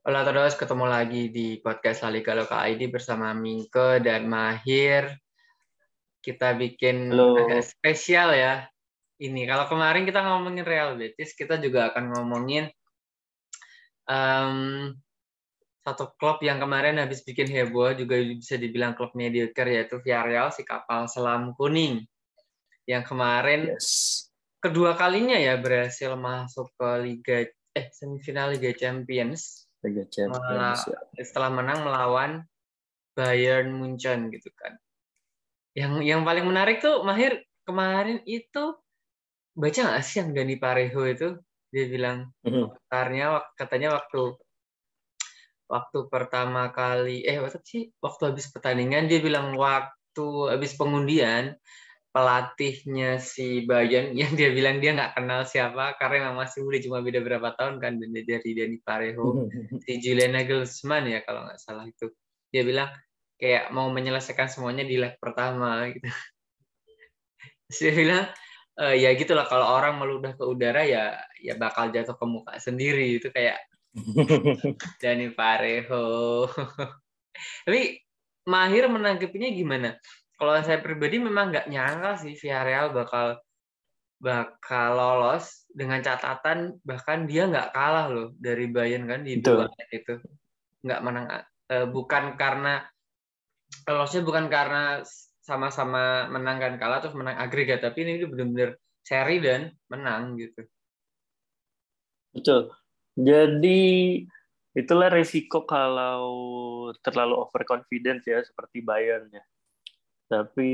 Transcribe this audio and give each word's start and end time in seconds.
Halo 0.00 0.24
terus 0.24 0.56
ketemu 0.56 0.88
lagi 0.88 1.28
di 1.28 1.60
podcast 1.60 2.00
Lalika 2.08 2.32
Loka 2.32 2.56
ID 2.64 2.88
bersama 2.88 3.36
Mingke 3.36 4.00
dan 4.00 4.24
Mahir. 4.32 5.12
Kita 6.24 6.56
bikin 6.56 7.12
Halo. 7.12 7.36
agak 7.36 7.68
spesial 7.68 8.32
ya. 8.32 8.64
Ini 9.20 9.44
kalau 9.44 9.68
kemarin 9.68 10.08
kita 10.08 10.24
ngomongin 10.24 10.64
Real 10.64 10.96
Betis, 10.96 11.36
kita 11.36 11.60
juga 11.60 11.92
akan 11.92 12.16
ngomongin 12.16 12.72
em, 14.08 14.56
satu 15.84 16.16
klub 16.16 16.40
yang 16.40 16.56
kemarin 16.56 16.96
habis 16.96 17.20
bikin 17.20 17.44
heboh 17.52 17.92
juga 17.92 18.16
bisa 18.24 18.56
dibilang 18.56 18.96
klub 18.96 19.12
mediocre 19.12 19.68
yaitu 19.68 20.00
Villarreal 20.00 20.48
si 20.48 20.64
kapal 20.64 21.12
selam 21.12 21.52
kuning 21.60 22.08
yang 22.88 23.04
kemarin 23.04 23.76
Yes. 23.76 24.32
kedua 24.64 24.96
kalinya 24.96 25.36
ya 25.36 25.60
berhasil 25.60 26.16
masuk 26.16 26.72
ke 26.80 26.88
Liga 27.04 27.38
eh 27.76 27.86
semifinal 27.92 28.56
Liga 28.56 28.72
Champions 28.72 29.69
Liga 29.80 30.04
Champions. 30.08 30.84
ya. 30.86 30.98
setelah 31.24 31.50
menang 31.50 31.80
melawan 31.82 32.32
Bayern 33.16 33.72
Munchen 33.72 34.28
gitu 34.28 34.52
kan. 34.54 34.76
Yang 35.72 35.92
yang 36.04 36.20
paling 36.22 36.44
menarik 36.44 36.82
tuh 36.82 37.00
Mahir 37.02 37.40
kemarin 37.64 38.20
itu 38.26 38.76
baca 39.54 39.80
nggak 39.80 40.02
sih 40.04 40.20
yang 40.22 40.30
Dani 40.32 40.56
Parejo 40.56 41.02
itu 41.06 41.28
dia 41.70 41.84
bilang 41.86 42.34
Mhm. 42.42 42.70
komentarnya 42.70 43.26
katanya 43.54 43.98
waktu 43.98 44.34
waktu 45.70 45.98
pertama 46.10 46.74
kali 46.74 47.22
eh 47.22 47.38
waktu 47.38 47.58
sih 47.62 47.82
waktu 48.02 48.34
habis 48.34 48.50
pertandingan 48.50 49.06
dia 49.06 49.22
bilang 49.22 49.54
waktu 49.54 50.26
habis 50.50 50.74
pengundian 50.74 51.54
pelatihnya 52.10 53.22
si 53.22 53.62
Bayern 53.66 54.14
yang 54.20 54.34
dia 54.34 54.50
bilang 54.50 54.82
dia 54.82 54.94
nggak 54.94 55.14
kenal 55.18 55.46
siapa 55.46 55.94
karena 55.96 56.30
memang 56.30 56.46
masih 56.46 56.66
muda 56.66 56.78
cuma 56.82 56.98
beda 57.02 57.22
berapa 57.22 57.54
tahun 57.54 57.78
kan 57.78 58.02
dan 58.02 58.10
dari 58.10 58.50
Dani 58.54 58.78
Parejo 58.82 59.46
si 59.86 59.92
Julian 60.02 60.34
Nagelsmann 60.34 61.06
ya 61.06 61.22
kalau 61.22 61.46
nggak 61.46 61.60
salah 61.62 61.86
itu. 61.86 62.10
Dia 62.50 62.66
bilang 62.66 62.90
kayak 63.38 63.70
mau 63.70 63.88
menyelesaikan 63.94 64.50
semuanya 64.50 64.82
di 64.82 64.98
leg 64.98 65.16
pertama 65.22 65.86
gitu. 65.94 66.02
Terus 67.70 67.78
dia 67.78 67.92
bilang 67.94 68.24
"Eh, 68.74 68.94
ya 69.06 69.14
gitulah 69.14 69.46
kalau 69.46 69.70
orang 69.70 70.02
meludah 70.02 70.34
ke 70.34 70.42
udara 70.42 70.82
ya 70.82 71.14
ya 71.38 71.54
bakal 71.54 71.94
jatuh 71.94 72.18
ke 72.18 72.26
muka 72.26 72.58
sendiri 72.58 73.22
itu 73.22 73.30
kayak 73.30 73.62
Dani 74.98 75.30
Parejo. 75.30 76.50
Tapi 77.66 78.02
Mahir 78.50 78.90
menanggapinya 78.90 79.46
gimana 79.52 79.94
kalau 80.40 80.56
saya 80.64 80.80
pribadi 80.80 81.20
memang 81.20 81.52
nggak 81.52 81.68
nyangka 81.68 82.24
sih 82.24 82.32
Villarreal 82.32 82.96
bakal 82.96 83.36
bakal 84.20 84.88
lolos 84.96 85.68
dengan 85.68 86.00
catatan 86.00 86.80
bahkan 86.80 87.28
dia 87.28 87.44
nggak 87.44 87.76
kalah 87.76 88.08
loh 88.08 88.28
dari 88.40 88.68
Bayern 88.72 89.04
kan 89.04 89.20
di 89.20 89.36
dua 89.40 89.68
itu 89.92 90.16
nggak 90.80 91.00
menang 91.04 91.26
eh, 91.68 91.84
bukan 91.84 92.40
karena 92.40 92.80
lolosnya 93.84 94.24
bukan 94.24 94.48
karena 94.48 95.04
sama-sama 95.44 96.28
menang 96.32 96.56
kan 96.56 96.74
kalah 96.80 97.04
terus 97.04 97.16
menang 97.16 97.36
agregat 97.36 97.84
tapi 97.84 98.08
ini 98.08 98.24
benar-benar 98.24 98.80
seri 99.04 99.44
dan 99.44 99.72
menang 99.92 100.40
gitu 100.40 100.64
Betul. 102.30 102.70
Jadi 103.18 104.22
itulah 104.70 105.10
resiko 105.10 105.66
kalau 105.66 106.22
terlalu 107.02 107.42
overconfident 107.42 108.22
ya 108.22 108.38
seperti 108.46 108.80
Bayern 108.80 109.26
ya. 109.34 109.42
Tapi 110.30 110.72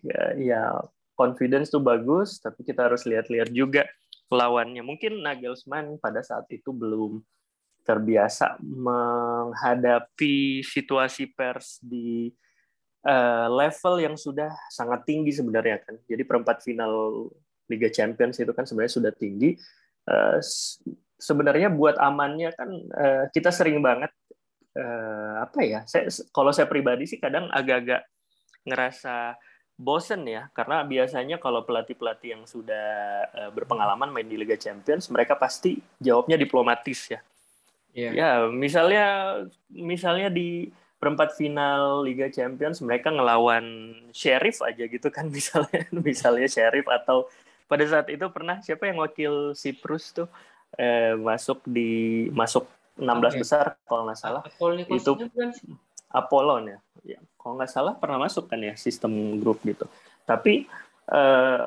ya, 0.00 0.22
ya 0.40 0.62
confidence 1.12 1.68
tuh 1.68 1.84
bagus, 1.84 2.40
tapi 2.40 2.64
kita 2.64 2.88
harus 2.88 3.04
lihat-lihat 3.04 3.52
juga 3.52 3.84
lawannya. 4.32 4.80
Mungkin 4.80 5.20
Nagelsmann 5.20 6.00
pada 6.00 6.24
saat 6.24 6.48
itu 6.48 6.72
belum 6.72 7.20
terbiasa 7.84 8.56
menghadapi 8.64 10.64
situasi 10.64 11.28
pers 11.36 11.84
di 11.84 12.32
eh, 13.04 13.48
level 13.52 13.94
yang 14.00 14.16
sudah 14.16 14.48
sangat 14.72 15.04
tinggi 15.04 15.36
sebenarnya 15.36 15.84
kan. 15.84 16.00
Jadi 16.08 16.24
perempat 16.24 16.64
final 16.64 17.28
Liga 17.68 17.92
Champions 17.92 18.40
itu 18.40 18.56
kan 18.56 18.64
sebenarnya 18.64 18.96
sudah 18.96 19.12
tinggi. 19.12 19.52
S- 20.40 20.80
sebenarnya 21.20 21.68
buat 21.68 22.00
amannya 22.00 22.56
kan 22.56 22.70
eh, 22.72 23.24
kita 23.36 23.52
sering 23.52 23.84
banget 23.84 24.08
eh, 24.72 25.34
apa 25.44 25.60
ya? 25.60 25.84
Saya, 25.84 26.08
kalau 26.32 26.56
saya 26.56 26.64
pribadi 26.64 27.04
sih 27.04 27.20
kadang 27.20 27.52
agak-agak 27.52 28.08
ngerasa 28.66 29.38
bosen 29.78 30.26
ya 30.26 30.50
karena 30.50 30.82
biasanya 30.82 31.38
kalau 31.38 31.62
pelatih-pelatih 31.62 32.34
yang 32.34 32.42
sudah 32.42 32.86
eh, 33.30 33.50
berpengalaman 33.54 34.10
main 34.10 34.26
di 34.26 34.34
Liga 34.34 34.58
Champions 34.58 35.06
mereka 35.06 35.38
pasti 35.38 35.78
jawabnya 36.02 36.34
diplomatis 36.34 37.14
ya. 37.14 37.20
Iya. 37.94 38.10
Ya, 38.14 38.30
misalnya 38.50 39.04
misalnya 39.70 40.28
di 40.28 40.70
perempat 40.98 41.38
final 41.38 42.02
Liga 42.02 42.26
Champions 42.26 42.82
mereka 42.82 43.14
ngelawan 43.14 43.94
Sheriff 44.10 44.60
aja 44.66 44.82
gitu 44.82 45.08
kan 45.14 45.30
misalnya 45.38 45.86
misalnya 45.94 46.50
Sheriff 46.50 46.90
atau 46.90 47.30
pada 47.70 47.86
saat 47.86 48.10
itu 48.10 48.26
pernah 48.34 48.58
siapa 48.58 48.90
yang 48.90 48.98
wakil 48.98 49.54
Siprus 49.54 50.10
tuh 50.10 50.26
eh, 50.74 51.14
masuk 51.14 51.62
di 51.64 52.26
masuk 52.34 52.66
16 52.98 53.06
Oke. 53.06 53.38
besar 53.46 53.64
kalau 53.86 54.10
nggak 54.10 54.18
salah 54.18 54.42
Itu- 54.90 55.14
bukan? 55.14 55.54
Apollon 56.12 56.72
ya. 56.72 56.78
ya 57.16 57.18
kalau 57.36 57.60
nggak 57.60 57.72
salah 57.72 57.94
pernah 57.96 58.20
masuk 58.24 58.48
kan 58.48 58.60
ya 58.60 58.74
sistem 58.74 59.40
grup 59.40 59.60
gitu 59.64 59.84
tapi 60.24 60.68
eh, 61.08 61.66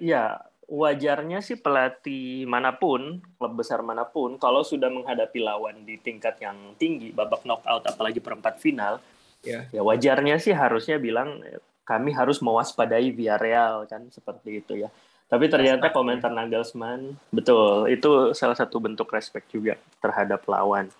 ya 0.00 0.42
wajarnya 0.70 1.42
sih 1.42 1.58
pelatih 1.58 2.46
mana 2.46 2.78
pun 2.78 3.18
klub 3.36 3.52
besar 3.58 3.82
mana 3.82 4.06
pun 4.06 4.38
kalau 4.38 4.62
sudah 4.62 4.86
menghadapi 4.86 5.42
lawan 5.42 5.82
di 5.82 5.98
tingkat 5.98 6.38
yang 6.38 6.78
tinggi 6.78 7.10
babak 7.10 7.42
knockout 7.42 7.86
apalagi 7.90 8.22
perempat 8.22 8.62
final 8.62 9.02
Ya. 9.40 9.64
ya 9.72 9.80
wajarnya 9.80 10.36
sih 10.36 10.52
harusnya 10.52 11.00
bilang 11.00 11.40
kami 11.88 12.12
harus 12.12 12.44
mewaspadai 12.44 13.08
Villarreal 13.08 13.88
kan 13.88 14.04
seperti 14.12 14.60
itu 14.60 14.84
ya 14.84 14.92
tapi 15.32 15.48
ternyata 15.48 15.88
Respect, 15.88 15.96
komentar 15.96 16.28
Nagelsmann 16.28 17.16
betul 17.32 17.88
itu 17.88 18.36
salah 18.36 18.52
satu 18.52 18.76
bentuk 18.84 19.08
respect 19.08 19.48
juga 19.48 19.80
terhadap 19.96 20.44
lawan 20.44 20.92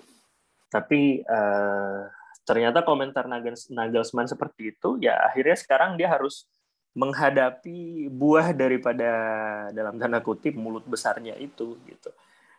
tapi 0.73 1.21
eh, 1.21 2.01
ternyata 2.51 2.83
komentar 2.83 3.31
Nagels- 3.31 3.71
Nagelsmann 3.71 4.27
seperti 4.27 4.75
itu 4.75 4.99
ya 4.99 5.15
akhirnya 5.31 5.55
sekarang 5.55 5.95
dia 5.95 6.11
harus 6.11 6.51
menghadapi 6.91 8.11
buah 8.11 8.51
daripada 8.51 9.11
dalam 9.71 9.95
tanda 9.95 10.19
kutip 10.19 10.59
mulut 10.59 10.83
besarnya 10.83 11.39
itu 11.39 11.79
gitu. 11.87 12.11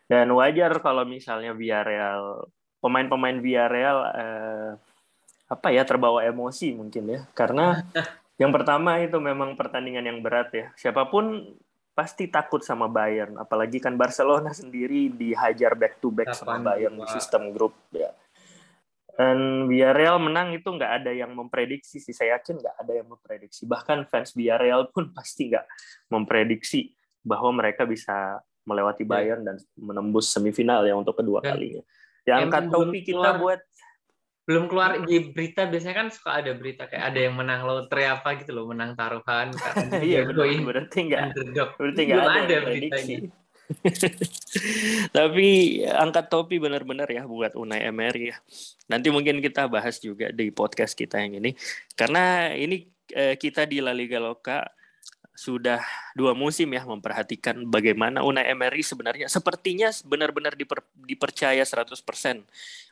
Dan 0.07 0.31
wajar 0.35 0.71
kalau 0.79 1.03
misalnya 1.03 1.51
Villarreal 1.51 2.47
pemain-pemain 2.79 3.37
Villarreal 3.43 3.97
eh, 4.15 4.71
apa 5.51 5.67
ya 5.75 5.83
terbawa 5.83 6.23
emosi 6.23 6.71
mungkin 6.71 7.11
ya. 7.11 7.21
Karena 7.35 7.75
yang 8.41 8.55
pertama 8.55 9.03
itu 9.03 9.19
memang 9.19 9.59
pertandingan 9.59 10.07
yang 10.07 10.23
berat 10.23 10.49
ya. 10.55 10.65
Siapa 10.79 11.11
pun 11.11 11.55
pasti 11.91 12.31
takut 12.31 12.63
sama 12.63 12.87
Bayern. 12.87 13.35
Apalagi 13.35 13.83
kan 13.83 13.99
Barcelona 13.99 14.55
sendiri 14.55 15.11
dihajar 15.11 15.75
back 15.75 15.99
to 15.99 16.07
back 16.07 16.31
sama 16.31 16.55
8-2. 16.55 16.67
Bayern 16.71 16.95
di 17.03 17.07
sistem 17.11 17.51
grup 17.51 17.75
ya 17.91 18.15
dan 19.19 19.67
Villarreal 19.67 20.17
menang 20.23 20.55
itu 20.55 20.67
nggak 20.67 21.03
ada 21.03 21.11
yang 21.11 21.35
memprediksi 21.35 21.99
sih. 21.99 22.15
Saya 22.15 22.39
yakin 22.39 22.59
nggak 22.63 22.75
ada 22.79 22.93
yang 22.95 23.07
memprediksi. 23.11 23.67
Bahkan 23.67 24.07
fans 24.07 24.31
Villarreal 24.33 24.87
pun 24.89 25.11
pasti 25.17 25.51
nggak 25.51 25.65
memprediksi 26.11 26.95
bahwa 27.21 27.61
mereka 27.61 27.83
bisa 27.85 28.39
melewati 28.65 29.03
Ya. 29.03 29.09
Bayern 29.09 29.41
dan 29.43 29.57
menembus 29.77 30.29
semifinal 30.31 30.85
ya 30.85 30.93
untuk 30.95 31.17
kedua 31.17 31.41
Dan 31.41 31.57
kalinya. 31.57 31.83
Ya 32.25 32.37
yang 32.37 32.53
angkat 32.53 32.69
belum 32.69 32.89
topi 32.93 32.99
kita 33.01 33.17
keluar- 33.17 33.39
buat 33.41 33.61
belum 34.41 34.63
keluar 34.67 34.91
di 35.05 35.17
berita 35.31 35.69
biasanya 35.69 35.95
kan 35.95 36.07
suka 36.09 36.41
ada 36.41 36.51
berita 36.57 36.89
kayak 36.89 37.13
ada 37.13 37.19
yang 37.29 37.37
menang 37.37 37.61
lotre 37.61 38.09
apa 38.09 38.35
gitu 38.41 38.57
loh 38.57 38.65
menang 38.73 38.97
taruhan 38.97 39.53
karena 39.61 40.01
iya 40.01 40.25
benar 40.25 40.49
berarti 40.65 40.99
nggak 41.07 41.23
berarti 41.77 42.01
nggak 42.09 42.25
ada, 42.25 42.55
prediksi 42.65 42.65
beritanya 42.65 43.17
Tapi 45.17 45.47
angkat 45.87 46.25
topi 46.27 46.59
benar-benar 46.59 47.07
ya 47.11 47.23
buat 47.25 47.55
Unai 47.55 47.83
Emery 47.87 48.35
ya. 48.35 48.37
Nanti 48.91 49.07
mungkin 49.09 49.39
kita 49.39 49.67
bahas 49.71 49.99
juga 49.99 50.29
di 50.31 50.51
podcast 50.51 50.93
kita 50.95 51.19
yang 51.21 51.39
ini. 51.39 51.55
Karena 51.95 52.51
ini 52.53 52.85
eh, 53.11 53.35
kita 53.35 53.67
di 53.67 53.79
La 53.79 53.95
Liga 53.95 54.19
Loka 54.19 54.67
sudah 55.31 55.81
dua 56.13 56.35
musim 56.37 56.69
ya 56.69 56.83
memperhatikan 56.85 57.65
bagaimana 57.65 58.21
Unai 58.21 58.51
Emery 58.51 58.83
sebenarnya 58.83 59.25
sepertinya 59.31 59.89
benar-benar 60.05 60.53
diper- 60.53 60.85
dipercaya 61.07 61.63
100% 61.63 61.97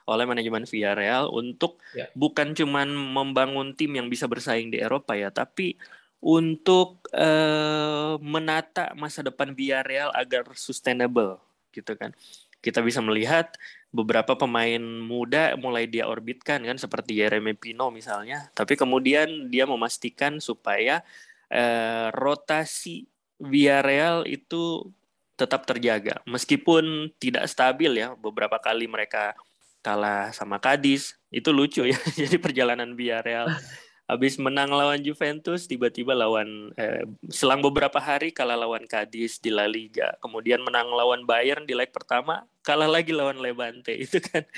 oleh 0.09 0.25
manajemen 0.25 0.65
Villarreal 0.65 1.29
untuk 1.29 1.77
Ya. 1.93 2.09
bukan 2.17 2.57
cuman 2.57 2.89
membangun 2.89 3.77
tim 3.77 3.93
yang 3.93 4.09
bisa 4.09 4.25
bersaing 4.25 4.73
di 4.73 4.81
Eropa 4.81 5.13
ya, 5.13 5.29
tapi 5.29 5.77
untuk 6.19 7.03
eh, 7.15 8.13
menata 8.19 8.91
masa 8.95 9.23
depan 9.23 9.55
Villarreal 9.55 10.11
agar 10.11 10.47
sustainable 10.55 11.39
gitu 11.71 11.95
kan. 11.95 12.11
Kita 12.59 12.83
bisa 12.83 12.99
melihat 12.99 13.55
beberapa 13.89 14.35
pemain 14.35 14.83
muda 14.83 15.55
mulai 15.55 15.87
dia 15.89 16.05
orbitkan 16.05 16.61
kan 16.61 16.77
seperti 16.77 17.17
Jeremy 17.17 17.55
Pino 17.55 17.89
misalnya, 17.89 18.51
tapi 18.53 18.75
kemudian 18.75 19.47
dia 19.47 19.63
memastikan 19.63 20.37
supaya 20.43 21.01
eh, 21.47 22.07
rotasi 22.11 23.07
Villarreal 23.39 24.27
itu 24.27 24.91
tetap 25.39 25.63
terjaga. 25.63 26.19
Meskipun 26.27 27.15
tidak 27.15 27.47
stabil 27.47 28.03
ya 28.03 28.11
beberapa 28.19 28.59
kali 28.59 28.91
mereka 28.91 29.39
kalah 29.79 30.35
sama 30.35 30.59
Cadiz 30.59 31.15
itu 31.31 31.49
lucu 31.55 31.87
ya 31.87 31.95
jadi 32.19 32.35
perjalanan 32.35 32.93
Villarreal 32.93 33.47
habis 34.09 34.41
menang 34.41 34.73
lawan 34.73 35.05
Juventus 35.05 35.69
tiba-tiba 35.69 36.17
lawan 36.17 36.73
eh, 36.73 37.05
selang 37.29 37.61
beberapa 37.61 38.01
hari 38.01 38.33
kalah 38.33 38.57
lawan 38.57 38.89
Cadiz 38.89 39.37
di 39.37 39.53
La 39.53 39.69
Liga. 39.69 40.17
Kemudian 40.17 40.65
menang 40.65 40.89
lawan 40.89 41.29
Bayern 41.29 41.69
di 41.69 41.77
leg 41.77 41.93
pertama 41.93 42.41
kalah 42.65 42.89
lagi 42.89 43.13
lawan 43.13 43.37
Levante. 43.37 43.93
Itu 44.09 44.17
kan 44.17 44.49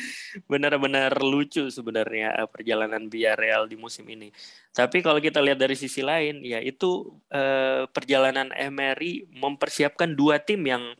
benar-benar 0.47 1.19
lucu 1.19 1.67
sebenarnya 1.67 2.31
eh, 2.39 2.47
perjalanan 2.47 3.11
Villarreal 3.11 3.67
di 3.67 3.75
musim 3.75 4.07
ini. 4.07 4.31
Tapi 4.71 5.03
kalau 5.03 5.19
kita 5.19 5.43
lihat 5.43 5.59
dari 5.59 5.75
sisi 5.75 5.99
lain 5.99 6.47
ya 6.47 6.63
itu 6.63 7.11
eh, 7.27 7.83
perjalanan 7.91 8.55
Emery 8.55 9.27
mempersiapkan 9.35 10.15
dua 10.15 10.39
tim 10.39 10.63
yang 10.63 10.95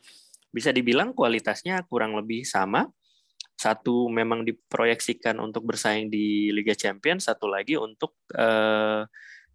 bisa 0.52 0.68
dibilang 0.76 1.16
kualitasnya 1.16 1.80
kurang 1.88 2.12
lebih 2.12 2.44
sama 2.44 2.84
satu 3.56 4.10
memang 4.10 4.42
diproyeksikan 4.42 5.38
untuk 5.38 5.68
bersaing 5.68 6.10
di 6.10 6.50
Liga 6.50 6.74
Champions, 6.74 7.30
satu 7.30 7.46
lagi 7.46 7.78
untuk 7.78 8.18
uh, 8.34 9.06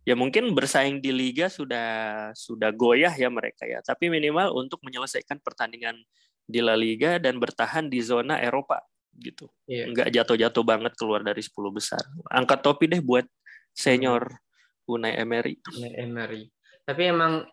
ya 0.08 0.16
mungkin 0.16 0.56
bersaing 0.56 1.04
di 1.04 1.12
liga 1.12 1.52
sudah 1.52 2.32
sudah 2.32 2.72
goyah 2.72 3.12
ya 3.12 3.28
mereka 3.28 3.68
ya, 3.68 3.84
tapi 3.84 4.08
minimal 4.08 4.56
untuk 4.56 4.80
menyelesaikan 4.88 5.44
pertandingan 5.44 6.00
di 6.48 6.64
La 6.64 6.80
Liga 6.80 7.20
dan 7.20 7.44
bertahan 7.44 7.92
di 7.92 8.00
zona 8.00 8.40
Eropa 8.40 8.80
gitu. 9.20 9.52
Yeah. 9.68 9.92
Nggak 9.92 10.16
jatuh-jatuh 10.16 10.64
banget 10.64 10.94
keluar 10.96 11.26
dari 11.26 11.44
10 11.44 11.52
besar. 11.76 12.00
Angkat 12.32 12.64
topi 12.64 12.88
deh 12.88 13.04
buat 13.04 13.28
senior. 13.76 14.40
Unai 14.88 15.20
Emery. 15.20 15.60
Unai 15.76 16.00
Emery. 16.00 16.48
Tapi 16.88 17.12
emang 17.12 17.44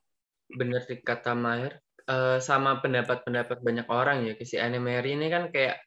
benar 0.47 0.87
sih 0.87 1.03
kata 1.03 1.35
Maher 1.35 1.83
uh, 2.07 2.39
sama 2.39 2.79
pendapat-pendapat 2.79 3.59
banyak 3.59 3.89
orang 3.91 4.29
ya 4.29 4.39
si 4.47 4.55
Emery 4.55 5.19
ini 5.19 5.27
kan 5.33 5.51
kayak 5.51 5.83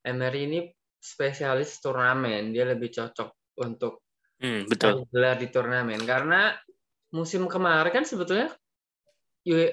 Emery 0.00 0.40
ini 0.48 0.60
spesialis 1.00 1.80
turnamen, 1.80 2.52
dia 2.52 2.68
lebih 2.68 2.92
cocok 2.92 3.56
untuk 3.60 4.04
hmm, 4.40 4.68
betul. 4.68 5.04
gelar 5.12 5.36
di 5.36 5.48
turnamen 5.52 6.00
karena 6.04 6.56
musim 7.12 7.46
kemarin 7.50 7.92
kan 7.92 8.04
sebetulnya 8.06 8.52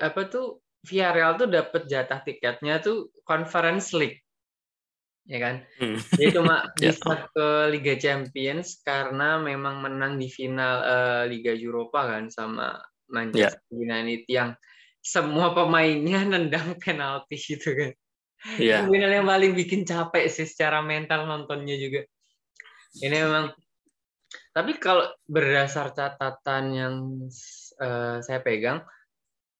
apa 0.01 0.21
tuh 0.27 0.63
Villarreal 0.87 1.35
tuh 1.35 1.49
dapat 1.51 1.83
jatah 1.91 2.23
tiketnya 2.23 2.79
tuh 2.79 3.11
Conference 3.27 3.91
League 3.91 4.23
ya 5.27 5.39
kan 5.43 5.55
hmm. 5.83 5.99
dia 6.15 6.29
cuma 6.31 6.55
ya. 6.79 6.95
bisa 6.95 7.27
ke 7.35 7.47
Liga 7.75 7.99
Champions 7.99 8.79
karena 8.79 9.35
memang 9.43 9.83
menang 9.83 10.15
di 10.15 10.31
final 10.31 10.75
uh, 10.87 11.23
Liga 11.27 11.51
Eropa 11.51 12.07
kan 12.07 12.31
sama 12.31 12.79
Manchester 13.11 13.59
yeah. 13.75 13.75
United 13.75 14.23
yang 14.31 14.49
semua 15.03 15.51
pemainnya 15.51 16.23
nendang 16.31 16.79
penalti 16.79 17.35
gitu 17.35 17.75
kan 17.75 17.91
Iya. 18.57 18.85
Yeah. 18.85 19.21
yang 19.21 19.27
paling 19.27 19.57
bikin 19.57 19.83
capek 19.83 20.29
sih 20.29 20.45
secara 20.45 20.85
mental 20.85 21.25
nontonnya 21.25 21.75
juga. 21.77 22.05
Ini 23.01 23.17
memang. 23.25 23.45
Tapi 24.53 24.71
kalau 24.81 25.05
berdasar 25.29 25.93
catatan 25.93 26.63
yang 26.73 26.93
uh, 27.79 28.17
saya 28.21 28.41
pegang, 28.41 28.81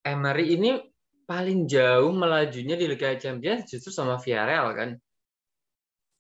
Emery 0.02 0.58
ini 0.58 0.82
paling 1.28 1.68
jauh 1.68 2.10
melajunya 2.16 2.80
di 2.80 2.88
Liga 2.88 3.14
Champions 3.20 3.68
justru 3.68 3.92
sama 3.94 4.18
Villarreal 4.18 4.68
kan? 4.74 4.90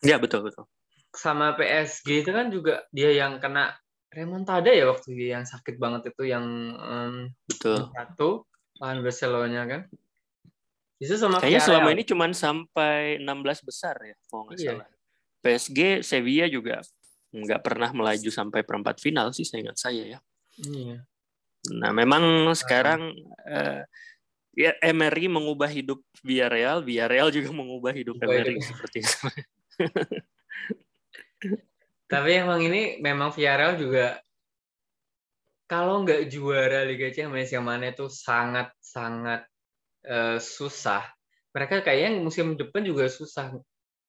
Iya 0.03 0.21
betul 0.21 0.45
betul. 0.45 0.67
Sama 1.15 1.57
PSG 1.57 2.27
itu 2.27 2.31
kan 2.35 2.53
juga 2.53 2.85
dia 2.93 3.09
yang 3.15 3.41
kena 3.41 3.73
remontada 4.13 4.69
ya 4.69 4.87
waktu 4.91 5.15
dia 5.15 5.39
yang 5.39 5.45
sakit 5.47 5.79
banget 5.81 6.13
itu 6.13 6.23
yang 6.29 6.45
um, 6.77 7.15
betul 7.49 7.89
satu 7.95 8.45
lawan 8.77 9.01
Barcelona 9.01 9.61
kan? 9.65 9.81
Itu 10.97 11.13
sama 11.13 11.37
Kayaknya 11.37 11.61
selama 11.61 11.89
ini 11.93 12.03
cuma 12.05 12.25
sampai 12.33 13.21
16 13.21 13.69
besar 13.69 13.95
ya, 14.01 14.15
kalau 14.29 14.49
nggak 14.49 14.57
iya. 14.57 14.69
salah. 14.73 14.87
PSG, 15.45 15.79
Sevilla 16.01 16.47
juga 16.49 16.81
nggak 17.29 17.61
pernah 17.61 17.89
melaju 17.93 18.29
sampai 18.33 18.65
perempat 18.65 18.97
final 18.97 19.29
sih, 19.29 19.45
saya 19.45 19.69
ingat 19.69 19.77
saya 19.77 20.17
ya. 20.17 20.19
Iya. 20.57 21.05
Nah, 21.77 21.91
memang 21.93 22.49
sekarang 22.57 23.13
uh, 23.45 23.81
ya 24.57 24.73
Emery 24.81 25.29
mengubah 25.29 25.69
hidup 25.69 26.01
Villarreal, 26.25 26.81
Villarreal 26.81 27.29
juga 27.29 27.53
mengubah 27.53 27.93
hidup 27.93 28.17
Emery 28.17 28.57
seperti 28.57 29.05
itu. 29.05 29.17
Tapi 32.11 32.29
emang 32.41 32.63
ini 32.65 32.97
memang 33.03 33.29
Villarreal 33.29 33.77
juga 33.77 34.17
kalau 35.67 36.01
nggak 36.01 36.31
juara 36.31 36.87
Liga 36.87 37.11
Champions 37.11 37.51
yang 37.51 37.67
mana 37.67 37.91
itu 37.91 38.07
sangat 38.07 38.71
sangat 38.79 39.43
uh, 40.07 40.39
susah. 40.39 41.03
Mereka 41.51 41.83
kayaknya 41.83 42.23
musim 42.23 42.55
depan 42.55 42.87
juga 42.87 43.11
susah 43.11 43.53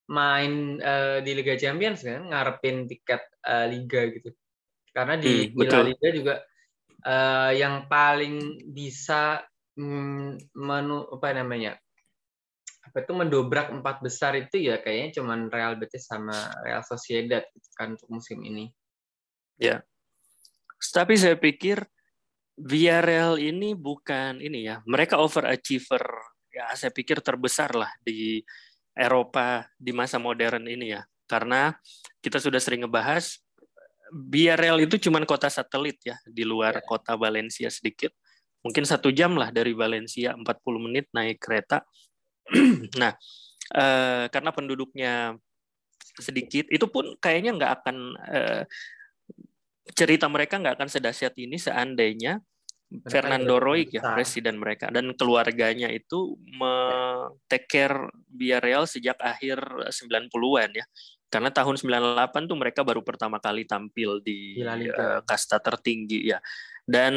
main 0.08 0.80
uh, 0.80 1.20
di 1.20 1.36
Liga 1.36 1.58
Champions 1.58 2.00
kan, 2.00 2.30
ngarepin 2.32 2.88
tiket 2.88 3.22
uh, 3.44 3.66
liga 3.68 4.08
gitu. 4.08 4.32
Karena 4.94 5.20
di, 5.20 5.50
hmm, 5.50 5.54
di 5.54 5.66
La 5.68 5.80
Liga 5.84 6.08
juga 6.10 6.34
uh, 7.04 7.52
yang 7.52 7.86
paling 7.86 8.66
bisa 8.72 9.44
mm, 9.76 10.56
menu 10.56 10.98
apa 11.12 11.28
namanya? 11.36 11.76
apa 12.88 13.04
itu 13.04 13.12
mendobrak 13.12 13.68
empat 13.68 14.00
besar 14.00 14.32
itu 14.40 14.64
ya 14.72 14.80
kayaknya 14.80 15.20
cuman 15.20 15.52
Real 15.52 15.76
Betis 15.76 16.08
sama 16.08 16.32
Real 16.64 16.80
Sociedad 16.80 17.44
gitu 17.52 17.68
kan 17.76 17.92
untuk 18.00 18.08
musim 18.08 18.40
ini. 18.40 18.72
Ya. 19.60 19.84
Tapi 20.80 21.20
saya 21.20 21.36
pikir 21.36 21.84
Villarreal 22.58 23.38
ini 23.38 23.78
bukan 23.78 24.43
ini 24.43 24.66
ya, 24.66 24.82
mereka 24.82 25.22
overachiever 25.22 26.02
ya 26.50 26.75
saya 26.75 26.90
pikir 26.90 27.22
terbesar 27.22 27.70
lah 27.78 27.93
di 28.02 28.43
Eropa 28.99 29.62
di 29.78 29.94
masa 29.94 30.19
modern 30.19 30.66
ini 30.66 30.90
ya. 30.99 31.06
Karena 31.28 31.70
kita 32.19 32.43
sudah 32.43 32.58
sering 32.58 32.82
ngebahas 32.82 33.38
Villarreal 34.08 34.81
itu 34.82 34.96
cuma 34.99 35.20
kota 35.28 35.46
satelit 35.52 36.00
ya 36.02 36.16
di 36.25 36.43
luar 36.43 36.81
ya. 36.81 36.82
kota 36.82 37.14
Valencia 37.14 37.69
sedikit. 37.70 38.10
Mungkin 38.64 38.82
satu 38.82 39.14
jam 39.14 39.38
lah 39.38 39.55
dari 39.55 39.70
Valencia, 39.76 40.34
40 40.34 40.43
menit 40.82 41.06
naik 41.14 41.38
kereta. 41.38 41.87
nah, 43.00 43.14
eh, 43.76 44.25
karena 44.32 44.50
penduduknya 44.50 45.38
sedikit, 46.19 46.66
itu 46.72 46.90
pun 46.90 47.14
kayaknya 47.22 47.55
nggak 47.55 47.72
akan 47.81 47.96
eh, 48.34 48.62
cerita 49.94 50.26
mereka 50.29 50.61
nggak 50.61 50.76
akan 50.81 50.90
sedahsyat 50.90 51.35
ini 51.38 51.56
seandainya 51.56 52.40
Fernando 52.88 53.60
Roig 53.60 53.93
ya 53.93 54.01
presiden 54.17 54.56
mereka 54.56 54.89
dan 54.89 55.12
keluarganya 55.12 55.93
itu 55.93 56.41
take 57.44 57.69
care 57.69 58.08
Villarreal 58.32 58.89
sejak 58.89 59.20
akhir 59.20 59.60
90-an 59.93 60.70
ya. 60.72 60.86
Karena 61.29 61.53
tahun 61.53 61.77
98 61.77 62.48
tuh 62.48 62.56
mereka 62.56 62.81
baru 62.81 63.05
pertama 63.05 63.36
kali 63.36 63.69
tampil 63.69 64.24
di 64.24 64.56
uh, 64.65 65.20
kasta 65.29 65.60
tertinggi 65.60 66.32
ya. 66.32 66.41
Dan 66.89 67.12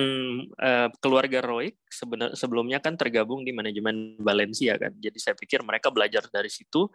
uh, 0.60 0.92
keluarga 1.00 1.40
Roig 1.40 1.80
sebenarnya 1.88 2.36
sebelumnya 2.36 2.84
kan 2.84 3.00
tergabung 3.00 3.48
di 3.48 3.56
manajemen 3.56 4.20
Valencia 4.20 4.76
kan. 4.76 4.92
Jadi 5.00 5.16
saya 5.16 5.40
pikir 5.40 5.64
mereka 5.64 5.88
belajar 5.88 6.28
dari 6.28 6.52
situ 6.52 6.92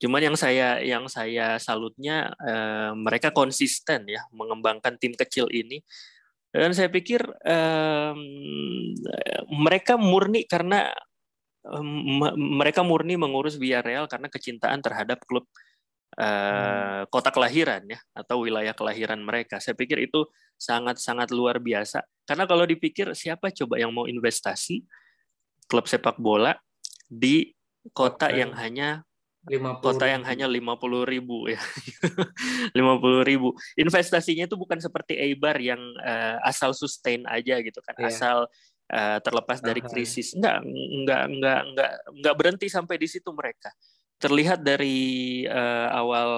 Cuman 0.00 0.32
yang 0.32 0.36
saya 0.36 0.80
yang 0.80 1.04
saya 1.12 1.60
salutnya 1.60 2.32
eh, 2.40 2.92
mereka 2.96 3.36
konsisten 3.36 4.08
ya 4.08 4.24
mengembangkan 4.32 4.96
tim 4.96 5.12
kecil 5.12 5.46
ini. 5.52 5.84
Dan 6.50 6.72
saya 6.72 6.88
pikir 6.88 7.20
eh, 7.44 8.14
mereka 9.52 10.00
murni 10.00 10.48
karena 10.48 10.88
eh, 11.68 11.84
mereka 12.34 12.80
murni 12.80 13.20
mengurus 13.20 13.60
Villarreal 13.60 14.08
karena 14.08 14.32
kecintaan 14.32 14.80
terhadap 14.80 15.20
klub 15.28 15.44
eh, 16.16 17.04
kota 17.12 17.28
kelahiran 17.28 17.84
ya 17.84 18.00
atau 18.16 18.40
wilayah 18.40 18.72
kelahiran 18.72 19.20
mereka. 19.20 19.60
Saya 19.60 19.76
pikir 19.76 20.00
itu 20.00 20.24
sangat-sangat 20.56 21.28
luar 21.28 21.60
biasa. 21.60 22.00
Karena 22.24 22.48
kalau 22.48 22.64
dipikir 22.64 23.12
siapa 23.12 23.52
coba 23.52 23.76
yang 23.76 23.92
mau 23.92 24.08
investasi 24.08 24.80
klub 25.68 25.84
sepak 25.84 26.16
bola 26.16 26.56
di 27.04 27.52
kota 27.92 28.32
yang 28.32 28.56
hanya 28.56 29.04
50 29.48 29.80
kota 29.80 30.04
yang 30.04 30.20
hanya 30.28 30.44
50 30.44 30.60
ribu 31.08 31.48
ya. 31.48 31.60
50 32.76 33.24
ribu. 33.24 33.56
Investasinya 33.80 34.44
itu 34.44 34.56
bukan 34.60 34.76
seperti 34.76 35.16
Eibar 35.16 35.56
yang 35.56 35.80
uh, 36.04 36.36
asal 36.44 36.76
sustain 36.76 37.24
aja 37.24 37.56
gitu 37.64 37.80
kan 37.80 37.96
yeah. 37.96 38.12
asal 38.12 38.44
uh, 38.92 39.18
terlepas 39.24 39.64
dari 39.64 39.80
krisis. 39.80 40.36
Enggak 40.36 40.60
enggak 40.64 41.22
enggak 41.32 41.60
enggak 41.72 41.92
enggak 42.12 42.34
berhenti 42.36 42.66
sampai 42.68 43.00
di 43.00 43.08
situ 43.08 43.32
mereka. 43.32 43.72
Terlihat 44.20 44.60
dari 44.60 45.48
uh, 45.48 45.88
awal 45.88 46.30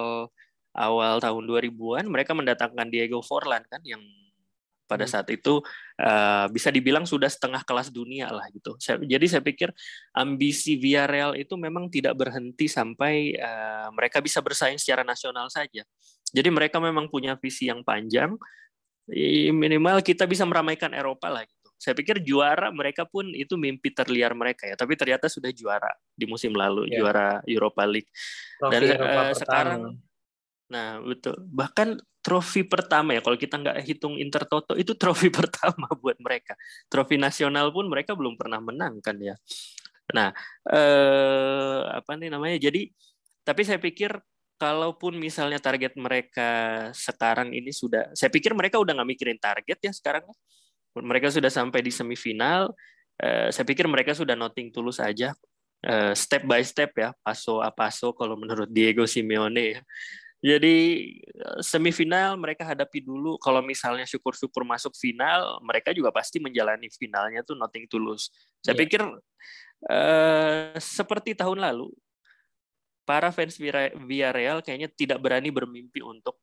awal 0.73 1.19
tahun 1.19 1.43
2000-an 1.43 2.05
mereka 2.07 2.31
mendatangkan 2.33 2.87
Diego 2.87 3.19
Forlan 3.19 3.61
kan 3.67 3.83
yang 3.83 4.01
pada 4.93 5.09
hmm. 5.09 5.13
saat 5.17 5.27
itu 5.33 5.57
uh, 5.97 6.45
bisa 6.53 6.69
dibilang 6.69 7.09
sudah 7.09 7.25
setengah 7.25 7.65
kelas 7.65 7.89
dunia 7.89 8.29
lah 8.29 8.45
gitu. 8.53 8.77
Saya, 8.77 9.01
jadi 9.01 9.25
saya 9.25 9.41
pikir 9.41 9.73
ambisi 10.13 10.77
Villarreal 10.77 11.33
itu 11.33 11.57
memang 11.57 11.89
tidak 11.89 12.13
berhenti 12.13 12.69
sampai 12.69 13.33
uh, 13.41 13.89
mereka 13.97 14.21
bisa 14.21 14.37
bersaing 14.45 14.77
secara 14.77 15.01
nasional 15.01 15.49
saja. 15.49 15.81
Jadi 16.29 16.49
mereka 16.53 16.77
memang 16.77 17.09
punya 17.09 17.33
visi 17.41 17.65
yang 17.65 17.81
panjang. 17.81 18.37
Minimal 19.51 19.99
kita 20.05 20.29
bisa 20.29 20.45
meramaikan 20.45 20.93
Eropa 20.93 21.27
lah 21.27 21.43
gitu. 21.43 21.69
Saya 21.75 21.91
pikir 21.97 22.23
juara 22.23 22.71
mereka 22.71 23.03
pun 23.03 23.27
itu 23.35 23.59
mimpi 23.59 23.91
terliar 23.91 24.31
mereka 24.31 24.63
ya, 24.63 24.79
tapi 24.79 24.95
ternyata 24.95 25.27
sudah 25.27 25.51
juara 25.51 25.91
di 26.15 26.23
musim 26.23 26.55
lalu, 26.55 26.87
yeah. 26.87 27.03
juara 27.03 27.27
Europa 27.43 27.83
League. 27.83 28.07
Trofi 28.55 28.71
Dan 28.71 28.81
Eropa 28.95 29.19
uh, 29.19 29.33
sekarang 29.35 29.81
Nah, 30.73 30.97
betul. 31.05 31.37
Bahkan 31.37 32.01
trofi 32.23 32.63
pertama 32.63 33.11
ya 33.11 33.21
kalau 33.21 33.35
kita 33.35 33.59
nggak 33.59 33.77
hitung 33.83 34.15
Intertoto 34.15 34.79
itu 34.79 34.95
trofi 34.95 35.27
pertama 35.37 35.91
buat 35.99 36.15
mereka. 36.23 36.55
Trofi 36.87 37.19
nasional 37.19 37.69
pun 37.75 37.91
mereka 37.91 38.15
belum 38.15 38.39
pernah 38.39 38.63
menang 38.63 39.03
kan 39.03 39.19
ya. 39.19 39.35
Nah, 40.15 40.31
eh, 40.71 41.81
apa 41.99 42.15
nih 42.15 42.31
namanya? 42.31 42.57
Jadi, 42.59 42.87
tapi 43.43 43.61
saya 43.67 43.79
pikir 43.79 44.15
kalaupun 44.55 45.19
misalnya 45.19 45.59
target 45.59 45.99
mereka 45.99 46.49
sekarang 46.95 47.51
ini 47.51 47.75
sudah, 47.75 48.15
saya 48.15 48.31
pikir 48.31 48.55
mereka 48.55 48.79
udah 48.79 48.95
nggak 48.95 49.09
mikirin 49.09 49.39
target 49.39 49.79
ya 49.83 49.91
sekarang. 49.91 50.23
Mereka 50.95 51.27
sudah 51.27 51.51
sampai 51.51 51.83
di 51.83 51.91
semifinal. 51.91 52.71
Eh, 53.19 53.51
saya 53.51 53.67
pikir 53.67 53.83
mereka 53.91 54.15
sudah 54.15 54.33
noting 54.33 54.71
tulus 54.71 54.97
aja, 54.97 55.35
eh, 55.83 56.13
step 56.15 56.43
by 56.47 56.63
step 56.63 56.91
ya, 56.97 57.11
paso 57.21 57.59
a 57.61 57.69
paso 57.69 58.15
kalau 58.15 58.39
menurut 58.39 58.71
Diego 58.71 59.03
Simeone 59.03 59.79
ya. 59.79 59.81
Jadi 60.43 60.75
eh, 61.23 61.59
semifinal 61.63 62.35
mereka 62.35 62.67
hadapi 62.67 62.99
dulu. 62.99 63.39
Kalau 63.39 63.63
misalnya 63.63 64.03
syukur-syukur 64.03 64.67
masuk 64.67 64.91
final, 64.99 65.63
mereka 65.63 65.95
juga 65.95 66.11
pasti 66.11 66.43
menjalani 66.43 66.91
finalnya 66.91 67.47
tuh 67.47 67.55
nothing 67.55 67.87
tulus. 67.87 68.27
Saya 68.59 68.75
yeah. 68.75 68.81
pikir 68.83 69.01
eh, 69.87 70.75
seperti 70.83 71.31
tahun 71.39 71.63
lalu, 71.63 71.87
para 73.07 73.31
fans 73.31 73.59
Villarreal 73.95 74.63
kayaknya 74.63 74.91
tidak 74.91 75.19
berani 75.19 75.51
bermimpi 75.51 75.99
untuk 75.99 76.39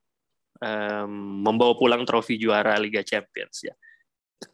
um, 0.60 1.40
membawa 1.40 1.72
pulang 1.72 2.04
trofi 2.04 2.36
juara 2.36 2.76
Liga 2.76 3.00
Champions 3.00 3.64
ya 3.64 3.72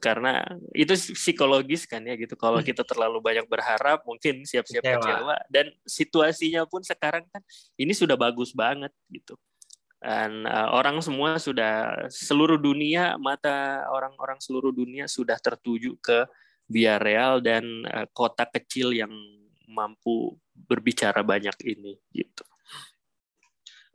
karena 0.02 0.42
itu 0.74 0.94
psikologis 0.94 1.86
kan 1.86 2.02
ya 2.02 2.18
gitu. 2.18 2.34
Kalau 2.34 2.58
kita 2.58 2.82
terlalu 2.82 3.22
banyak 3.22 3.46
berharap 3.46 4.02
mungkin 4.02 4.42
siap-siap 4.42 4.82
kecewa. 4.82 5.38
dan 5.46 5.70
situasinya 5.86 6.66
pun 6.66 6.82
sekarang 6.82 7.22
kan 7.30 7.42
ini 7.78 7.94
sudah 7.94 8.18
bagus 8.18 8.50
banget 8.50 8.90
gitu. 9.10 9.38
Dan 9.96 10.44
uh, 10.44 10.74
orang 10.76 11.00
semua 11.00 11.40
sudah 11.40 12.06
seluruh 12.12 12.60
dunia 12.60 13.16
mata 13.16 13.86
orang-orang 13.90 14.38
seluruh 14.38 14.70
dunia 14.70 15.08
sudah 15.08 15.40
tertuju 15.40 15.96
ke 15.98 16.26
Villarreal 16.66 17.40
dan 17.40 17.64
uh, 17.88 18.06
kota 18.10 18.44
kecil 18.46 18.92
yang 18.92 19.10
mampu 19.66 20.34
berbicara 20.52 21.22
banyak 21.26 21.54
ini 21.66 21.98
gitu. 22.14 22.44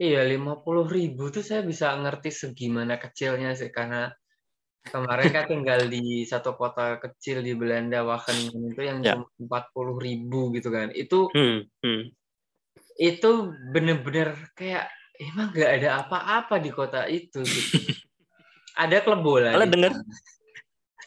Iya, 0.01 0.25
lima 0.25 0.57
puluh 0.57 0.89
ribu 0.89 1.29
tuh 1.29 1.45
saya 1.45 1.61
bisa 1.61 1.93
ngerti 1.93 2.33
segimana 2.33 2.97
kecilnya 2.97 3.53
sih. 3.53 3.69
Karena 3.69 4.09
kemarin 4.81 5.29
kan 5.29 5.45
tinggal 5.45 5.85
di 5.85 6.25
satu 6.25 6.57
kota 6.57 6.97
kecil 6.97 7.45
di 7.45 7.53
Belanda 7.53 8.01
Wageningen 8.01 8.73
itu 8.73 8.81
yang 8.81 8.99
ya. 9.05 9.21
empat 9.21 9.69
puluh 9.75 10.01
ribu 10.01 10.49
gitu 10.57 10.73
kan. 10.73 10.89
Itu 10.89 11.29
hmm, 11.29 11.69
hmm. 11.85 12.03
itu 12.97 13.29
bener-bener 13.69 14.33
kayak 14.57 14.89
emang 15.21 15.53
nggak 15.53 15.71
ada 15.81 15.89
apa-apa 16.01 16.57
di 16.57 16.69
kota 16.73 17.05
itu. 17.05 17.45
Gitu. 17.45 17.77
ada 18.73 18.97
klub 19.05 19.21
bola. 19.21 19.53
Malah 19.53 19.69
dengar. 19.69 19.93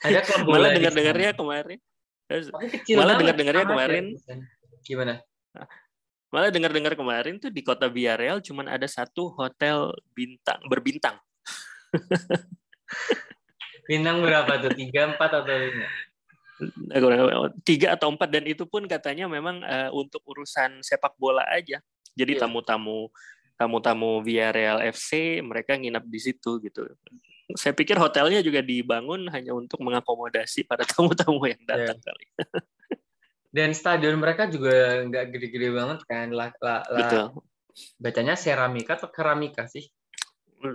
Ada 0.06 0.20
klub 0.26 0.42
bola. 0.46 0.54
Malah 0.54 0.70
dengar-dengarnya 0.78 1.30
kemarin. 1.34 1.78
Malah 2.94 3.14
dengar-dengarnya 3.18 3.64
kemarin. 3.66 4.04
Ya, 4.14 4.34
Gimana? 4.84 5.14
Malah 6.34 6.50
dengar-dengar 6.50 6.94
kemarin 6.98 7.38
tuh 7.38 7.50
di 7.50 7.62
kota 7.62 7.86
Villarreal 7.86 8.42
cuman 8.42 8.66
ada 8.66 8.86
satu 8.86 9.34
hotel 9.34 9.94
bintang 10.14 10.62
berbintang. 10.66 11.18
bintang 13.84 14.20
berapa 14.20 14.52
tuh? 14.60 14.72
Tiga, 14.74 15.14
empat 15.14 15.30
atau 15.42 15.54
lima? 15.54 15.88
Tiga 17.66 17.98
atau 17.98 18.08
empat 18.14 18.28
dan 18.30 18.44
itu 18.46 18.64
pun 18.64 18.86
katanya 18.86 19.26
memang 19.26 19.60
uh, 19.64 19.90
untuk 19.90 20.22
urusan 20.26 20.80
sepak 20.80 21.18
bola 21.18 21.42
aja. 21.50 21.82
Jadi 22.14 22.38
iya. 22.38 22.46
tamu-tamu 22.46 23.10
tamu-tamu 23.54 24.22
Villarreal 24.22 24.82
FC 24.82 25.42
mereka 25.42 25.78
nginap 25.78 26.06
di 26.06 26.20
situ 26.22 26.62
gitu. 26.62 26.86
Saya 27.54 27.76
pikir 27.76 28.00
hotelnya 28.00 28.40
juga 28.40 28.64
dibangun 28.64 29.28
hanya 29.30 29.52
untuk 29.52 29.82
mengakomodasi 29.82 30.64
para 30.64 30.82
tamu-tamu 30.90 31.42
yang 31.46 31.62
datang 31.66 31.98
yeah. 31.98 32.06
kali. 32.06 32.26
Dan 33.54 33.70
stadion 33.70 34.18
mereka 34.18 34.50
juga 34.50 35.06
nggak 35.06 35.24
gede-gede 35.30 35.68
banget 35.70 36.00
kan. 36.10 36.34
La, 36.34 36.50
la, 36.58 36.82
la, 36.90 36.98
Betul. 36.98 37.24
Bacanya 37.98 38.34
seramika 38.34 38.98
atau 38.98 39.10
keramika 39.10 39.66
sih? 39.70 39.86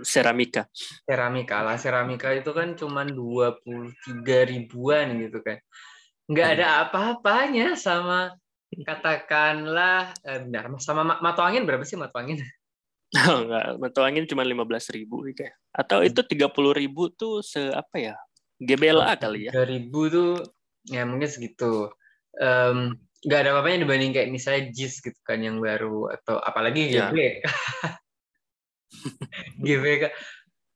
Seramika. 0.06 0.70
Seramika 1.04 1.66
lah. 1.66 1.76
Seramika 1.76 2.30
itu 2.30 2.50
kan 2.54 2.78
cuma 2.78 3.02
23 3.02 3.90
ribuan 4.50 5.18
gitu 5.18 5.42
kan. 5.42 5.58
Nggak 6.30 6.46
hmm. 6.46 6.56
ada 6.58 6.66
apa-apanya 6.86 7.74
sama 7.74 8.34
katakanlah 8.70 10.14
eh, 10.22 10.46
benar 10.46 10.70
sama 10.78 11.02
matu 11.02 11.42
angin 11.42 11.66
berapa 11.66 11.82
sih 11.82 11.98
matu 11.98 12.16
angin? 12.18 12.40
Oh, 13.10 13.42
enggak, 13.42 13.74
matu 13.82 14.06
angin 14.06 14.22
cuma 14.22 14.46
15 14.46 14.94
ribu 14.94 15.26
kayak. 15.34 15.58
Atau 15.74 16.06
itu 16.06 16.22
30 16.22 16.46
ribu 16.78 17.10
tuh 17.10 17.42
se 17.42 17.58
apa 17.74 17.98
ya? 17.98 18.14
GBLA 18.62 19.18
kali 19.18 19.50
ya. 19.50 19.66
3 19.66 19.66
ribu 19.66 20.06
tuh 20.06 20.38
ya 20.86 21.02
mungkin 21.02 21.26
segitu 21.26 21.90
um, 22.38 22.94
nggak 23.26 23.40
ada 23.42 23.50
apa-apanya 23.50 23.82
dibanding 23.82 24.14
kayak 24.14 24.30
misalnya 24.30 24.70
JIS 24.70 25.02
gitu 25.02 25.20
kan 25.26 25.42
yang 25.42 25.58
baru 25.58 26.06
atau 26.14 26.38
apalagi. 26.38 26.94
Ya. 26.94 27.10
GBK 29.66 30.10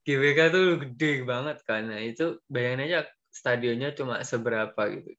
GBK 0.04 0.38
tuh 0.52 0.66
gede 0.84 1.12
banget 1.24 1.58
kan. 1.64 1.88
Nah, 1.88 2.00
itu 2.00 2.38
bayangin 2.46 2.84
aja 2.86 2.98
stadionnya 3.32 3.96
cuma 3.96 4.20
seberapa 4.20 4.78
gitu. 4.92 5.10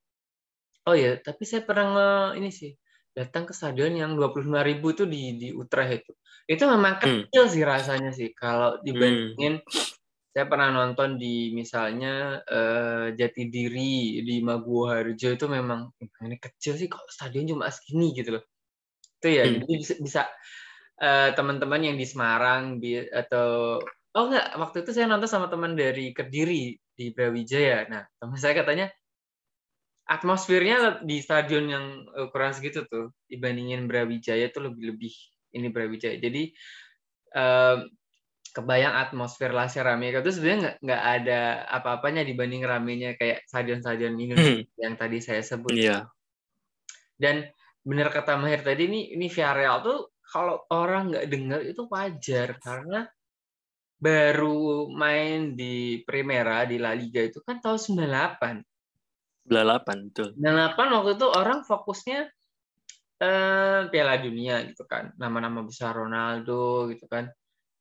Oh 0.85 0.93
ya, 0.93 1.17
tapi 1.17 1.43
saya 1.49 1.65
pernah 1.65 1.85
nge, 1.89 2.09
ini 2.37 2.49
sih 2.53 2.71
datang 3.15 3.49
ke 3.49 3.53
stadion 3.55 3.95
yang 3.97 4.13
25 4.13 4.45
ribu 4.61 4.93
tuh 4.93 5.09
di 5.09 5.41
di 5.41 5.49
Utrecht 5.49 6.05
itu. 6.05 6.13
Itu 6.45 6.69
memang 6.69 7.01
hmm. 7.01 7.01
kecil 7.31 7.43
hmm. 7.49 7.53
sih 7.57 7.63
rasanya 7.65 8.11
sih 8.13 8.29
kalau 8.37 8.77
dibandingin 8.85 9.59
hmm 9.65 10.03
saya 10.35 10.51
pernah 10.51 10.67
nonton 10.67 11.15
di 11.15 11.55
misalnya 11.55 12.43
uh, 12.43 13.07
Jati 13.15 13.47
Diri 13.47 14.19
di 14.19 14.43
Maguwoharjo 14.43 15.31
itu 15.31 15.47
memang 15.47 15.95
ini 15.95 16.35
kecil 16.35 16.75
sih 16.75 16.91
kok 16.91 17.07
stadion 17.07 17.55
cuma 17.55 17.71
segini 17.71 18.11
gitu 18.11 18.35
loh 18.35 18.43
itu 19.23 19.27
ya 19.31 19.47
hmm. 19.47 19.63
jadi 19.63 19.73
bisa, 19.79 19.93
bisa 20.03 20.21
uh, 21.01 21.29
teman-teman 21.33 21.81
yang 21.81 21.97
di 21.97 22.05
Semarang 22.07 22.77
di, 22.77 22.99
atau 22.99 23.79
oh 24.15 24.23
enggak 24.31 24.55
waktu 24.59 24.83
itu 24.83 24.91
saya 24.95 25.11
nonton 25.11 25.29
sama 25.29 25.47
teman 25.47 25.75
dari 25.75 26.11
Kediri 26.15 26.75
di 26.95 27.05
Brawijaya 27.11 27.87
nah 27.91 28.03
teman 28.19 28.39
saya 28.39 28.55
katanya 28.55 28.87
atmosfernya 30.05 31.01
di 31.01 31.17
stadion 31.17 31.65
yang 31.65 31.85
ukuran 32.29 32.53
segitu 32.53 32.85
tuh 32.85 33.11
dibandingin 33.25 33.89
Brawijaya 33.89 34.53
tuh 34.53 34.69
lebih 34.71 34.93
lebih 34.93 35.13
ini 35.55 35.67
Brawijaya 35.73 36.21
jadi 36.21 36.53
kebayang 38.55 38.95
atmosfer 38.95 39.51
La 39.51 39.67
Ceramika 39.67 40.23
itu 40.23 40.31
sebenarnya 40.31 40.79
nggak 40.79 41.03
ada 41.03 41.67
apa-apanya 41.67 42.23
dibanding 42.23 42.63
ramenya 42.63 43.19
kayak 43.19 43.43
stadion-stadion 43.51 44.15
Indonesia 44.15 44.63
hmm. 44.63 44.79
yang 44.79 44.95
tadi 44.95 45.19
saya 45.19 45.43
sebut. 45.43 45.75
Iya. 45.75 46.07
Dan 47.19 47.43
benar 47.83 48.15
kata 48.15 48.39
Mahir 48.39 48.63
tadi 48.63 48.87
ini 48.87 49.11
ini 49.11 49.27
Villarreal 49.27 49.83
tuh 49.83 50.14
kalau 50.35 50.67
orang 50.75 51.15
nggak 51.15 51.27
dengar 51.31 51.59
itu 51.63 51.87
wajar 51.87 52.59
karena 52.59 53.07
baru 53.95 54.91
main 54.91 55.55
di 55.55 56.03
Primera 56.03 56.67
di 56.67 56.75
La 56.75 56.91
Liga 56.91 57.23
itu 57.23 57.39
kan 57.39 57.63
tahun 57.63 57.79
98. 57.79 59.47
98 59.47 60.11
betul. 60.11 60.29
98 60.35 60.95
waktu 60.99 61.11
itu 61.15 61.27
orang 61.31 61.59
fokusnya 61.63 62.19
eh, 63.23 63.81
Piala 63.87 64.15
Dunia 64.19 64.67
gitu 64.67 64.83
kan. 64.83 65.15
Nama-nama 65.15 65.63
besar 65.63 65.95
Ronaldo 65.95 66.91
gitu 66.91 67.07
kan 67.07 67.31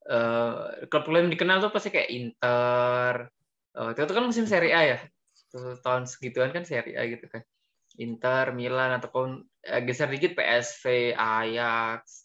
uh, 0.08 0.84
klub-klub 0.88 1.26
yang 1.26 1.32
dikenal 1.32 1.64
tuh 1.64 1.73
pasti 1.73 1.88
kayak 1.92 2.11
Inter. 2.12 3.28
Uh, 3.75 3.90
itu 3.90 4.12
kan 4.14 4.25
musim 4.25 4.44
Serie 4.46 4.75
A 4.75 4.82
ya. 4.96 4.99
Tahun 5.54 6.04
segituan 6.06 6.52
kan 6.52 6.66
Serie 6.66 6.96
A 6.96 7.02
gitu 7.08 7.26
kan. 7.30 7.42
Inter, 7.99 8.50
Milan 8.52 8.99
ataupun 8.99 9.42
uh, 9.44 9.80
geser 9.87 10.11
dikit 10.11 10.37
PSV, 10.37 11.14
Ajax. 11.14 12.24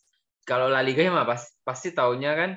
Kalau 0.50 0.66
La 0.66 0.82
Liga 0.82 1.06
ya 1.06 1.14
mah 1.14 1.30
pas, 1.30 1.46
pasti 1.62 1.94
taunya 1.94 2.34
kan 2.34 2.52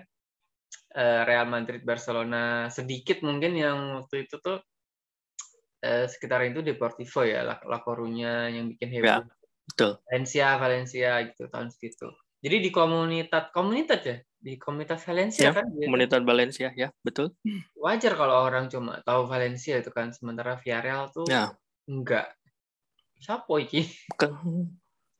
uh, 0.97 1.21
Real 1.29 1.45
Madrid, 1.45 1.85
Barcelona. 1.85 2.73
Sedikit 2.73 3.21
mungkin 3.21 3.53
yang 3.53 4.01
waktu 4.01 4.25
itu 4.25 4.41
tuh 4.41 4.65
uh, 5.85 6.05
sekitar 6.09 6.49
itu 6.49 6.65
Deportivo 6.65 7.21
ya, 7.29 7.45
La, 7.45 7.61
La 7.69 7.85
Coruña 7.85 8.49
yang 8.49 8.73
bikin 8.73 8.89
heboh. 8.97 9.05
Ya, 9.05 9.17
betul. 9.69 10.01
Valencia, 10.09 10.57
Valencia 10.57 11.11
gitu 11.29 11.53
tahun 11.53 11.69
segitu. 11.69 12.09
Jadi 12.41 12.57
di 12.65 12.71
komunitas 12.73 13.53
komunitas 13.53 14.01
ya 14.01 14.17
di 14.43 14.59
komunitas 14.59 14.99
Valencia 15.07 15.47
ya, 15.47 15.51
kan 15.55 15.71
gitu. 15.71 15.87
komunitas 15.87 16.21
Valencia 16.27 16.69
ya 16.75 16.91
betul 17.07 17.31
wajar 17.79 18.19
kalau 18.19 18.43
orang 18.43 18.67
cuma 18.67 18.99
tahu 19.07 19.31
Valencia 19.31 19.79
itu 19.79 19.95
kan 19.95 20.11
sementara 20.11 20.59
Villarreal 20.59 21.15
tuh 21.15 21.31
ya. 21.31 21.55
enggak 21.87 22.35
siapa 23.23 23.55
iki 23.63 23.87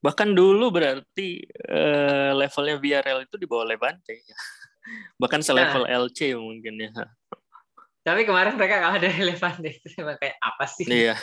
bahkan 0.03 0.35
dulu 0.35 0.75
berarti 0.75 1.47
uh, 1.71 2.35
levelnya 2.35 2.77
Villarreal 2.83 3.23
itu 3.23 3.39
di 3.39 3.47
bawah 3.47 3.63
Levante 3.63 4.27
bahkan 5.23 5.41
selevel 5.41 5.87
nah, 5.87 6.03
LC 6.05 6.35
mungkin 6.35 6.75
ya 6.77 6.91
Tapi 8.03 8.27
kemarin 8.27 8.59
mereka 8.59 8.83
kalah 8.83 8.99
dari 8.99 9.23
Levante 9.23 9.71
itu 9.79 9.87
emang 10.03 10.19
kayak 10.19 10.35
apa 10.43 10.67
sih? 10.67 10.91
Iya. 10.91 11.15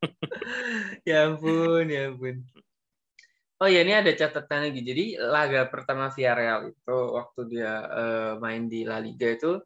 ya 1.08 1.28
ampun, 1.28 1.84
ya 1.84 2.08
ampun. 2.08 2.40
Oh 3.60 3.68
ya 3.68 3.84
ini 3.84 3.92
ada 3.92 4.08
catatan 4.16 4.72
lagi. 4.72 4.80
Jadi 4.80 5.20
laga 5.20 5.68
pertama 5.68 6.08
Villarreal 6.08 6.72
itu 6.72 6.96
waktu 7.12 7.40
dia 7.52 7.72
uh, 7.92 8.32
main 8.40 8.72
di 8.72 8.88
La 8.88 9.04
Liga 9.04 9.36
itu 9.36 9.60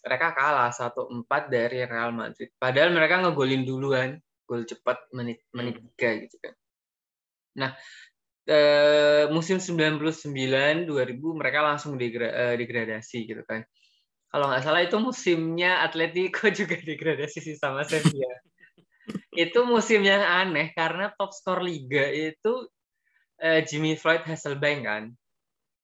mereka 0.00 0.32
kalah 0.32 0.72
1-4 0.72 1.28
dari 1.52 1.84
Real 1.84 2.16
Madrid. 2.16 2.48
Padahal 2.56 2.90
mereka 2.90 3.20
ngegolin 3.20 3.62
duluan, 3.68 4.16
gol 4.48 4.64
cepat 4.64 5.04
menit 5.12 5.44
menit 5.52 5.78
3 6.00 6.24
gitu 6.26 6.36
kan. 6.40 6.56
Nah, 7.58 7.76
eh, 8.48 9.24
musim 9.30 9.62
99 9.62 10.88
2000 10.88 11.38
mereka 11.38 11.62
langsung 11.62 11.94
degra, 11.94 12.28
eh, 12.30 12.54
degradasi 12.58 13.18
gitu 13.28 13.42
kan. 13.46 13.62
Kalau 14.32 14.48
nggak 14.48 14.64
salah 14.64 14.80
itu 14.80 14.96
musimnya 14.96 15.84
Atletico 15.84 16.48
juga 16.58 16.80
degradasi 16.80 17.38
sih 17.38 17.56
sama 17.56 17.84
Sevilla. 17.84 18.32
itu 19.34 19.66
musim 19.66 20.04
yang 20.06 20.22
aneh 20.22 20.70
karena 20.76 21.10
top 21.18 21.34
skor 21.34 21.60
liga 21.60 22.06
itu 22.08 22.68
eh, 23.42 23.60
Jimmy 23.66 23.98
Floyd 23.98 24.24
Hasselbank 24.24 24.80
kan. 24.86 25.04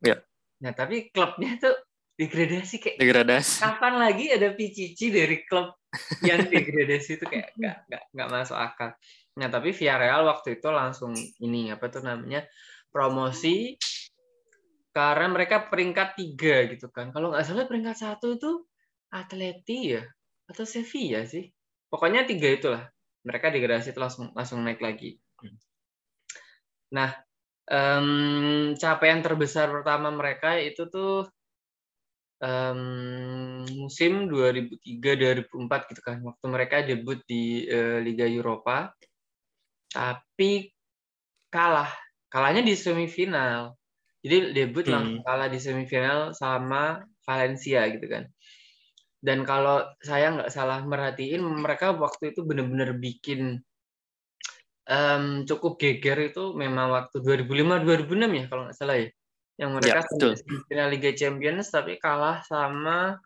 Ya. 0.00 0.22
Nah, 0.62 0.72
tapi 0.72 1.10
klubnya 1.10 1.58
tuh 1.58 1.74
degradasi 2.18 2.74
kayak 2.82 2.96
degradasi. 2.98 3.62
Kapan 3.62 3.94
lagi 3.98 4.24
ada 4.34 4.50
PCC 4.54 5.14
dari 5.14 5.46
klub 5.46 5.78
yang 6.26 6.46
degradasi 6.50 7.10
itu 7.20 7.24
kayak 7.24 7.54
nggak 7.54 7.76
nggak 7.86 8.02
nggak 8.14 8.28
masuk 8.28 8.58
akal. 8.58 8.90
Nah 9.38 9.48
tapi 9.48 9.70
Villarreal 9.70 10.26
waktu 10.26 10.58
itu 10.58 10.68
langsung 10.68 11.14
ini 11.38 11.70
apa 11.70 11.86
tuh 11.86 12.02
namanya 12.02 12.42
promosi 12.90 13.78
karena 14.90 15.30
mereka 15.30 15.70
peringkat 15.70 16.18
tiga 16.18 16.66
gitu 16.74 16.90
kan. 16.90 17.14
Kalau 17.14 17.30
nggak 17.30 17.46
salah 17.46 17.70
peringkat 17.70 17.96
satu 17.96 18.34
itu 18.34 18.66
Atleti 19.14 19.94
ya 19.94 20.02
atau 20.50 20.66
Sevilla 20.66 21.22
sih. 21.22 21.46
Pokoknya 21.86 22.26
tiga 22.26 22.50
itulah. 22.50 22.84
Mereka 23.22 23.54
degradasi 23.54 23.94
itu 23.94 24.00
langsung 24.02 24.34
langsung 24.34 24.58
naik 24.66 24.82
lagi. 24.82 25.20
Nah, 26.88 27.12
um, 27.68 28.72
capaian 28.80 29.20
terbesar 29.20 29.68
pertama 29.68 30.08
mereka 30.08 30.56
itu 30.56 30.88
tuh 30.88 31.28
um, 32.40 33.64
musim 33.84 34.26
2003-2004 34.32 35.90
gitu 35.92 36.00
kan, 36.00 36.16
waktu 36.24 36.46
mereka 36.48 36.76
debut 36.80 37.20
di 37.28 37.68
uh, 37.68 38.00
Liga 38.00 38.24
Eropa, 38.24 38.92
tapi 39.90 40.72
kalah, 41.52 41.90
kalahnya 42.28 42.64
di 42.64 42.74
semifinal. 42.76 43.76
Jadi 44.20 44.52
debut 44.52 44.84
hmm. 44.84 44.92
langsung 44.92 45.20
kalah 45.24 45.48
di 45.48 45.58
semifinal 45.62 46.34
sama 46.34 47.02
Valencia 47.24 47.86
gitu 47.88 48.06
kan. 48.08 48.26
Dan 49.18 49.42
kalau 49.42 49.82
saya 49.98 50.30
nggak 50.30 50.50
salah 50.52 50.84
merhatiin, 50.86 51.42
mereka 51.42 51.90
waktu 51.94 52.34
itu 52.34 52.46
benar-benar 52.46 52.94
bikin 52.98 53.62
um, 54.88 55.44
cukup 55.44 55.76
geger 55.78 56.32
itu 56.32 56.56
memang 56.56 56.90
waktu 56.90 57.20
2005-2006 57.20 58.38
ya 58.38 58.44
kalau 58.48 58.62
nggak 58.66 58.78
salah 58.78 58.96
ya 58.96 59.08
yang 59.58 59.74
mereka 59.74 60.06
ya, 60.06 60.38
final 60.70 60.88
Liga 60.88 61.10
Champions 61.18 61.66
tapi 61.74 61.98
kalah 61.98 62.46
sama 62.46 63.18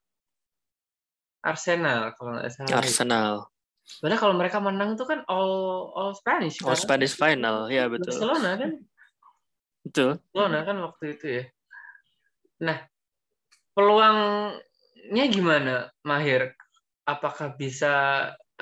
Arsenal 1.45 2.17
kalau 2.17 2.41
nggak 2.41 2.51
salah. 2.55 2.79
Arsenal. 2.81 3.52
Padahal 3.83 4.21
kalau 4.21 4.35
mereka 4.39 4.59
menang 4.63 4.95
itu 4.95 5.05
kan 5.07 5.27
all 5.27 5.91
all 5.95 6.13
Spanish. 6.15 6.63
All 6.63 6.75
kan? 6.75 6.83
Spanish 6.83 7.15
final, 7.19 7.67
ya 7.69 7.91
betul. 7.91 8.15
Barcelona 8.15 8.51
kan. 8.59 8.71
Betul. 9.83 10.11
Barcelona 10.31 10.59
kan 10.63 10.77
waktu 10.87 11.05
itu 11.19 11.27
ya. 11.27 11.45
Nah, 12.63 12.79
peluangnya 13.75 15.25
gimana, 15.31 15.91
Mahir? 16.07 16.55
Apakah 17.03 17.59
bisa 17.59 17.95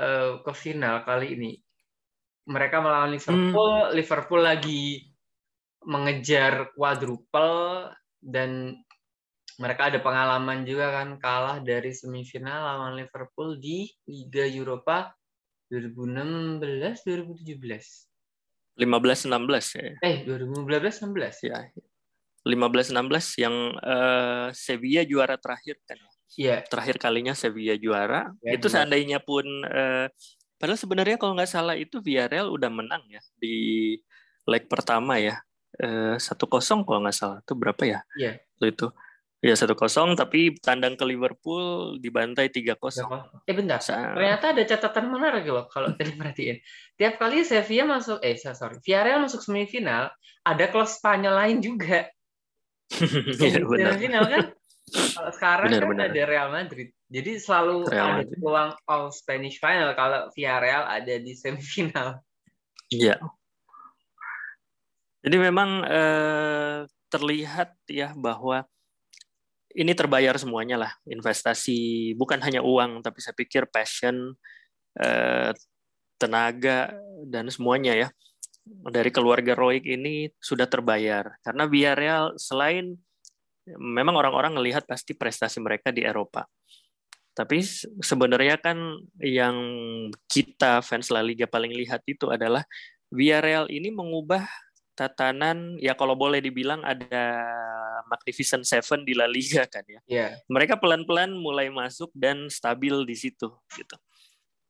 uh, 0.01 0.41
ke 0.41 0.53
final 0.57 1.05
kali 1.05 1.37
ini? 1.37 1.53
Mereka 2.49 2.81
melawan 2.81 3.13
Liverpool, 3.13 3.73
hmm. 3.77 3.93
Liverpool 3.93 4.43
lagi 4.43 5.05
mengejar 5.85 6.73
quadruple 6.73 7.93
dan 8.21 8.77
mereka 9.61 9.93
ada 9.93 10.01
pengalaman 10.01 10.65
juga 10.65 10.89
kan 10.89 11.21
kalah 11.21 11.61
dari 11.61 11.93
semifinal 11.93 12.65
lawan 12.65 12.97
Liverpool 12.97 13.61
di 13.61 13.93
Liga 14.09 14.49
Eropa 14.49 15.13
2016 15.69 16.65
2017 16.65 17.61
15 18.81 18.81
16 18.81 19.77
ya. 19.77 19.93
Eh 20.01 20.25
2015 20.25 21.05
16 21.13 21.53
ya. 21.53 21.59
15 22.49 22.97
16 22.97 23.45
yang 23.45 23.77
uh, 23.85 24.49
Sevilla 24.57 25.05
juara 25.05 25.37
terakhir 25.37 25.77
kan. 25.85 26.01
Iya. 26.41 26.65
Terakhir 26.65 26.97
kalinya 26.97 27.37
Sevilla 27.37 27.77
juara. 27.77 28.33
Ya, 28.41 28.57
itu 28.57 28.73
benar. 28.73 28.75
seandainya 28.81 29.21
pun 29.21 29.45
uh, 29.69 30.09
padahal 30.57 30.81
sebenarnya 30.81 31.21
kalau 31.21 31.37
nggak 31.37 31.53
salah 31.53 31.77
itu 31.77 32.01
Villarreal 32.01 32.49
udah 32.49 32.73
menang 32.73 33.05
ya 33.13 33.21
di 33.37 34.01
leg 34.49 34.65
pertama 34.73 35.21
ya 35.21 35.37
Eh, 35.81 36.17
satu 36.21 36.45
kosong 36.45 36.85
kalau 36.85 37.01
nggak 37.07 37.17
salah 37.17 37.39
itu 37.41 37.55
berapa 37.57 37.83
ya? 37.87 38.01
Iya. 38.19 38.37
Yeah. 38.37 38.69
Itu 38.69 38.93
ya 39.41 39.57
satu 39.57 39.73
kosong 39.73 40.21
tapi 40.21 40.53
tandang 40.61 41.01
ke 41.01 41.05
Liverpool 41.09 41.97
dibantai 41.97 42.53
tiga 42.53 42.77
kosong. 42.77 43.09
Eh 43.49 43.57
bentar, 43.57 43.81
Sa 43.81 44.13
ternyata 44.13 44.53
ada 44.53 44.63
catatan 44.69 45.09
menarik 45.09 45.49
loh 45.49 45.65
kalau 45.73 45.93
tadi 45.97 46.13
perhatiin. 46.13 46.61
Tiap 47.01 47.17
kali 47.17 47.41
Sevilla 47.43 47.89
masuk, 47.89 48.21
eh 48.21 48.37
sorry, 48.37 48.77
Villarreal 48.85 49.25
masuk 49.25 49.41
semifinal, 49.41 50.13
ada 50.45 50.65
klub 50.69 50.87
Spanyol 50.89 51.35
lain 51.35 51.59
juga. 51.65 52.07
Iya 53.41 53.65
benar. 53.65 53.97
Semifinal 53.97 54.25
kan? 54.29 54.45
Kalau 54.91 55.33
sekarang 55.33 55.69
benar, 55.71 55.83
kan 55.87 55.91
benar. 55.95 56.09
ada 56.11 56.23
Real 56.27 56.49
Madrid. 56.51 56.89
Jadi 57.07 57.31
selalu 57.39 57.77
Real 57.87 58.07
ada 58.19 58.25
peluang 58.27 58.71
all 58.91 59.15
Spanish 59.15 59.63
final 59.63 59.95
kalau 59.95 60.29
Villarreal 60.35 60.85
ada 60.85 61.15
di 61.17 61.33
semifinal. 61.33 62.19
Iya. 62.91 63.23
Jadi 65.23 65.37
memang 65.39 65.87
eh, 65.87 66.79
terlihat 67.07 67.79
ya 67.87 68.11
bahwa 68.19 68.67
ini 69.75 69.93
terbayar 69.95 70.35
semuanya 70.37 70.77
lah. 70.77 70.93
Investasi 71.07 72.13
bukan 72.19 72.43
hanya 72.43 72.63
uang 72.65 73.03
tapi 73.07 73.19
saya 73.23 73.35
pikir 73.37 73.71
passion 73.71 74.35
eh, 74.99 75.51
tenaga 76.19 76.95
dan 77.27 77.47
semuanya 77.49 77.95
ya. 77.95 78.09
Dari 78.67 79.11
keluarga 79.11 79.57
Roik 79.57 79.87
ini 79.87 80.31
sudah 80.39 80.67
terbayar. 80.67 81.39
Karena 81.43 81.67
Villarreal 81.67 82.39
selain 82.39 82.95
memang 83.79 84.15
orang-orang 84.19 84.57
melihat 84.57 84.87
pasti 84.87 85.15
prestasi 85.15 85.63
mereka 85.63 85.95
di 85.95 86.03
Eropa. 86.03 86.47
Tapi 87.31 87.63
sebenarnya 88.03 88.59
kan 88.59 88.77
yang 89.23 89.57
kita 90.27 90.83
fans 90.83 91.09
La 91.15 91.23
Liga 91.23 91.47
paling 91.47 91.71
lihat 91.73 92.03
itu 92.05 92.29
adalah 92.29 92.67
Villarreal 93.11 93.71
ini 93.71 93.91
mengubah 93.91 94.45
tatanan 95.01 95.81
ya 95.81 95.97
kalau 95.97 96.13
boleh 96.13 96.45
dibilang 96.45 96.85
ada 96.85 97.25
Magnificent 98.05 98.69
Seven 98.69 99.01
di 99.09 99.17
La 99.17 99.25
Liga 99.25 99.65
kan 99.65 99.81
ya. 99.89 100.01
Yeah. 100.05 100.37
Mereka 100.53 100.77
pelan-pelan 100.77 101.33
mulai 101.33 101.73
masuk 101.73 102.13
dan 102.13 102.53
stabil 102.53 102.93
di 103.09 103.17
situ 103.17 103.49
gitu. 103.73 103.97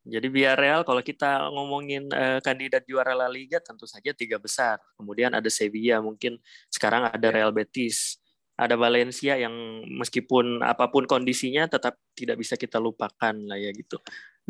Jadi 0.06 0.30
Villarreal 0.30 0.86
kalau 0.86 1.02
kita 1.02 1.50
ngomongin 1.50 2.06
uh, 2.14 2.38
kandidat 2.40 2.86
juara 2.86 3.10
La 3.12 3.26
Liga 3.26 3.58
tentu 3.58 3.90
saja 3.90 4.14
tiga 4.14 4.38
besar. 4.38 4.78
Kemudian 4.94 5.34
ada 5.34 5.50
Sevilla 5.50 5.98
mungkin 5.98 6.38
sekarang 6.70 7.10
ada 7.10 7.18
yeah. 7.18 7.34
Real 7.34 7.50
Betis, 7.50 8.22
ada 8.54 8.78
Valencia 8.78 9.34
yang 9.34 9.82
meskipun 9.98 10.62
apa 10.62 10.86
pun 10.94 11.10
kondisinya 11.10 11.66
tetap 11.66 11.98
tidak 12.14 12.38
bisa 12.38 12.54
kita 12.54 12.78
lupakan 12.78 13.34
lah 13.34 13.58
ya 13.58 13.74
gitu. 13.74 13.98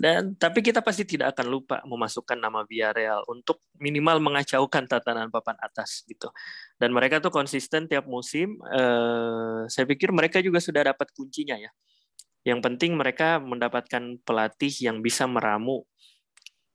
Dan 0.01 0.33
tapi 0.33 0.65
kita 0.65 0.81
pasti 0.81 1.05
tidak 1.05 1.37
akan 1.37 1.47
lupa 1.53 1.77
memasukkan 1.85 2.41
nama 2.41 2.65
Villarreal 2.65 3.21
untuk 3.29 3.61
minimal 3.77 4.17
mengacaukan 4.17 4.89
tatanan 4.89 5.29
papan 5.29 5.61
atas 5.61 6.09
gitu. 6.09 6.33
Dan 6.81 6.97
mereka 6.97 7.21
tuh 7.21 7.29
konsisten 7.29 7.85
tiap 7.85 8.09
musim. 8.09 8.57
Eh, 8.65 9.69
saya 9.69 9.85
pikir 9.85 10.09
mereka 10.09 10.41
juga 10.41 10.57
sudah 10.57 10.89
dapat 10.97 11.13
kuncinya 11.13 11.61
ya. 11.61 11.69
Yang 12.49 12.65
penting 12.65 12.97
mereka 12.97 13.37
mendapatkan 13.45 14.17
pelatih 14.25 14.73
yang 14.81 15.05
bisa 15.05 15.29
meramu. 15.29 15.85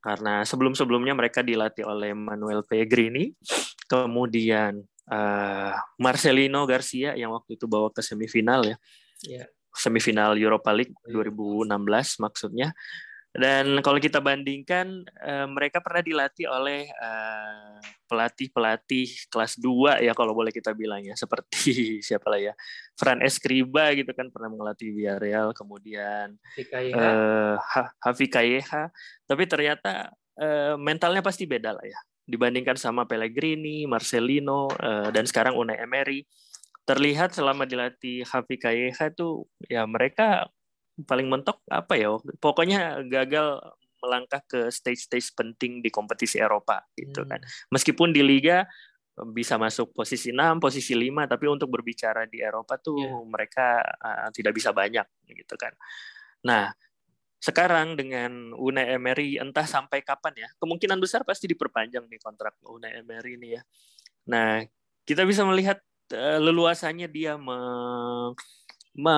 Karena 0.06 0.46
sebelum-sebelumnya 0.46 1.18
mereka 1.18 1.42
dilatih 1.42 1.82
oleh 1.82 2.14
Manuel 2.14 2.62
Pellegrini, 2.62 3.34
kemudian 3.90 4.86
uh, 5.10 5.74
Marcelino 5.98 6.62
Garcia 6.70 7.18
yang 7.18 7.34
waktu 7.34 7.58
itu 7.58 7.66
bawa 7.66 7.90
ke 7.90 8.06
semifinal 8.06 8.62
ya. 8.70 8.78
Yeah 9.26 9.50
semifinal 9.76 10.40
Europa 10.40 10.72
League 10.72 10.96
2016 11.06 11.68
maksudnya. 12.24 12.72
Dan 13.36 13.84
kalau 13.84 14.00
kita 14.00 14.24
bandingkan, 14.24 15.04
uh, 15.20 15.48
mereka 15.52 15.84
pernah 15.84 16.00
dilatih 16.00 16.48
oleh 16.48 16.88
uh, 16.88 17.84
pelatih-pelatih 18.08 19.28
kelas 19.28 19.60
2 19.60 20.08
ya 20.08 20.16
kalau 20.16 20.32
boleh 20.32 20.56
kita 20.56 20.72
bilang 20.72 21.04
ya, 21.04 21.20
seperti 21.20 22.00
siapa 22.08 22.32
lah 22.32 22.40
ya, 22.40 22.54
Fran 22.96 23.20
Escriba 23.20 23.92
gitu 23.92 24.16
kan 24.16 24.32
pernah 24.32 24.48
melatih 24.48 24.96
Villarreal, 24.96 25.52
kemudian 25.52 26.40
uh, 26.96 27.60
Hafi 28.00 28.32
Kayeha, 28.32 28.88
tapi 29.28 29.44
ternyata 29.52 30.16
uh, 30.40 30.80
mentalnya 30.80 31.20
pasti 31.20 31.44
beda 31.44 31.76
lah 31.76 31.84
ya, 31.84 32.00
dibandingkan 32.24 32.80
sama 32.80 33.04
Pellegrini, 33.04 33.84
Marcelino, 33.84 34.72
uh, 34.80 35.12
dan 35.12 35.28
sekarang 35.28 35.60
Unai 35.60 35.84
Emery. 35.84 36.24
Terlihat 36.86 37.34
selama 37.34 37.66
dilatih 37.66 38.24
Hafi 38.30 38.62
Kayeha 38.62 39.10
tuh 39.10 39.50
ya 39.66 39.90
mereka 39.90 40.46
paling 41.04 41.28
mentok 41.28 41.60
apa 41.68 42.00
ya? 42.00 42.16
Pokoknya 42.40 43.04
gagal 43.04 43.60
melangkah 44.00 44.42
ke 44.46 44.70
stage-stage 44.70 45.34
penting 45.34 45.82
di 45.82 45.90
kompetisi 45.90 46.38
Eropa 46.38 46.86
gitu 46.96 47.26
kan. 47.26 47.42
Hmm. 47.42 47.74
Meskipun 47.74 48.14
di 48.14 48.22
liga 48.22 48.64
bisa 49.32 49.56
masuk 49.56 49.96
posisi 49.96 50.36
6, 50.36 50.60
posisi 50.60 50.92
5, 50.92 51.32
tapi 51.32 51.48
untuk 51.48 51.72
berbicara 51.72 52.28
di 52.28 52.44
Eropa 52.44 52.76
tuh 52.76 53.00
yeah. 53.00 53.24
mereka 53.24 53.80
uh, 53.80 54.28
tidak 54.36 54.52
bisa 54.52 54.76
banyak 54.76 55.08
gitu 55.32 55.56
kan. 55.56 55.72
Nah, 56.44 56.76
sekarang 57.40 57.96
dengan 57.96 58.52
Unai 58.60 58.92
Emery 58.92 59.40
entah 59.40 59.64
sampai 59.64 60.04
kapan 60.04 60.46
ya, 60.46 60.50
kemungkinan 60.60 61.00
besar 61.00 61.24
pasti 61.24 61.48
diperpanjang 61.48 62.04
nih 62.12 62.20
kontrak 62.20 62.60
Unai 62.68 63.00
Emery 63.00 63.40
ini 63.40 63.56
ya. 63.56 63.62
Nah, 64.28 64.68
kita 65.08 65.24
bisa 65.24 65.48
melihat 65.48 65.80
uh, 66.12 66.40
leluasannya 66.44 67.08
dia 67.08 67.40
me, 67.40 67.56
me, 69.00 69.16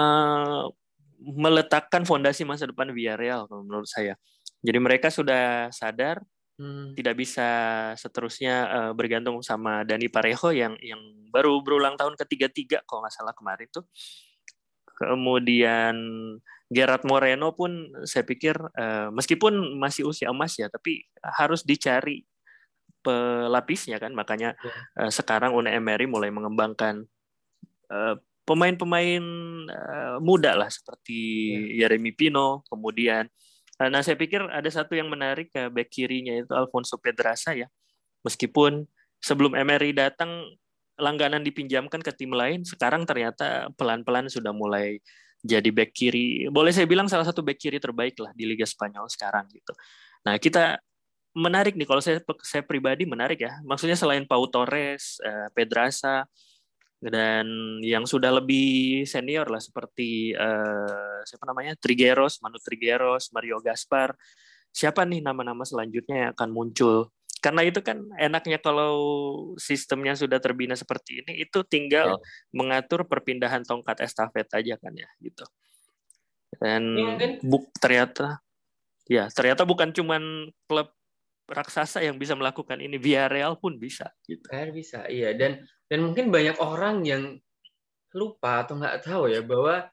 meletakkan 1.20 2.06
fondasi 2.06 2.46
masa 2.46 2.70
depan 2.70 2.94
Villarreal 2.94 3.50
menurut 3.50 3.90
saya. 3.90 4.16
Jadi 4.62 4.78
mereka 4.82 5.10
sudah 5.10 5.70
sadar 5.74 6.22
hmm. 6.58 6.98
tidak 6.98 7.16
bisa 7.18 7.48
seterusnya 7.98 8.56
uh, 8.68 8.92
bergantung 8.94 9.42
sama 9.46 9.86
Dani 9.86 10.10
Parejo 10.10 10.50
yang 10.54 10.78
yang 10.82 11.00
baru 11.30 11.62
berulang 11.62 11.98
tahun 11.98 12.18
ketiga-tiga 12.18 12.82
kalau 12.86 13.06
nggak 13.06 13.16
salah 13.16 13.34
kemarin 13.38 13.70
tuh. 13.70 13.86
Kemudian 14.98 15.96
Gerard 16.74 17.06
Moreno 17.06 17.54
pun 17.54 17.94
saya 18.04 18.26
pikir 18.26 18.58
uh, 18.58 19.14
meskipun 19.14 19.78
masih 19.78 20.10
usia 20.10 20.34
emas 20.34 20.58
ya, 20.58 20.68
tapi 20.74 21.06
harus 21.22 21.62
dicari 21.62 22.26
pelapisnya 23.06 24.02
kan. 24.02 24.12
Makanya 24.18 24.58
yeah. 24.58 25.06
uh, 25.06 25.12
sekarang 25.14 25.54
Unai 25.54 25.78
Emery 25.78 26.10
mulai 26.10 26.34
mengembangkan 26.34 27.06
uh, 27.94 28.18
pemain-pemain 28.48 29.24
uh, 29.68 30.18
muda 30.24 30.56
lah 30.56 30.72
seperti 30.72 31.20
yeah. 31.76 31.92
Yeremi 31.92 32.16
Pino, 32.16 32.64
kemudian 32.72 33.28
Nah, 33.78 34.02
saya 34.02 34.18
pikir 34.18 34.42
ada 34.42 34.66
satu 34.74 34.98
yang 34.98 35.06
menarik 35.06 35.54
ke 35.54 35.70
back 35.70 35.94
kirinya 35.94 36.34
itu 36.34 36.50
Alfonso 36.58 36.98
Pedrasa 36.98 37.54
ya. 37.54 37.70
Meskipun 38.26 38.90
sebelum 39.22 39.54
Emery 39.54 39.94
datang 39.94 40.50
langganan 40.98 41.46
dipinjamkan 41.46 42.02
ke 42.02 42.10
tim 42.18 42.34
lain, 42.34 42.66
sekarang 42.66 43.06
ternyata 43.06 43.70
pelan-pelan 43.78 44.34
sudah 44.34 44.50
mulai 44.50 44.98
jadi 45.46 45.70
back 45.70 45.94
kiri. 45.94 46.50
Boleh 46.50 46.74
saya 46.74 46.90
bilang 46.90 47.06
salah 47.06 47.30
satu 47.30 47.46
back 47.46 47.62
kiri 47.62 47.78
terbaik 47.78 48.18
lah 48.18 48.34
di 48.34 48.50
Liga 48.50 48.66
Spanyol 48.66 49.06
sekarang 49.14 49.46
gitu. 49.54 49.78
Nah, 50.26 50.42
kita 50.42 50.82
menarik 51.38 51.78
nih 51.78 51.86
kalau 51.86 52.02
saya 52.02 52.18
saya 52.42 52.66
pribadi 52.66 53.06
menarik 53.06 53.46
ya. 53.46 53.62
Maksudnya 53.62 53.94
selain 53.94 54.26
Pau 54.26 54.50
Torres, 54.50 55.22
eh, 55.22 55.54
Pedrasa, 55.54 56.26
dan 56.98 57.46
yang 57.86 58.10
sudah 58.10 58.34
lebih 58.42 59.06
senior 59.06 59.46
lah 59.46 59.62
seperti 59.62 60.34
uh, 60.34 61.22
siapa 61.22 61.46
namanya 61.46 61.78
Trigueros, 61.78 62.42
Manu 62.42 62.58
Trigueros, 62.58 63.30
Mario 63.34 63.62
Gaspar. 63.62 64.18
Siapa 64.74 65.06
nih 65.06 65.22
nama-nama 65.22 65.62
selanjutnya 65.66 66.16
yang 66.28 66.32
akan 66.34 66.50
muncul? 66.54 66.98
Karena 67.38 67.62
itu 67.62 67.86
kan 67.86 68.02
enaknya 68.18 68.58
kalau 68.58 68.98
sistemnya 69.62 70.18
sudah 70.18 70.42
terbina 70.42 70.74
seperti 70.74 71.22
ini, 71.22 71.38
itu 71.38 71.62
tinggal 71.70 72.18
ya. 72.18 72.24
mengatur 72.50 73.06
perpindahan 73.06 73.62
tongkat 73.62 74.02
estafet 74.02 74.50
aja 74.58 74.74
kan 74.82 74.94
ya 74.98 75.10
gitu. 75.22 75.46
Dan 76.58 76.98
ya, 76.98 77.38
buk 77.46 77.70
ternyata 77.78 78.42
ya 79.06 79.30
ternyata 79.30 79.64
bukan 79.64 79.94
cuman 79.94 80.50
klub 80.66 80.97
raksasa 81.48 82.04
yang 82.04 82.20
bisa 82.20 82.36
melakukan 82.36 82.78
ini, 82.78 83.00
Villarreal 83.00 83.58
pun 83.58 83.80
bisa 83.80 84.12
gitu. 84.28 84.44
Kan 84.52 84.76
bisa, 84.76 85.08
iya 85.08 85.34
dan 85.34 85.64
dan 85.88 86.04
mungkin 86.04 86.30
banyak 86.30 86.60
orang 86.60 87.08
yang 87.08 87.24
lupa 88.16 88.68
atau 88.68 88.80
nggak 88.80 89.04
tahu 89.04 89.32
ya 89.32 89.42
bahwa 89.44 89.88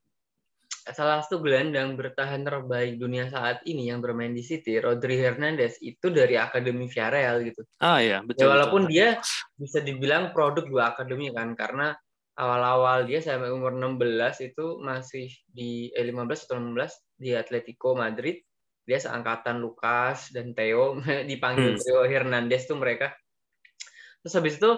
salah 0.92 1.24
satu 1.24 1.40
gelandang 1.40 1.96
bertahan 1.96 2.44
terbaik 2.44 3.00
dunia 3.00 3.32
saat 3.32 3.64
ini 3.64 3.88
yang 3.88 4.04
bermain 4.04 4.36
di 4.36 4.44
City, 4.44 4.76
Rodri 4.76 5.16
Hernandez 5.16 5.80
itu 5.80 6.12
dari 6.12 6.36
Akademi 6.36 6.84
Villarreal 6.84 7.40
gitu. 7.48 7.64
Ah 7.80 8.04
ya, 8.04 8.20
betul. 8.20 8.52
Ya, 8.52 8.52
walaupun 8.52 8.82
betul. 8.84 8.92
dia 8.92 9.08
bisa 9.56 9.80
dibilang 9.80 10.36
produk 10.36 10.68
dua 10.68 10.92
akademi 10.92 11.32
kan 11.32 11.56
karena 11.56 11.96
awal-awal 12.36 13.06
dia 13.06 13.22
sampai 13.22 13.48
umur 13.48 13.72
16 13.72 14.50
itu 14.52 14.82
masih 14.82 15.30
di 15.48 15.88
eh, 15.94 16.04
15 16.04 16.50
atau 16.50 16.58
16 16.60 16.92
di 17.16 17.30
Atletico 17.32 17.94
Madrid. 17.96 18.42
Dia 18.84 19.00
seangkatan 19.00 19.60
Lucas 19.64 20.30
dan 20.30 20.52
Theo 20.52 21.00
dipanggil 21.30 21.76
hmm. 21.76 21.80
Theo 21.80 22.04
Hernandez 22.04 22.68
tuh 22.68 22.76
mereka. 22.76 23.12
Terus 24.20 24.34
habis 24.36 24.54
itu 24.56 24.72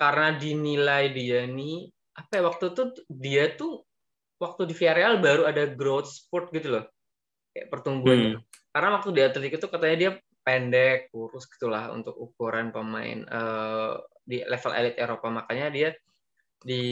karena 0.00 0.32
dinilai 0.36 1.12
dia 1.12 1.44
nih 1.44 1.92
apa 2.16 2.40
ya 2.40 2.42
waktu 2.48 2.64
itu 2.72 2.82
dia 3.08 3.44
tuh 3.52 3.84
waktu 4.40 4.72
di 4.72 4.74
Villarreal 4.76 5.20
baru 5.20 5.44
ada 5.44 5.68
growth 5.68 6.08
spurt 6.08 6.48
gitu 6.56 6.80
loh 6.80 6.84
kayak 7.52 7.68
pertumbuhannya 7.68 8.40
hmm. 8.40 8.44
karena 8.72 8.88
waktu 8.96 9.08
di 9.12 9.20
Atletico 9.20 9.56
itu 9.60 9.68
katanya 9.68 9.96
dia 9.96 10.10
pendek 10.40 11.12
kurus 11.12 11.44
gitulah 11.52 11.92
untuk 11.92 12.16
ukuran 12.16 12.72
pemain 12.72 13.28
uh, 13.28 14.00
di 14.24 14.40
level 14.40 14.72
elit 14.72 14.96
Eropa 14.96 15.28
makanya 15.28 15.68
dia 15.68 15.88
di 16.60 16.84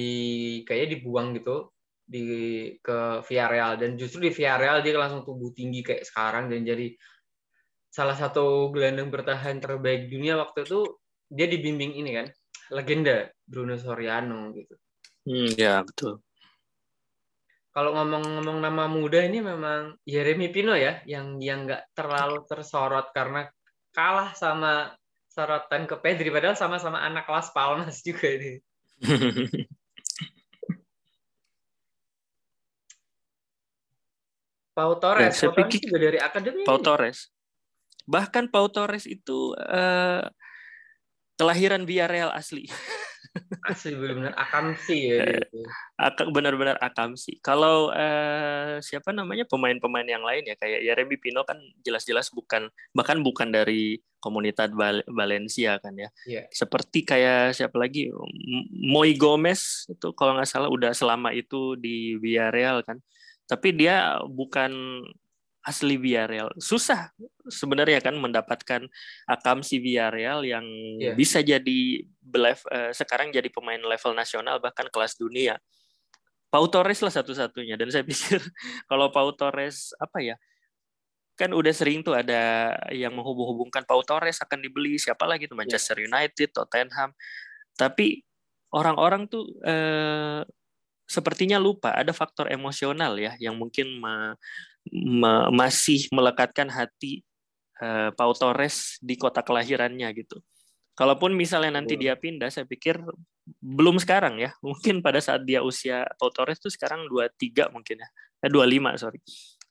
kayaknya 0.69 1.01
dibuang 1.01 1.33
gitu 1.33 1.73
di 2.09 2.73
ke 2.81 3.21
Villarreal 3.21 3.77
dan 3.77 4.01
justru 4.01 4.25
di 4.25 4.33
Villarreal 4.33 4.81
dia 4.81 4.97
langsung 4.97 5.29
tumbuh 5.29 5.53
tinggi 5.53 5.85
kayak 5.85 6.09
sekarang 6.09 6.49
dan 6.49 6.65
jadi 6.65 6.89
salah 7.93 8.17
satu 8.17 8.73
gelandang 8.73 9.13
bertahan 9.13 9.61
terbaik 9.61 10.09
dunia 10.09 10.41
waktu 10.41 10.65
itu 10.65 10.89
dia 11.29 11.45
dibimbing 11.45 11.93
ini 12.01 12.11
kan 12.17 12.27
legenda 12.73 13.29
Bruno 13.45 13.77
Soriano 13.77 14.57
gitu. 14.57 14.75
Hmm, 15.29 15.53
ya 15.53 15.85
betul. 15.85 16.25
Kalau 17.73 17.95
ngomong-ngomong 17.95 18.59
nama 18.65 18.89
muda 18.89 19.21
ini 19.23 19.45
memang 19.45 20.01
Yeremi 20.09 20.49
Pino 20.49 20.73
ya 20.73 21.05
yang 21.05 21.37
yang 21.39 21.69
nggak 21.69 21.93
terlalu 21.93 22.43
tersorot 22.49 23.13
karena 23.13 23.47
kalah 23.93 24.33
sama 24.33 24.97
sorotan 25.29 25.85
ke 25.85 25.95
Pedri 26.01 26.33
padahal 26.33 26.57
sama-sama 26.57 27.05
anak 27.05 27.29
Las 27.29 27.53
Palmas 27.53 28.01
juga 28.01 28.27
ini. 28.35 28.59
Pau 34.79 34.95
Torres, 35.03 35.35
ya, 35.35 35.51
Pau 35.51 35.59
Torres 35.59 35.75
juga 35.83 35.99
dari 35.99 36.19
akademi. 36.23 36.63
Pau 36.63 36.79
Torres. 36.79 37.35
Bahkan 38.07 38.55
Pau 38.55 38.71
Torres 38.71 39.11
itu 39.11 39.59
uh, 39.59 40.23
kelahiran 41.35 41.83
Villarreal 41.83 42.31
asli. 42.31 42.71
Asli 43.71 43.95
benar-benar 43.95 44.35
akamsi 44.35 44.99
ya. 45.15 45.23
Gitu. 45.23 45.63
benar-benar 46.35 46.77
akamsi. 46.83 47.39
Kalau 47.39 47.93
eh, 47.95 48.83
siapa 48.83 49.15
namanya 49.15 49.47
pemain-pemain 49.47 50.07
yang 50.07 50.25
lain 50.27 50.49
ya 50.49 50.59
kayak 50.59 50.83
Yeremi 50.83 51.21
Pino 51.21 51.47
kan 51.47 51.59
jelas-jelas 51.87 52.35
bukan 52.35 52.67
bahkan 52.91 53.23
bukan 53.23 53.55
dari 53.55 54.01
komunitas 54.19 54.75
Val 54.75 55.07
Valencia 55.07 55.79
kan 55.79 55.95
ya. 55.95 56.11
Yeah. 56.27 56.51
Seperti 56.51 57.07
kayak 57.07 57.55
siapa 57.55 57.79
lagi 57.79 58.11
Moy 58.75 59.15
Gomez 59.15 59.87
itu 59.87 60.11
kalau 60.19 60.35
nggak 60.35 60.49
salah 60.49 60.71
udah 60.73 60.91
selama 60.91 61.31
itu 61.31 61.79
di 61.79 62.19
Villarreal 62.19 62.83
kan. 62.83 62.99
Tapi 63.49 63.73
dia 63.73 64.21
bukan 64.29 65.03
asli 65.65 65.97
Villarreal. 66.01 66.53
Susah 66.57 67.13
sebenarnya 67.49 68.01
kan 68.01 68.17
mendapatkan 68.17 68.89
akamsi 69.29 69.81
Villarreal 69.81 70.45
yang 70.45 70.65
yeah. 71.01 71.17
bisa 71.17 71.45
jadi 71.45 72.05
belef, 72.21 72.65
uh, 72.69 72.93
sekarang 72.93 73.33
jadi 73.33 73.49
pemain 73.53 73.81
level 73.81 74.13
nasional 74.17 74.61
bahkan 74.61 74.89
kelas 74.93 75.17
dunia. 75.17 75.57
Pau 76.49 76.65
Torres 76.73 77.05
lah 77.05 77.13
satu-satunya 77.13 77.77
dan 77.77 77.93
saya 77.93 78.05
pikir 78.09 78.41
kalau 78.89 79.13
Pau 79.13 79.33
Torres 79.37 79.93
apa 80.01 80.25
ya 80.25 80.37
kan 81.39 81.55
udah 81.55 81.71
sering 81.71 82.03
tuh 82.03 82.19
ada 82.19 82.75
yang 82.91 83.15
menghubung-hubungkan 83.15 83.87
Pau 83.87 84.03
Torres 84.03 84.43
akan 84.43 84.59
dibeli 84.59 84.99
siapa 84.99 85.23
lagi 85.23 85.47
tuh 85.47 85.55
iya. 85.55 85.63
Manchester 85.63 85.97
yeah. 86.03 86.09
United, 86.11 86.49
Tottenham. 86.51 87.15
Tapi 87.79 88.27
orang-orang 88.75 89.31
tuh 89.31 89.47
eh, 89.63 90.43
sepertinya 91.09 91.57
lupa 91.57 91.97
ada 91.97 92.13
faktor 92.13 92.53
emosional 92.53 93.17
ya 93.17 93.33
yang 93.41 93.57
mungkin 93.57 93.97
me, 93.97 94.37
masih 95.49 96.05
melekatkan 96.13 96.69
hati 96.69 97.25
uh, 97.81 98.13
Pau 98.13 98.37
Torres 98.37 99.01
di 99.01 99.17
kota 99.17 99.41
kelahirannya 99.41 100.13
gitu. 100.13 100.39
Kalaupun 100.93 101.31
misalnya 101.33 101.79
nanti 101.79 101.95
dia 101.95 102.19
pindah, 102.19 102.51
saya 102.51 102.67
pikir 102.67 102.99
belum 103.63 103.97
sekarang 104.03 104.43
ya. 104.43 104.53
Mungkin 104.67 105.01
pada 105.01 105.23
saat 105.23 105.49
dia 105.49 105.65
usia 105.65 106.05
Pau 106.21 106.29
Torres 106.29 106.61
itu 106.61 106.69
sekarang 106.69 107.09
23 107.09 107.73
mungkin 107.73 108.05
ya. 108.05 108.09
Eh, 108.45 108.51
25, 108.53 109.01
sorry. 109.01 109.19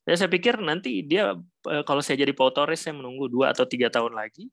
Ya, 0.08 0.16
saya 0.16 0.32
pikir 0.32 0.56
nanti 0.64 1.04
dia 1.04 1.36
eh, 1.68 1.84
kalau 1.84 2.00
saya 2.02 2.18
jadi 2.24 2.34
Pau 2.34 2.50
Torres 2.50 2.82
saya 2.82 2.96
menunggu 2.96 3.28
dua 3.28 3.52
atau 3.54 3.68
tiga 3.68 3.92
tahun 3.92 4.16
lagi. 4.16 4.50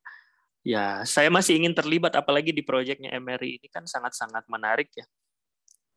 Ya, 0.66 1.05
saya 1.07 1.31
masih 1.31 1.61
ingin 1.62 1.77
terlibat 1.77 2.12
apalagi 2.18 2.51
di 2.51 2.64
proyeknya 2.64 3.12
Emery 3.14 3.61
ini 3.61 3.68
kan 3.70 3.85
sangat-sangat 3.87 4.49
menarik 4.49 4.90
ya 4.97 5.05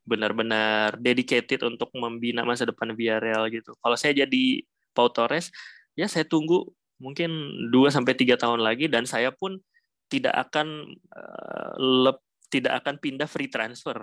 benar-benar 0.08 0.96
dedicated 0.98 1.60
untuk 1.68 1.92
membina 1.92 2.48
masa 2.48 2.64
depan 2.64 2.96
Villarreal 2.96 3.52
gitu. 3.52 3.76
Kalau 3.84 3.98
saya 4.00 4.24
jadi 4.24 4.64
Pau 4.96 5.12
Torres, 5.12 5.52
ya 6.00 6.08
saya 6.08 6.24
tunggu 6.24 6.64
mungkin 6.98 7.30
2 7.70 7.94
sampai 7.94 8.16
3 8.16 8.40
tahun 8.40 8.64
lagi 8.64 8.88
dan 8.88 9.04
saya 9.04 9.30
pun 9.30 9.60
tidak 10.08 10.34
akan 10.50 10.96
uh, 11.12 11.72
lep, 11.78 12.24
tidak 12.48 12.80
akan 12.82 12.96
pindah 13.04 13.28
free 13.28 13.52
transfer. 13.52 14.00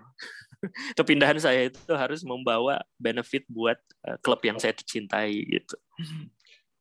Kepindahan 1.01 1.41
saya 1.41 1.73
itu 1.73 1.93
harus 1.97 2.21
membawa 2.23 2.85
benefit 3.01 3.49
buat 3.49 3.81
uh, 4.05 4.21
klub 4.21 4.45
yang 4.45 4.61
saya 4.61 4.77
cintai 4.77 5.41
gitu. 5.49 5.81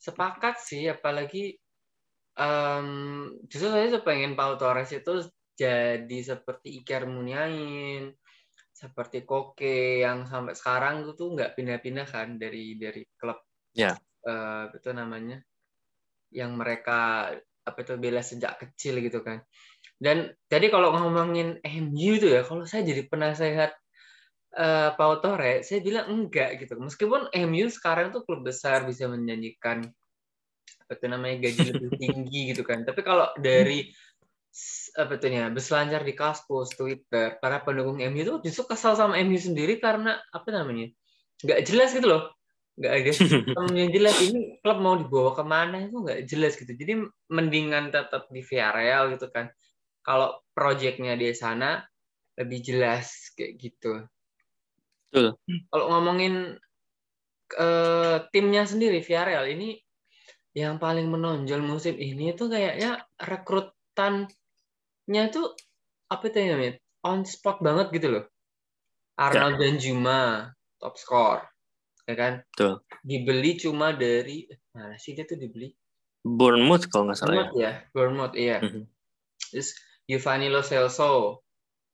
Sepakat 0.04 0.60
sih, 0.60 0.92
apalagi 0.92 1.56
um, 2.36 3.32
justru 3.48 3.72
saya 3.72 3.88
pengen 4.04 4.36
Paul 4.36 4.60
Torres 4.60 4.92
itu 4.92 5.24
jadi 5.56 6.20
seperti 6.20 6.84
Iker 6.84 7.08
Muniain, 7.08 8.12
seperti 8.74 9.22
Koke 9.22 10.02
yang 10.02 10.26
sampai 10.26 10.58
sekarang 10.58 11.06
tuh 11.14 11.38
nggak 11.38 11.54
pindah-pindah 11.54 12.10
kan 12.10 12.42
dari 12.42 12.74
dari 12.76 13.06
klub 13.14 13.38
ya. 13.78 13.94
yeah. 13.94 13.96
uh, 14.26 14.74
itu 14.74 14.90
namanya 14.90 15.40
yang 16.34 16.58
mereka 16.58 17.30
apa 17.64 17.78
itu 17.80 17.94
bela 17.96 18.20
sejak 18.20 18.60
kecil 18.60 19.00
gitu 19.00 19.22
kan. 19.22 19.46
Dan 19.96 20.34
tadi 20.50 20.68
kalau 20.68 20.92
ngomongin 20.92 21.62
MU 21.64 22.20
itu 22.20 22.28
ya 22.34 22.44
kalau 22.44 22.68
saya 22.68 22.84
jadi 22.84 23.08
penasehat 23.08 23.72
uh, 24.58 24.92
Pau 25.00 25.22
Torre 25.24 25.64
saya 25.64 25.80
bilang 25.80 26.10
enggak 26.12 26.60
gitu. 26.60 26.76
Meskipun 26.76 27.32
MU 27.48 27.66
sekarang 27.70 28.12
tuh 28.12 28.26
klub 28.28 28.44
besar 28.44 28.84
bisa 28.84 29.08
menjanjikan 29.08 29.86
apa 30.84 30.92
itu 31.00 31.06
namanya 31.08 31.36
gaji 31.48 31.62
lebih 31.72 31.90
tinggi 32.02 32.42
gitu 32.52 32.66
kan. 32.68 32.84
Tapi 32.84 33.00
kalau 33.06 33.32
dari 33.40 33.88
apa 34.94 35.18
tuh 35.18 35.34
ya 35.34 35.50
berselancar 35.50 36.06
di 36.06 36.14
Kaskus, 36.14 36.78
Twitter, 36.78 37.42
para 37.42 37.66
pendukung 37.66 37.98
MU 37.98 38.20
itu 38.22 38.34
justru 38.46 38.74
kesal 38.74 38.94
sama 38.94 39.18
MU 39.26 39.38
sendiri 39.38 39.82
karena 39.82 40.22
apa 40.30 40.54
namanya 40.54 40.94
nggak 41.42 41.62
jelas 41.66 41.90
gitu 41.98 42.06
loh, 42.06 42.24
nggak 42.78 42.94
ada 42.94 43.12
sistem 43.18 43.66
yang 43.74 43.90
jelas 43.90 44.16
ini 44.22 44.62
klub 44.62 44.78
mau 44.78 44.94
dibawa 44.94 45.34
ke 45.34 45.44
mana 45.44 45.90
itu 45.90 45.98
nggak 45.98 46.22
jelas 46.30 46.54
gitu. 46.54 46.70
Jadi 46.70 46.94
mendingan 47.34 47.90
tetap 47.90 48.30
di 48.30 48.46
Villarreal 48.46 49.18
gitu 49.18 49.28
kan. 49.34 49.50
Kalau 50.06 50.46
proyeknya 50.54 51.18
di 51.18 51.34
sana 51.34 51.82
lebih 52.38 52.60
jelas 52.62 53.34
kayak 53.34 53.54
gitu. 53.58 54.06
Betul. 55.10 55.38
Kalau 55.70 55.86
ngomongin 55.98 56.58
uh, 57.58 58.18
timnya 58.30 58.70
sendiri 58.70 59.02
Villarreal 59.02 59.50
ini 59.50 59.82
yang 60.54 60.78
paling 60.78 61.10
menonjol 61.10 61.66
musim 61.66 61.98
ini 61.98 62.38
itu 62.38 62.46
kayaknya 62.46 63.02
rekrutan 63.18 64.30
nya 65.10 65.28
tuh 65.28 65.52
apa 66.08 66.30
itu 66.30 66.38
namanya 66.46 66.74
on 67.04 67.28
spot 67.28 67.60
banget 67.60 67.92
gitu 67.92 68.08
loh 68.20 68.26
Arnold 69.20 69.60
ya. 69.60 69.62
dan 69.68 69.76
Juma 69.78 70.22
top 70.80 70.96
score 70.96 71.42
ya 72.04 72.16
kan 72.20 72.34
Tuh. 72.56 72.84
dibeli 73.04 73.56
cuma 73.56 73.96
dari 73.96 74.48
mana 74.76 74.96
sih 75.00 75.16
dia 75.16 75.24
tuh 75.24 75.40
dibeli 75.40 75.72
Bournemouth 76.24 76.88
kalau 76.88 77.12
nggak 77.12 77.20
salah 77.20 77.48
Bournemouth 77.48 77.56
ya. 77.60 77.64
ya 77.64 77.74
Bournemouth 77.92 78.36
iya 78.36 78.58
mm 78.60 78.70
-hmm. 78.70 78.84
terus 79.52 79.70
Giovanni 80.04 80.48
Lo 80.52 80.62
Celso 80.64 81.44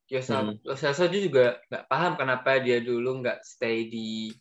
Giovanni 0.09 0.57
mm 0.57 0.65
-hmm. 0.65 0.67
Lo 0.69 0.75
Celso 0.77 1.05
juga 1.09 1.61
nggak 1.69 1.85
paham 1.85 2.13
kenapa 2.17 2.61
dia 2.61 2.81
dulu 2.81 3.21
nggak 3.21 3.41
stay 3.45 3.89
di 3.89 4.33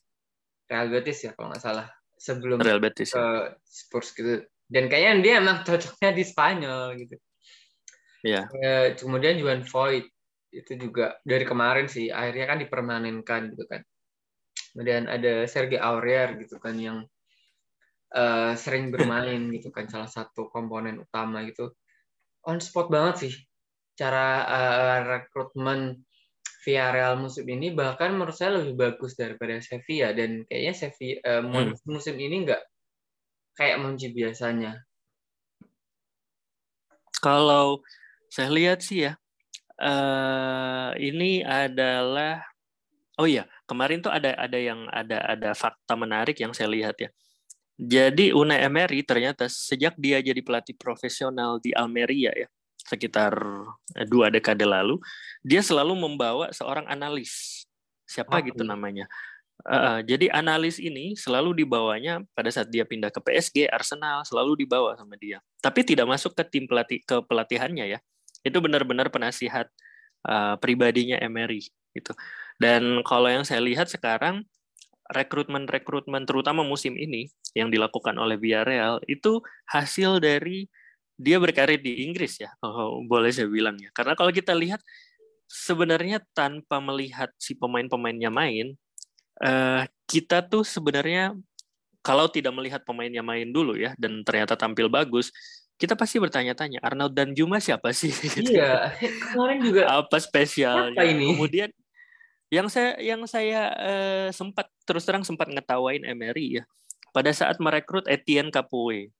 Real 0.68 0.88
Betis 0.92 1.24
ya 1.24 1.32
kalau 1.32 1.52
nggak 1.52 1.64
salah 1.64 1.88
sebelum 2.16 2.60
Real 2.60 2.80
Betis 2.80 3.12
ke 3.12 3.20
ya. 3.20 3.52
Spurs 3.64 4.12
gitu 4.16 4.44
dan 4.68 4.84
kayaknya 4.92 5.12
dia 5.24 5.34
emang 5.40 5.64
cocoknya 5.64 6.12
di 6.12 6.24
Spanyol 6.24 6.96
gitu 7.00 7.16
Iya. 8.26 8.50
Yeah. 8.50 8.98
kemudian 8.98 9.38
Juan 9.38 9.62
Voigt 9.62 10.10
itu 10.48 10.72
juga 10.80 11.20
dari 11.22 11.44
kemarin 11.44 11.86
sih 11.86 12.08
akhirnya 12.08 12.46
kan 12.48 12.58
dipermanenkan 12.58 13.40
gitu 13.54 13.64
kan. 13.68 13.82
Kemudian 14.74 15.06
ada 15.06 15.46
Sergei 15.46 15.78
Aurier 15.78 16.38
gitu 16.40 16.58
kan 16.58 16.74
yang 16.78 17.04
uh, 18.14 18.52
sering 18.56 18.90
bermain 18.90 19.48
gitu 19.54 19.68
kan 19.70 19.86
salah 19.86 20.10
satu 20.10 20.48
komponen 20.50 21.02
utama 21.02 21.44
gitu. 21.46 21.72
On 22.48 22.58
spot 22.58 22.88
banget 22.88 23.14
sih 23.28 23.34
cara 23.98 24.46
uh, 24.46 24.98
rekrutmen 25.04 26.06
Villarreal 26.62 27.18
musim 27.18 27.46
ini 27.48 27.70
bahkan 27.74 28.14
menurut 28.14 28.34
saya 28.34 28.60
lebih 28.60 28.74
bagus 28.78 29.14
daripada 29.14 29.58
Sevilla 29.62 30.10
dan 30.14 30.42
kayaknya 30.46 30.74
Sevilla 30.74 31.18
uh, 31.22 31.42
hmm. 31.44 31.86
musim 31.86 32.14
ini 32.18 32.46
nggak 32.46 32.62
kayak 33.58 33.78
Monchi 33.82 34.14
biasanya. 34.14 34.78
Kalau 37.18 37.82
saya 38.28 38.48
lihat 38.52 38.84
sih 38.84 39.08
ya, 39.08 39.12
uh, 39.80 40.90
ini 40.98 41.42
adalah 41.42 42.44
oh 43.18 43.26
iya 43.26 43.46
kemarin 43.66 43.98
tuh 44.04 44.12
ada 44.14 44.34
ada 44.38 44.58
yang 44.58 44.86
ada 44.90 45.18
ada 45.26 45.50
fakta 45.54 45.94
menarik 45.98 46.38
yang 46.38 46.52
saya 46.52 46.70
lihat 46.70 46.96
ya. 46.98 47.10
Jadi 47.78 48.34
Unai 48.34 48.66
Emery 48.66 49.06
ternyata 49.06 49.46
sejak 49.46 49.94
dia 49.94 50.18
jadi 50.18 50.42
pelatih 50.42 50.74
profesional 50.74 51.62
di 51.62 51.70
Almeria 51.70 52.34
ya 52.34 52.50
sekitar 52.88 53.36
eh, 53.94 54.06
dua 54.08 54.32
dekade 54.32 54.64
lalu, 54.64 54.96
dia 55.44 55.60
selalu 55.60 55.92
membawa 55.92 56.48
seorang 56.56 56.88
analis 56.88 57.62
siapa 58.08 58.40
oh, 58.40 58.42
gitu 58.42 58.64
iya. 58.64 58.72
namanya. 58.72 59.06
Uh, 59.58 59.98
jadi 60.06 60.30
analis 60.30 60.78
ini 60.78 61.18
selalu 61.18 61.66
dibawanya 61.66 62.22
pada 62.30 62.46
saat 62.46 62.70
dia 62.70 62.86
pindah 62.86 63.10
ke 63.10 63.18
PSG, 63.18 63.66
Arsenal 63.66 64.22
selalu 64.22 64.64
dibawa 64.64 64.94
sama 64.94 65.18
dia. 65.18 65.42
Tapi 65.58 65.82
tidak 65.82 66.06
masuk 66.06 66.32
ke 66.32 66.46
tim 66.46 66.64
pelatih 66.70 67.02
ke 67.02 67.18
pelatihannya 67.26 67.98
ya 67.98 68.00
itu 68.46 68.58
benar-benar 68.62 69.10
penasihat 69.10 69.66
uh, 70.26 70.54
pribadinya 70.58 71.18
Emery 71.18 71.66
gitu. 71.96 72.12
Dan 72.58 73.02
kalau 73.06 73.30
yang 73.30 73.46
saya 73.46 73.62
lihat 73.62 73.90
sekarang 73.90 74.46
rekrutmen-rekrutmen 75.08 76.28
terutama 76.28 76.60
musim 76.60 76.94
ini 76.98 77.32
yang 77.56 77.72
dilakukan 77.72 78.12
oleh 78.20 78.36
Villarreal 78.36 79.00
itu 79.08 79.40
hasil 79.64 80.20
dari 80.20 80.68
dia 81.18 81.40
berkarir 81.42 81.82
di 81.82 82.06
Inggris 82.06 82.38
ya, 82.38 82.54
kalau 82.62 83.02
boleh 83.02 83.34
saya 83.34 83.50
bilang 83.50 83.74
ya. 83.80 83.90
Karena 83.90 84.14
kalau 84.14 84.30
kita 84.30 84.54
lihat 84.54 84.78
sebenarnya 85.50 86.22
tanpa 86.30 86.78
melihat 86.78 87.32
si 87.40 87.58
pemain-pemainnya 87.58 88.30
main, 88.30 88.78
uh, 89.42 89.82
kita 90.06 90.46
tuh 90.46 90.62
sebenarnya 90.62 91.34
kalau 92.06 92.30
tidak 92.30 92.54
melihat 92.54 92.86
pemainnya 92.86 93.24
main 93.24 93.50
dulu 93.50 93.74
ya 93.74 93.98
dan 93.98 94.22
ternyata 94.22 94.54
tampil 94.54 94.86
bagus, 94.86 95.34
kita 95.78 95.94
pasti 95.94 96.18
bertanya-tanya 96.18 96.82
Arnold 96.82 97.14
dan 97.14 97.30
Juma 97.38 97.62
siapa 97.62 97.94
sih? 97.94 98.10
Iya, 98.50 98.92
kemarin 99.30 99.58
juga 99.62 99.82
apa 99.86 100.18
spesial? 100.18 100.90
Apa 100.90 101.06
ini? 101.06 101.38
Kemudian 101.38 101.70
yang 102.50 102.66
saya 102.66 102.98
yang 102.98 103.22
saya 103.30 103.70
uh, 103.78 104.28
sempat 104.34 104.66
terus 104.82 105.06
terang 105.06 105.22
sempat 105.22 105.46
ngetawain 105.46 106.02
Emery 106.02 106.60
ya 106.60 106.64
pada 107.14 107.30
saat 107.30 107.62
merekrut 107.62 108.10
Etienne 108.10 108.50
Capoue. 108.50 109.14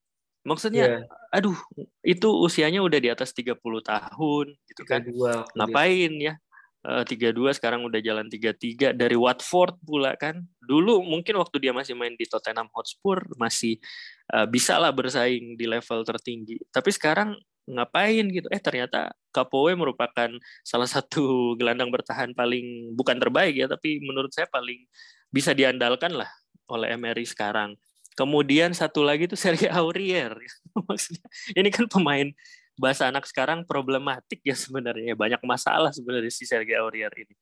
Maksudnya, 0.47 1.05
yeah. 1.05 1.35
aduh, 1.35 1.57
itu 2.01 2.29
usianya 2.31 2.81
udah 2.81 2.97
di 2.97 3.11
atas 3.13 3.37
30 3.37 3.59
tahun 3.85 4.47
gitu 4.71 4.83
kan. 4.89 5.05
Ngapain 5.53 6.13
ya? 6.17 6.35
Eh, 6.79 7.05
tiga 7.11 7.35
dua 7.35 7.51
sekarang 7.51 7.83
udah 7.91 7.99
jalan 7.99 8.31
tiga 8.31 8.55
tiga 8.55 8.95
dari 8.95 9.19
Watford 9.19 9.75
pula 9.83 10.15
kan. 10.15 10.47
Dulu 10.63 11.03
mungkin 11.03 11.35
waktu 11.43 11.59
dia 11.59 11.75
masih 11.75 11.99
main 11.99 12.15
di 12.15 12.23
Tottenham 12.23 12.71
Hotspur 12.71 13.19
masih 13.35 13.83
uh, 14.31 14.47
bisa 14.47 14.79
lah 14.79 14.95
bersaing 14.95 15.59
di 15.59 15.67
level 15.67 16.07
tertinggi. 16.07 16.55
Tapi 16.71 16.91
sekarang 16.95 17.35
ngapain 17.67 18.31
gitu? 18.31 18.47
Eh 18.55 18.63
ternyata 18.63 19.11
Kapowe 19.35 19.75
merupakan 19.75 20.31
salah 20.63 20.87
satu 20.87 21.21
gelandang 21.59 21.91
bertahan 21.91 22.31
paling 22.31 22.95
bukan 22.95 23.19
terbaik 23.19 23.59
ya 23.59 23.67
tapi 23.67 23.99
menurut 23.99 24.31
saya 24.31 24.47
paling 24.47 24.87
bisa 25.35 25.53
diandalkan 25.59 26.15
lah 26.15 26.31
oleh 26.71 26.95
Emery 26.95 27.27
sekarang. 27.27 27.75
Kemudian 28.15 28.71
satu 28.71 29.03
lagi 29.03 29.27
itu 29.27 29.35
Sergio 29.43 29.75
Aurier. 29.75 30.31
Maksudnya 30.87 31.27
ini 31.59 31.75
kan 31.75 31.91
pemain 31.91 32.31
bahasa 32.79 33.11
anak 33.11 33.27
sekarang 33.27 33.67
problematik 33.67 34.41
ya 34.47 34.55
sebenarnya 34.65 35.19
banyak 35.19 35.43
masalah 35.45 35.91
sebenarnya 35.93 36.33
si 36.33 36.47
Sergei 36.49 36.79
Aurier 36.79 37.13
ini 37.13 37.35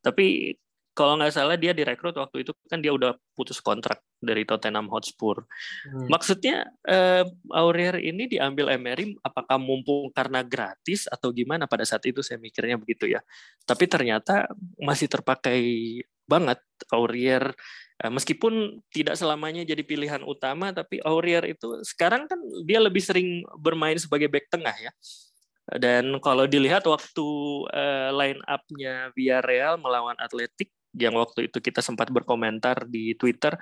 tapi 0.00 0.56
kalau 0.94 1.18
nggak 1.18 1.34
salah 1.34 1.58
dia 1.58 1.74
direkrut 1.74 2.14
waktu 2.14 2.46
itu 2.46 2.54
kan 2.70 2.78
dia 2.78 2.94
udah 2.94 3.18
putus 3.34 3.58
kontrak 3.58 3.98
dari 4.22 4.46
Tottenham 4.46 4.86
Hotspur. 4.86 5.42
Hmm. 5.90 6.06
Maksudnya 6.06 6.70
uh, 6.86 7.26
Aurier 7.50 7.98
ini 7.98 8.30
diambil 8.30 8.70
Emery 8.70 9.18
apakah 9.20 9.58
mumpung 9.58 10.14
karena 10.14 10.46
gratis 10.46 11.10
atau 11.10 11.34
gimana 11.34 11.66
pada 11.66 11.82
saat 11.82 12.06
itu 12.06 12.22
saya 12.22 12.38
mikirnya 12.38 12.78
begitu 12.78 13.10
ya. 13.10 13.18
Tapi 13.66 13.90
ternyata 13.90 14.46
masih 14.78 15.10
terpakai 15.10 15.60
banget 16.24 16.62
Aurier 16.94 17.52
meskipun 18.12 18.84
tidak 18.92 19.16
selamanya 19.16 19.64
jadi 19.64 19.80
pilihan 19.80 20.20
utama, 20.24 20.72
tapi 20.72 21.00
Aurier 21.04 21.44
itu 21.48 21.80
sekarang 21.84 22.28
kan 22.28 22.36
dia 22.68 22.80
lebih 22.82 23.00
sering 23.00 23.44
bermain 23.56 23.96
sebagai 23.96 24.28
back 24.28 24.52
tengah 24.52 24.76
ya. 24.76 24.92
Dan 25.64 26.20
kalau 26.20 26.44
dilihat 26.44 26.84
waktu 26.84 27.26
uh, 27.72 28.12
line 28.12 28.40
up-nya 28.44 29.08
Villarreal 29.16 29.80
melawan 29.80 30.16
Atletik 30.20 30.68
yang 30.94 31.16
waktu 31.18 31.50
itu 31.50 31.58
kita 31.58 31.82
sempat 31.82 32.12
berkomentar 32.12 32.86
di 32.86 33.16
Twitter, 33.18 33.56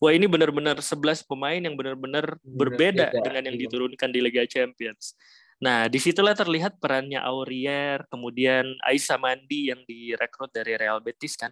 wah 0.00 0.12
ini 0.14 0.24
benar-benar 0.24 0.80
11 0.80 1.26
pemain 1.28 1.60
yang 1.60 1.76
benar-benar 1.76 2.40
berbeda 2.40 3.12
beda, 3.12 3.20
dengan 3.20 3.42
yang 3.52 3.56
iya. 3.60 3.62
diturunkan 3.68 4.08
di 4.08 4.20
Liga 4.24 4.46
Champions. 4.48 5.12
Nah, 5.58 5.90
di 5.90 5.98
situlah 5.98 6.38
terlihat 6.38 6.78
perannya 6.78 7.18
Aurier, 7.18 8.06
kemudian 8.06 8.78
Aisa 8.86 9.18
Mandi 9.18 9.74
yang 9.74 9.82
direkrut 9.82 10.54
dari 10.54 10.78
Real 10.78 11.02
Betis 11.02 11.34
kan 11.34 11.50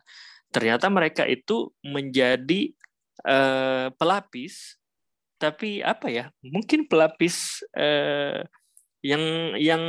ternyata 0.57 0.89
mereka 0.89 1.29
itu 1.29 1.69
menjadi 1.85 2.73
uh, 3.29 3.93
pelapis 4.01 4.81
tapi 5.37 5.85
apa 5.85 6.09
ya 6.09 6.25
mungkin 6.41 6.89
pelapis 6.89 7.61
uh, 7.77 8.41
yang 9.05 9.53
yang 9.61 9.83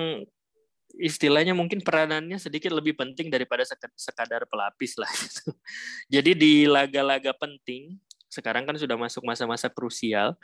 istilahnya 0.97 1.53
mungkin 1.53 1.80
peranannya 1.80 2.36
sedikit 2.41 2.73
lebih 2.73 2.97
penting 2.97 3.30
daripada 3.30 3.63
sekadar 3.95 4.49
pelapis 4.49 4.97
lah. 4.97 5.08
Gitu. 5.08 5.53
Jadi 6.19 6.32
di 6.34 6.53
laga-laga 6.65 7.32
penting 7.38 7.95
sekarang 8.27 8.67
kan 8.67 8.75
sudah 8.75 8.97
masuk 8.99 9.23
masa-masa 9.23 9.71
krusial. 9.71 10.36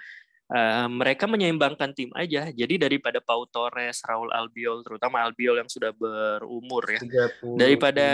Uh, 0.53 0.85
mereka 0.91 1.25
menyeimbangkan 1.25 1.95
tim 1.97 2.13
aja. 2.13 2.53
Jadi 2.53 2.77
daripada 2.77 3.17
Pau 3.17 3.49
Torres, 3.49 4.05
Raul 4.05 4.29
Albiol, 4.29 4.85
terutama 4.85 5.25
Albiol 5.25 5.65
yang 5.65 5.69
sudah 5.71 5.89
berumur 5.95 6.83
ya, 6.85 7.01
30, 7.01 7.57
daripada 7.57 8.07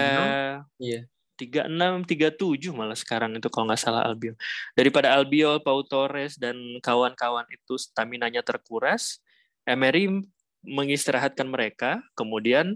iya. 0.80 1.04
Tiga 1.39 1.71
enam 1.71 2.04
tiga 2.04 2.28
tujuh 2.28 2.75
malah 2.75 2.99
sekarang 2.99 3.32
itu 3.39 3.47
kalau 3.47 3.71
nggak 3.71 3.80
salah 3.80 4.04
Albiol. 4.04 4.36
Daripada 4.75 5.15
Albiol, 5.15 5.63
Pau 5.63 5.80
Torres 5.88 6.36
dan 6.36 6.60
kawan-kawan 6.84 7.47
itu 7.47 7.80
stamina-nya 7.80 8.43
terkuras, 8.43 9.23
Emery 9.63 10.28
mengistirahatkan 10.67 11.47
mereka, 11.47 12.04
kemudian 12.19 12.75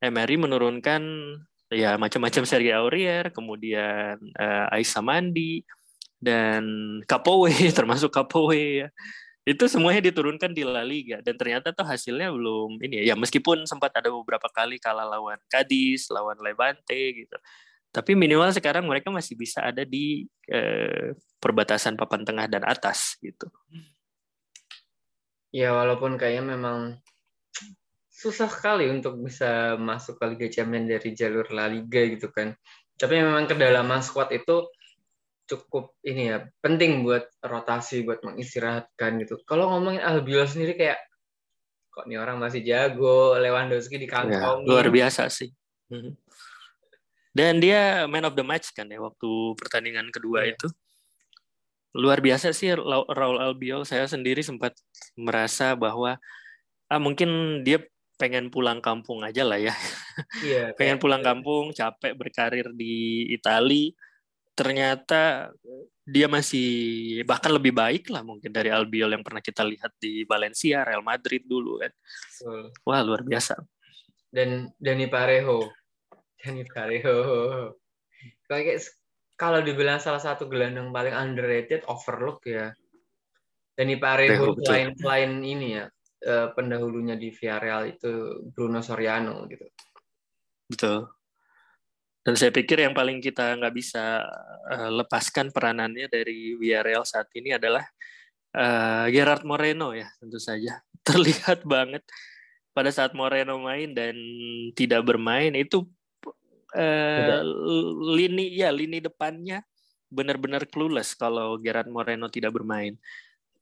Emery 0.00 0.40
menurunkan 0.40 1.02
ya 1.72 2.00
macam-macam 2.00 2.42
Sergio 2.48 2.72
Aurier, 2.80 3.28
kemudian 3.34 4.16
uh, 4.38 4.72
Aisa 4.72 5.02
Mandi 5.04 5.66
dan 6.20 6.64
Kapowe 7.04 7.50
termasuk 7.78 8.12
Kapowe 8.12 8.56
ya. 8.56 8.88
Itu 9.46 9.70
semuanya 9.70 10.10
diturunkan 10.10 10.50
di 10.50 10.66
La 10.66 10.82
Liga 10.82 11.22
dan 11.22 11.38
ternyata 11.38 11.70
tuh 11.70 11.86
hasilnya 11.86 12.34
belum 12.34 12.82
ini 12.82 13.06
ya. 13.06 13.14
ya 13.14 13.14
meskipun 13.14 13.62
sempat 13.62 13.94
ada 13.94 14.10
beberapa 14.10 14.50
kali 14.50 14.82
kalah 14.82 15.06
lawan 15.06 15.38
Cadiz, 15.46 16.10
lawan 16.10 16.34
Levante 16.42 17.14
gitu. 17.14 17.38
Tapi 17.96 18.12
minimal 18.12 18.52
sekarang 18.52 18.84
mereka 18.84 19.08
masih 19.08 19.40
bisa 19.40 19.64
ada 19.64 19.80
di 19.80 20.28
eh, 20.52 21.16
perbatasan 21.40 21.96
papan 21.96 22.28
tengah 22.28 22.44
dan 22.44 22.60
atas 22.68 23.16
gitu. 23.24 23.48
Ya 25.48 25.72
walaupun 25.72 26.20
kayaknya 26.20 26.60
memang 26.60 27.00
susah 28.12 28.52
sekali 28.52 28.92
untuk 28.92 29.16
bisa 29.24 29.80
masuk 29.80 30.20
ke 30.20 30.24
Liga 30.28 30.48
Champions 30.52 30.92
dari 30.92 31.16
jalur 31.16 31.48
La 31.56 31.72
Liga 31.72 32.04
gitu 32.04 32.28
kan. 32.28 32.52
Tapi 33.00 33.16
memang 33.16 33.48
kedalaman 33.48 34.04
squad 34.04 34.28
itu 34.36 34.68
cukup 35.48 35.96
ini 36.04 36.36
ya 36.36 36.44
penting 36.60 37.00
buat 37.00 37.32
rotasi 37.40 38.04
buat 38.04 38.20
mengistirahatkan 38.20 39.24
gitu. 39.24 39.40
Kalau 39.48 39.72
ngomongin 39.72 40.04
Albiol 40.04 40.44
sendiri 40.44 40.76
kayak 40.76 41.00
kok 41.88 42.04
nih 42.04 42.20
orang 42.20 42.36
masih 42.36 42.60
jago 42.60 43.40
Lewandowski 43.40 43.96
di 43.96 44.04
kantong 44.04 44.68
ya, 44.68 44.68
luar 44.68 44.92
biasa 44.92 45.32
sih. 45.32 45.48
Dan 47.36 47.60
dia 47.60 48.08
man 48.08 48.24
of 48.24 48.32
the 48.32 48.40
match 48.40 48.72
kan 48.72 48.88
ya 48.88 48.96
waktu 48.96 49.28
pertandingan 49.60 50.08
kedua 50.08 50.48
ya. 50.48 50.56
itu 50.56 50.72
luar 51.92 52.24
biasa 52.24 52.56
sih 52.56 52.72
Raul 53.12 53.40
Albiol. 53.40 53.84
Saya 53.84 54.08
sendiri 54.08 54.40
sempat 54.40 54.72
merasa 55.16 55.76
bahwa 55.76 56.16
ah, 56.88 57.00
mungkin 57.00 57.60
dia 57.60 57.84
pengen 58.16 58.48
pulang 58.48 58.80
kampung 58.80 59.20
aja 59.20 59.44
lah 59.44 59.60
ya. 59.60 59.76
Iya, 60.40 60.72
pengen 60.80 60.96
pulang 60.96 61.20
kampung, 61.20 61.76
capek 61.76 62.16
berkarir 62.16 62.72
di 62.72 63.28
Italia. 63.28 63.92
Ternyata 64.56 65.52
dia 66.08 66.32
masih 66.32 67.20
bahkan 67.28 67.52
lebih 67.52 67.76
baik 67.76 68.08
lah 68.08 68.24
mungkin 68.24 68.48
dari 68.48 68.72
Albiol 68.72 69.12
yang 69.12 69.20
pernah 69.20 69.44
kita 69.44 69.60
lihat 69.60 69.92
di 70.00 70.24
Valencia, 70.24 70.80
Real 70.88 71.04
Madrid 71.04 71.44
dulu 71.44 71.84
kan. 71.84 71.92
Wah 72.88 73.04
luar 73.04 73.20
biasa. 73.20 73.60
Dan 74.32 74.72
Dani 74.80 75.04
Parejo, 75.12 75.68
Dani 76.40 76.62
kayak 78.46 78.78
kalau 79.36 79.60
dibilang 79.60 80.00
salah 80.00 80.20
satu 80.20 80.48
gelandang 80.48 80.90
paling 80.90 81.12
underrated, 81.12 81.84
overlook 81.86 82.44
ya. 82.48 82.72
Dani 83.76 84.00
Parejo 84.00 84.56
selain 84.64 84.96
selain 84.96 85.36
ini 85.44 85.76
ya 85.76 85.84
eh, 86.24 86.48
pendahulunya 86.56 87.12
di 87.20 87.28
Villarreal 87.28 87.92
itu 87.92 88.40
Bruno 88.48 88.80
Soriano 88.80 89.44
gitu. 89.44 89.68
Betul. 90.72 91.12
Dan 92.26 92.34
saya 92.34 92.50
pikir 92.50 92.82
yang 92.82 92.90
paling 92.90 93.22
kita 93.22 93.54
nggak 93.54 93.70
bisa 93.70 94.18
uh, 94.66 94.90
lepaskan 94.90 95.54
peranannya 95.54 96.10
dari 96.10 96.58
Villarreal 96.58 97.06
saat 97.06 97.30
ini 97.38 97.54
adalah 97.54 97.86
uh, 98.50 99.06
Gerard 99.14 99.46
Moreno 99.46 99.94
ya 99.94 100.10
tentu 100.18 100.42
saja. 100.42 100.82
Terlihat 101.06 101.62
banget 101.62 102.02
pada 102.74 102.90
saat 102.90 103.14
Moreno 103.14 103.62
main 103.62 103.94
dan 103.94 104.18
tidak 104.74 105.06
bermain 105.06 105.54
itu 105.54 105.86
uh, 106.74 107.42
lini 108.16 108.56
ya 108.58 108.74
lini 108.74 108.98
depannya 108.98 109.62
benar-benar 110.10 110.66
clueless 110.70 111.14
kalau 111.18 111.58
Gerard 111.58 111.90
Moreno 111.90 112.30
tidak 112.30 112.54
bermain. 112.54 112.94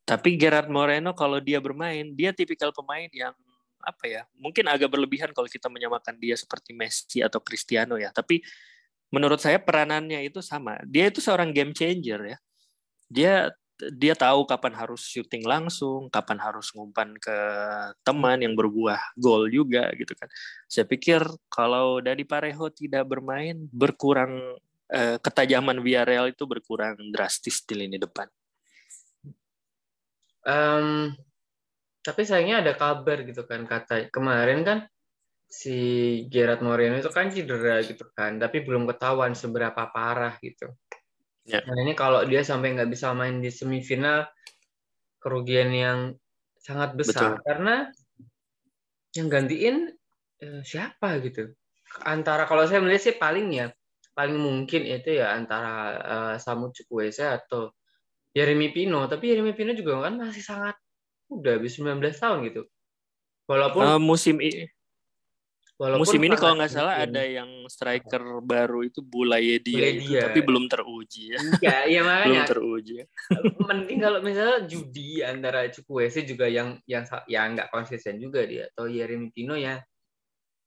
Tapi 0.04 0.36
Gerard 0.36 0.68
Moreno 0.68 1.16
kalau 1.16 1.40
dia 1.40 1.58
bermain, 1.64 2.12
dia 2.12 2.36
tipikal 2.36 2.68
pemain 2.76 3.08
yang 3.08 3.32
apa 3.80 4.04
ya? 4.04 4.22
Mungkin 4.36 4.68
agak 4.68 4.92
berlebihan 4.92 5.32
kalau 5.32 5.48
kita 5.48 5.72
menyamakan 5.72 6.20
dia 6.20 6.36
seperti 6.36 6.76
Messi 6.76 7.24
atau 7.24 7.40
Cristiano 7.40 7.96
ya. 7.96 8.12
Tapi 8.12 8.44
menurut 9.08 9.40
saya 9.40 9.56
peranannya 9.56 10.20
itu 10.28 10.44
sama. 10.44 10.76
Dia 10.84 11.08
itu 11.08 11.24
seorang 11.24 11.56
game 11.56 11.72
changer 11.72 12.36
ya. 12.36 12.38
Dia 13.08 13.32
dia 13.74 14.14
tahu 14.14 14.46
kapan 14.46 14.74
harus 14.78 15.02
syuting 15.02 15.42
langsung, 15.42 16.06
kapan 16.06 16.38
harus 16.38 16.70
ngumpan 16.70 17.18
ke 17.18 17.38
teman 18.06 18.38
yang 18.38 18.54
berbuah 18.54 19.18
gol 19.18 19.50
juga 19.50 19.90
gitu 19.98 20.14
kan. 20.14 20.30
Saya 20.70 20.86
pikir 20.86 21.26
kalau 21.50 21.98
Dani 21.98 22.22
Parejo 22.22 22.70
tidak 22.70 23.10
bermain, 23.10 23.66
berkurang 23.74 24.58
eh, 24.90 25.18
ketajaman 25.18 25.82
Villarreal 25.82 26.30
itu 26.30 26.46
berkurang 26.46 26.94
drastis 27.10 27.66
di 27.66 27.74
lini 27.74 27.98
depan. 27.98 28.30
Um, 30.44 31.16
tapi 32.04 32.28
sayangnya 32.28 32.60
ada 32.60 32.72
kabar 32.76 33.24
gitu 33.24 33.48
kan 33.48 33.64
kata 33.64 34.12
kemarin 34.12 34.60
kan 34.60 34.78
si 35.48 35.76
Gerard 36.28 36.60
Moreno 36.60 37.00
itu 37.00 37.08
kan 37.08 37.32
cedera 37.32 37.80
gitu 37.80 38.10
kan, 38.12 38.36
tapi 38.36 38.60
belum 38.60 38.84
ketahuan 38.90 39.32
seberapa 39.32 39.88
parah 39.88 40.36
gitu. 40.42 40.68
Yeah. 41.44 41.62
Nah 41.68 41.76
ini 41.84 41.92
kalau 41.92 42.24
dia 42.24 42.40
sampai 42.40 42.72
nggak 42.72 42.88
bisa 42.88 43.12
main 43.12 43.44
di 43.44 43.52
semifinal, 43.52 44.24
kerugian 45.20 45.70
yang 45.72 45.98
sangat 46.56 46.96
besar 46.96 47.36
Betul. 47.36 47.44
karena 47.44 47.76
yang 49.14 49.28
gantiin 49.28 49.76
eh, 50.40 50.60
siapa 50.64 51.20
gitu. 51.20 51.52
Antara 52.02 52.48
kalau 52.48 52.64
saya 52.64 52.80
melihat 52.80 53.12
sih 53.12 53.16
paling 53.20 53.52
ya 53.52 53.68
paling 54.14 54.38
mungkin 54.38 54.86
itu 54.86 55.18
ya 55.18 55.34
antara 55.34 55.74
uh, 56.00 56.34
Samu 56.38 56.70
Chukwueze 56.70 57.26
atau 57.26 57.74
Yeremi 58.32 58.70
Pino. 58.70 59.04
Tapi 59.10 59.34
Yeremi 59.34 59.52
Pino 59.52 59.74
juga 59.74 60.06
kan 60.06 60.16
masih 60.16 60.40
sangat 60.40 60.78
muda, 61.26 61.58
habis 61.58 61.76
19 61.76 61.98
tahun 62.14 62.38
gitu. 62.48 62.62
Walaupun 63.50 63.82
uh, 63.84 64.00
musim 64.00 64.40
ini 64.40 64.70
Walaupun 65.74 66.06
Musim 66.06 66.22
ini 66.22 66.38
kalau 66.38 66.54
nggak 66.54 66.70
salah 66.70 67.02
ada 67.02 67.18
yang 67.26 67.66
striker 67.66 68.38
baru 68.46 68.86
itu 68.86 69.02
Bulaye 69.02 69.58
dia, 69.58 69.90
itu, 69.90 70.14
tapi 70.22 70.38
belum 70.46 70.70
teruji 70.70 71.34
ya. 71.34 71.38
Iya, 71.58 71.78
iya 71.90 72.00
makanya. 72.06 72.30
belum 72.30 72.42
teruji. 72.46 72.94
Mending 73.58 73.98
kalau 73.98 74.18
misalnya 74.22 74.70
judi 74.70 75.18
antara 75.26 75.66
Chukwueze 75.66 76.22
juga 76.22 76.46
yang 76.46 76.78
yang 76.86 77.02
yang 77.26 77.58
nggak 77.58 77.74
konsisten 77.74 78.22
juga 78.22 78.46
dia 78.46 78.70
atau 78.70 78.86
Yeremi 78.86 79.34
Pino 79.34 79.58
ya 79.58 79.82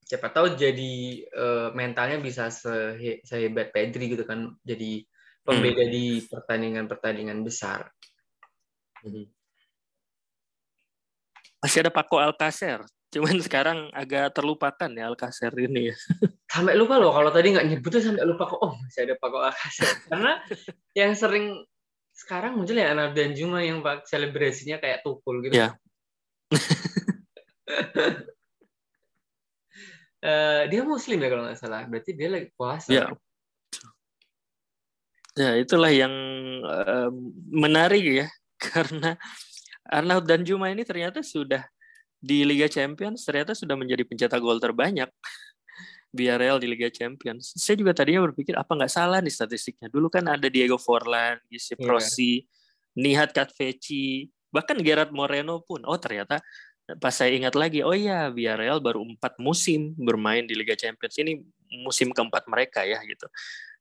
siapa 0.04 0.28
tahu 0.28 0.60
jadi 0.60 1.24
uh, 1.36 1.72
mentalnya 1.72 2.20
bisa 2.20 2.52
sehe, 2.52 3.24
sehebat 3.24 3.72
Pedri 3.72 4.12
gitu 4.12 4.28
kan 4.28 4.60
jadi 4.64 5.08
pembeda 5.48 5.88
hmm. 5.88 5.92
di 5.96 6.06
pertandingan-pertandingan 6.28 7.40
besar. 7.48 7.88
Hmm. 9.08 9.24
Masih 11.64 11.88
ada 11.88 11.92
Paco 11.96 12.20
Alcacer 12.20 12.84
Cuman 13.08 13.40
sekarang 13.40 13.88
agak 13.96 14.36
terlupakan 14.36 14.92
ya 14.92 15.08
Alcacer 15.08 15.54
ini 15.56 15.92
ya. 15.92 15.96
Sampai 16.52 16.76
lupa 16.76 17.00
loh 17.00 17.16
kalau 17.16 17.32
tadi 17.32 17.54
nggak 17.56 17.68
nyebutnya 17.68 18.02
sampai 18.02 18.24
lupa 18.24 18.48
kok 18.48 18.60
oh 18.64 18.74
masih 18.80 19.04
ada 19.08 19.16
Paco 19.20 19.38
Alcacer. 19.40 19.88
Karena 20.12 20.34
yang 20.96 21.12
sering 21.16 21.64
sekarang 22.18 22.58
muncul 22.58 22.74
ya 22.74 22.92
Anak 22.98 23.14
dan 23.14 23.38
Juma 23.38 23.62
yang 23.62 23.86
pak 23.86 24.10
selebrasinya 24.10 24.82
kayak 24.82 25.06
tukul 25.06 25.44
gitu. 25.46 25.54
Ya. 25.54 25.78
uh, 30.26 30.64
dia 30.72 30.82
muslim 30.82 31.22
ya 31.22 31.30
kalau 31.30 31.44
nggak 31.46 31.60
salah. 31.60 31.86
Berarti 31.86 32.12
dia 32.18 32.30
lagi 32.32 32.50
puasa. 32.58 32.90
Ya. 32.90 33.06
Ya, 35.38 35.54
itulah 35.54 35.94
yang 35.94 36.10
uh, 36.66 37.14
menarik 37.54 38.26
ya 38.26 38.28
karena 38.58 39.14
Arnaud 39.86 40.26
dan 40.26 40.42
Juma 40.42 40.74
ini 40.74 40.82
ternyata 40.82 41.22
sudah 41.22 41.62
di 42.18 42.44
Liga 42.44 42.66
Champions 42.66 43.24
ternyata 43.24 43.54
sudah 43.54 43.78
menjadi 43.78 44.02
pencetak 44.04 44.42
gol 44.42 44.58
terbanyak 44.58 45.10
BRL 46.12 46.58
di 46.58 46.68
Liga 46.72 46.90
Champions. 46.90 47.54
Saya 47.54 47.78
juga 47.78 47.94
tadinya 47.94 48.26
berpikir 48.26 48.56
apa 48.58 48.74
nggak 48.74 48.92
salah 48.92 49.20
nih 49.22 49.34
statistiknya. 49.34 49.92
Dulu 49.92 50.08
kan 50.08 50.26
ada 50.26 50.48
Diego 50.48 50.80
Forlan, 50.80 51.38
Giuseppe 51.52 51.84
yeah. 51.84 51.92
Rossi, 51.92 52.34
Nihat 52.98 53.36
Katveci, 53.36 54.26
bahkan 54.50 54.80
Gerard 54.82 55.14
Moreno 55.14 55.62
pun. 55.62 55.84
Oh 55.86 56.00
ternyata 56.00 56.42
pas 57.04 57.12
saya 57.12 57.36
ingat 57.36 57.54
lagi, 57.54 57.84
oh 57.84 57.92
iya 57.92 58.32
BRL 58.32 58.80
baru 58.80 59.04
empat 59.04 59.38
musim 59.44 59.92
bermain 60.00 60.48
di 60.48 60.56
Liga 60.56 60.74
Champions. 60.74 61.16
Ini 61.20 61.38
musim 61.84 62.16
keempat 62.16 62.48
mereka 62.48 62.88
ya 62.88 62.98
gitu. 63.04 63.28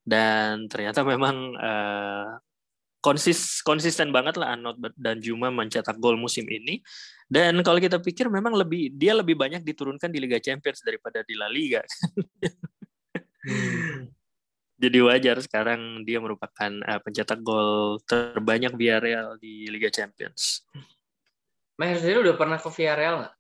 Dan 0.02 0.66
ternyata 0.66 1.06
memang 1.06 1.54
uh, 1.54 2.38
konsis 3.06 3.62
konsisten 3.62 4.10
banget 4.10 4.34
lah 4.34 4.58
Arnold 4.58 4.82
dan 4.98 5.22
Juma 5.22 5.54
mencetak 5.54 5.94
gol 6.02 6.18
musim 6.18 6.42
ini. 6.50 6.82
Dan 7.30 7.62
kalau 7.62 7.78
kita 7.78 8.02
pikir 8.02 8.26
memang 8.26 8.58
lebih 8.58 8.90
dia 8.90 9.14
lebih 9.14 9.38
banyak 9.38 9.62
diturunkan 9.62 10.10
di 10.10 10.18
Liga 10.18 10.42
Champions 10.42 10.82
daripada 10.82 11.22
di 11.22 11.38
La 11.38 11.46
Liga. 11.46 11.86
hmm. 13.46 14.10
Jadi 14.76 14.98
wajar 15.00 15.40
sekarang 15.40 16.04
dia 16.04 16.20
merupakan 16.20 16.68
uh, 16.84 17.00
pencetak 17.00 17.40
gol 17.40 17.96
terbanyak 18.04 18.76
Villarreal 18.76 19.40
di 19.40 19.70
Liga 19.72 19.88
Champions. 19.88 20.66
Maher 21.80 21.96
sendiri 21.96 22.26
udah 22.28 22.36
pernah 22.36 22.60
ke 22.60 22.68
Villarreal 22.68 23.24
nggak? 23.24 23.34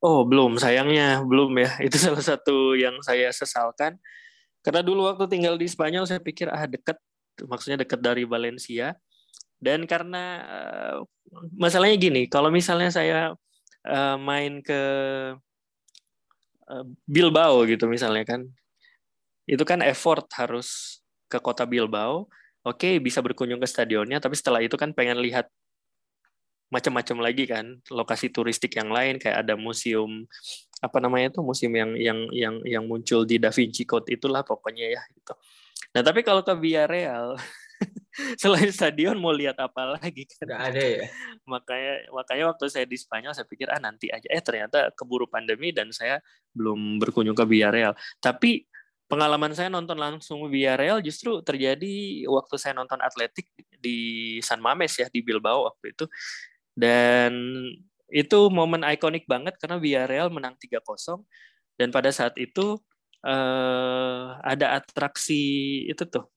Oh 0.00 0.24
belum, 0.28 0.60
sayangnya 0.60 1.24
belum 1.24 1.56
ya. 1.60 1.70
Itu 1.86 1.96
salah 1.96 2.20
satu 2.20 2.76
yang 2.76 3.00
saya 3.00 3.32
sesalkan. 3.32 3.96
Karena 4.60 4.84
dulu 4.84 5.08
waktu 5.08 5.24
tinggal 5.24 5.56
di 5.56 5.64
Spanyol 5.64 6.04
saya 6.04 6.20
pikir 6.20 6.52
ah 6.52 6.68
dekat, 6.68 7.00
maksudnya 7.46 7.80
dekat 7.80 8.00
dari 8.00 8.24
Valencia. 8.24 8.96
Dan 9.60 9.84
karena 9.84 10.24
uh, 10.40 10.96
masalahnya 11.52 12.00
gini, 12.00 12.22
kalau 12.32 12.48
misalnya 12.48 12.88
saya 12.88 13.36
uh, 13.84 14.16
main 14.16 14.64
ke 14.64 14.82
uh, 16.64 16.84
Bilbao 17.04 17.68
gitu 17.68 17.84
misalnya 17.84 18.24
kan, 18.24 18.48
itu 19.44 19.60
kan 19.68 19.84
effort 19.84 20.24
harus 20.36 21.00
ke 21.28 21.36
kota 21.38 21.68
Bilbao. 21.68 22.26
Oke, 22.64 23.00
bisa 23.00 23.24
berkunjung 23.24 23.60
ke 23.60 23.68
stadionnya, 23.68 24.20
tapi 24.20 24.36
setelah 24.36 24.60
itu 24.60 24.76
kan 24.76 24.92
pengen 24.92 25.20
lihat 25.20 25.48
macam-macam 26.70 27.16
lagi 27.26 27.44
kan 27.50 27.82
lokasi 27.90 28.30
turistik 28.30 28.78
yang 28.78 28.94
lain 28.94 29.18
kayak 29.18 29.42
ada 29.42 29.58
museum 29.58 30.22
apa 30.80 31.02
namanya 31.02 31.34
itu 31.34 31.42
museum 31.42 31.74
yang 31.74 31.92
yang 31.98 32.18
yang 32.30 32.54
yang 32.62 32.84
muncul 32.86 33.26
di 33.26 33.42
Da 33.42 33.50
Vinci 33.50 33.82
Code 33.84 34.06
itulah 34.08 34.46
pokoknya 34.46 34.86
ya 34.96 35.02
gitu. 35.12 35.34
Nah 35.90 36.02
tapi 36.06 36.22
kalau 36.22 36.42
ke 36.46 36.54
Villarreal 36.54 37.34
selain 38.42 38.70
stadion 38.70 39.16
mau 39.18 39.34
lihat 39.34 39.58
apa 39.58 39.96
lagi 39.98 40.28
kan? 40.38 40.46
Gak 40.46 40.62
ada 40.74 40.82
ya. 40.82 41.04
makanya 41.48 41.94
makanya 42.12 42.44
waktu 42.54 42.64
saya 42.70 42.86
di 42.86 42.96
Spanyol 43.00 43.32
saya 43.34 43.46
pikir 43.48 43.66
ah 43.72 43.80
nanti 43.82 44.12
aja 44.12 44.28
eh 44.28 44.42
ternyata 44.44 44.92
keburu 44.94 45.26
pandemi 45.26 45.74
dan 45.74 45.90
saya 45.90 46.22
belum 46.54 47.00
berkunjung 47.02 47.34
ke 47.34 47.44
Villarreal. 47.48 47.96
Tapi 48.22 48.68
pengalaman 49.10 49.50
saya 49.58 49.66
nonton 49.66 49.98
langsung 49.98 50.46
Villarreal 50.46 51.02
justru 51.02 51.42
terjadi 51.42 52.24
waktu 52.30 52.54
saya 52.54 52.78
nonton 52.78 53.02
Atletik 53.02 53.50
di 53.74 54.38
San 54.44 54.62
Mames 54.62 54.94
ya 54.94 55.10
di 55.10 55.18
Bilbao 55.24 55.66
waktu 55.66 55.96
itu 55.96 56.06
dan 56.78 57.34
itu 58.10 58.38
momen 58.50 58.86
ikonik 58.86 59.26
banget 59.26 59.58
karena 59.58 59.82
Villarreal 59.82 60.30
menang 60.30 60.54
3-0 60.58 60.82
dan 61.78 61.88
pada 61.90 62.10
saat 62.14 62.34
itu 62.38 62.78
uh, 63.24 64.38
ada 64.40 64.80
atraksi 64.80 65.42
itu 65.88 66.02
tuh 66.08 66.28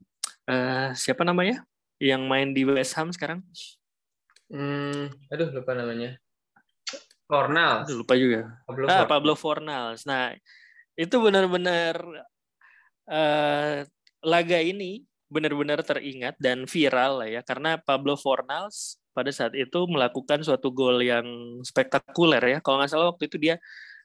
uh, 0.47 0.91
siapa 0.95 1.23
namanya 1.23 1.63
yang 2.01 2.27
main 2.27 2.51
di 2.51 2.67
West 2.67 2.95
Ham 2.99 3.11
sekarang? 3.15 3.39
Hmm, 4.51 5.09
aduh 5.31 5.49
lupa 5.49 5.71
namanya. 5.73 6.19
Fornals. 7.25 7.87
Aduh, 7.87 8.03
lupa 8.03 8.13
juga. 8.19 8.59
Pablo 8.67 8.85
ah, 8.91 9.05
Pablo 9.07 9.33
Fornals. 9.33 10.03
Nah, 10.03 10.35
itu 10.99 11.15
benar-benar 11.17 11.95
uh, 13.09 13.81
laga 14.23 14.59
ini 14.59 15.07
benar-benar 15.33 15.81
teringat 15.81 16.37
dan 16.37 16.69
viral 16.69 17.25
lah 17.25 17.29
ya 17.29 17.41
karena 17.41 17.81
Pablo 17.81 18.13
Fornals 18.13 19.01
pada 19.17 19.33
saat 19.33 19.57
itu 19.57 19.89
melakukan 19.89 20.45
suatu 20.45 20.69
gol 20.69 21.01
yang 21.01 21.25
spektakuler 21.65 22.41
ya. 22.41 22.57
Kalau 22.61 22.77
nggak 22.81 22.91
salah 22.91 23.09
waktu 23.09 23.25
itu 23.29 23.37
dia 23.41 23.55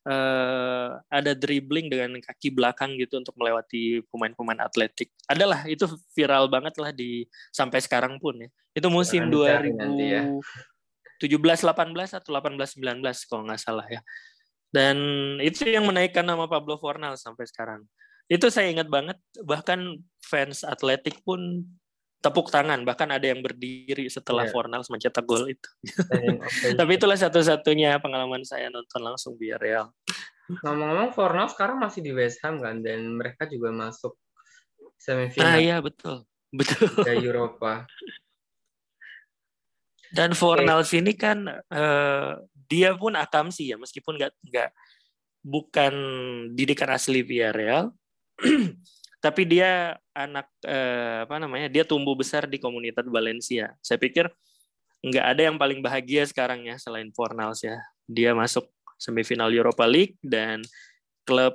uh, 0.07 1.01
ada 1.11 1.33
dribbling 1.35 1.91
dengan 1.91 2.19
kaki 2.23 2.55
belakang 2.55 2.95
gitu 3.01 3.19
untuk 3.19 3.35
melewati 3.35 4.05
pemain-pemain 4.13 4.63
atletik. 4.63 5.11
Adalah 5.27 5.67
itu 5.67 5.89
viral 6.15 6.47
banget 6.47 6.77
lah 6.79 6.91
di 6.95 7.27
sampai 7.51 7.83
sekarang 7.83 8.21
pun 8.23 8.39
ya. 8.39 8.49
Itu 8.77 8.93
musim 8.93 9.27
ya. 9.27 9.59
2017 11.19 11.67
18 11.67 12.19
atau 12.23 12.31
18 12.31 12.79
19 12.79 13.03
kalau 13.27 13.43
nggak 13.49 13.61
salah 13.63 13.87
ya. 13.91 14.01
Dan 14.69 14.97
itu 15.41 15.65
yang 15.65 15.89
menaikkan 15.89 16.23
nama 16.23 16.45
Pablo 16.45 16.77
Fornal 16.77 17.17
sampai 17.17 17.49
sekarang. 17.49 17.83
Itu 18.29 18.53
saya 18.53 18.69
ingat 18.69 18.93
banget 18.93 19.17
bahkan 19.41 19.97
fans 20.21 20.61
atletik 20.61 21.25
pun 21.25 21.65
tepuk 22.19 22.51
tangan 22.51 22.83
bahkan 22.83 23.07
ada 23.15 23.31
yang 23.31 23.39
berdiri 23.39 24.11
setelah 24.11 24.47
yeah. 24.47 24.53
Fornals 24.53 24.91
mencetak 24.91 25.23
gol 25.23 25.47
itu. 25.47 25.71
Tapi 26.79 26.93
itulah 26.99 27.15
satu-satunya 27.15 28.03
pengalaman 28.03 28.43
saya 28.43 28.67
nonton 28.69 29.01
langsung 29.03 29.39
biar 29.39 29.59
Real. 29.63 29.87
Ngomong-ngomong 30.67 31.15
Fornals 31.15 31.55
sekarang 31.55 31.79
masih 31.79 32.03
di 32.03 32.11
West 32.11 32.43
Ham 32.43 32.59
kan 32.59 32.83
dan 32.83 33.15
mereka 33.15 33.47
juga 33.47 33.71
masuk 33.71 34.19
semifinal. 34.99 35.47
Ah 35.47 35.57
iya 35.63 35.79
betul. 35.79 36.27
Betul. 36.51 36.91
Ke 37.07 37.15
Eropa. 37.29 37.87
Dan 40.09 40.33
Fornals 40.33 40.91
okay. 40.91 41.05
ini 41.05 41.13
kan 41.15 41.45
uh, 41.47 42.33
dia 42.69 42.97
pun 42.97 43.15
akamsi 43.15 43.73
ya 43.73 43.77
meskipun 43.77 44.17
nggak 44.17 44.33
nggak 44.49 44.71
bukan 45.45 45.95
didikan 46.57 46.93
asli 46.93 47.21
Villarreal 47.21 47.93
tapi 49.19 49.43
dia 49.47 49.99
anak 50.15 50.47
eh, 50.63 51.27
apa 51.27 51.37
namanya 51.43 51.67
dia 51.67 51.83
tumbuh 51.83 52.15
besar 52.15 52.47
di 52.47 52.63
komunitas 52.63 53.07
Valencia 53.11 53.75
saya 53.83 53.99
pikir 53.99 54.31
nggak 55.03 55.27
ada 55.27 55.43
yang 55.51 55.57
paling 55.59 55.83
bahagia 55.83 56.27
sekarang 56.27 56.67
ya 56.67 56.79
selain 56.79 57.11
Fornals 57.15 57.63
ya 57.63 57.79
dia 58.07 58.35
masuk 58.35 58.67
semifinal 58.99 59.51
Europa 59.51 59.87
League 59.87 60.19
dan 60.23 60.63
klub 61.23 61.55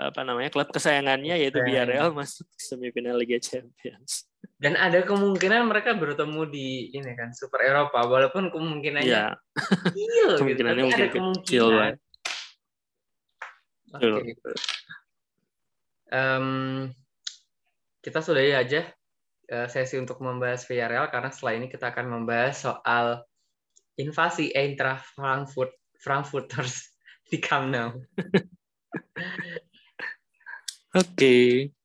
apa 0.00 0.24
namanya 0.24 0.48
klub 0.48 0.72
kesayangannya 0.72 1.36
yaitu 1.44 1.60
Villarreal 1.60 2.16
masuk 2.16 2.48
semifinal 2.56 3.20
Liga 3.20 3.36
Champions 3.36 4.30
dan 4.60 4.76
ada 4.76 5.00
kemungkinan 5.04 5.68
mereka 5.68 5.96
bertemu 5.96 6.44
di 6.52 6.92
ini 6.92 7.16
kan 7.16 7.32
Super 7.32 7.64
Eropa 7.64 8.04
walaupun 8.04 8.52
kemungkinannya 8.52 9.08
ya. 9.08 9.32
kecil 9.56 10.36
gitu, 10.36 10.36
kemungkinannya 10.36 10.76
gitu. 10.76 10.88
mungkin 10.88 11.04
ada 11.04 11.12
kemungkinan. 11.16 11.44
kecil 11.48 11.64
banget. 11.72 11.96
Okay. 13.90 14.36
Um, 16.10 16.90
kita 18.02 18.18
sudahi 18.18 18.52
aja 18.54 18.90
uh, 19.50 19.68
sesi 19.70 19.96
untuk 19.96 20.18
membahas 20.18 20.66
Villarreal 20.66 21.08
karena 21.08 21.30
setelah 21.30 21.54
ini 21.56 21.66
kita 21.70 21.94
akan 21.94 22.06
membahas 22.10 22.54
soal 22.58 23.06
invasi 23.94 24.50
Eintracht 24.56 25.06
Frankfurt 25.14 25.70
Frankfurters 26.00 26.90
di 27.30 27.38
Camp. 27.38 27.70
Oke. 27.74 28.02
okay. 30.94 31.79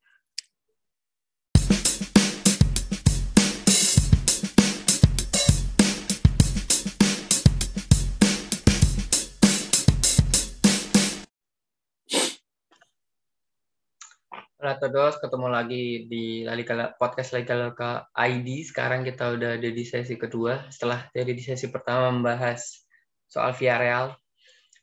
Ratodos 14.66 15.22
ketemu 15.22 15.46
lagi 15.46 16.10
di 16.10 16.42
Liga 16.42 16.98
podcast 16.98 17.38
Liga 17.38 17.54
Loka 17.54 18.10
ID. 18.18 18.66
Sekarang 18.66 19.06
kita 19.06 19.38
udah 19.38 19.62
ada 19.62 19.70
di 19.70 19.84
sesi 19.86 20.18
kedua. 20.18 20.66
Setelah 20.74 21.06
dari 21.14 21.38
di 21.38 21.44
sesi 21.46 21.70
pertama 21.70 22.10
membahas 22.10 22.82
soal 23.30 23.54
Villarreal, 23.54 24.18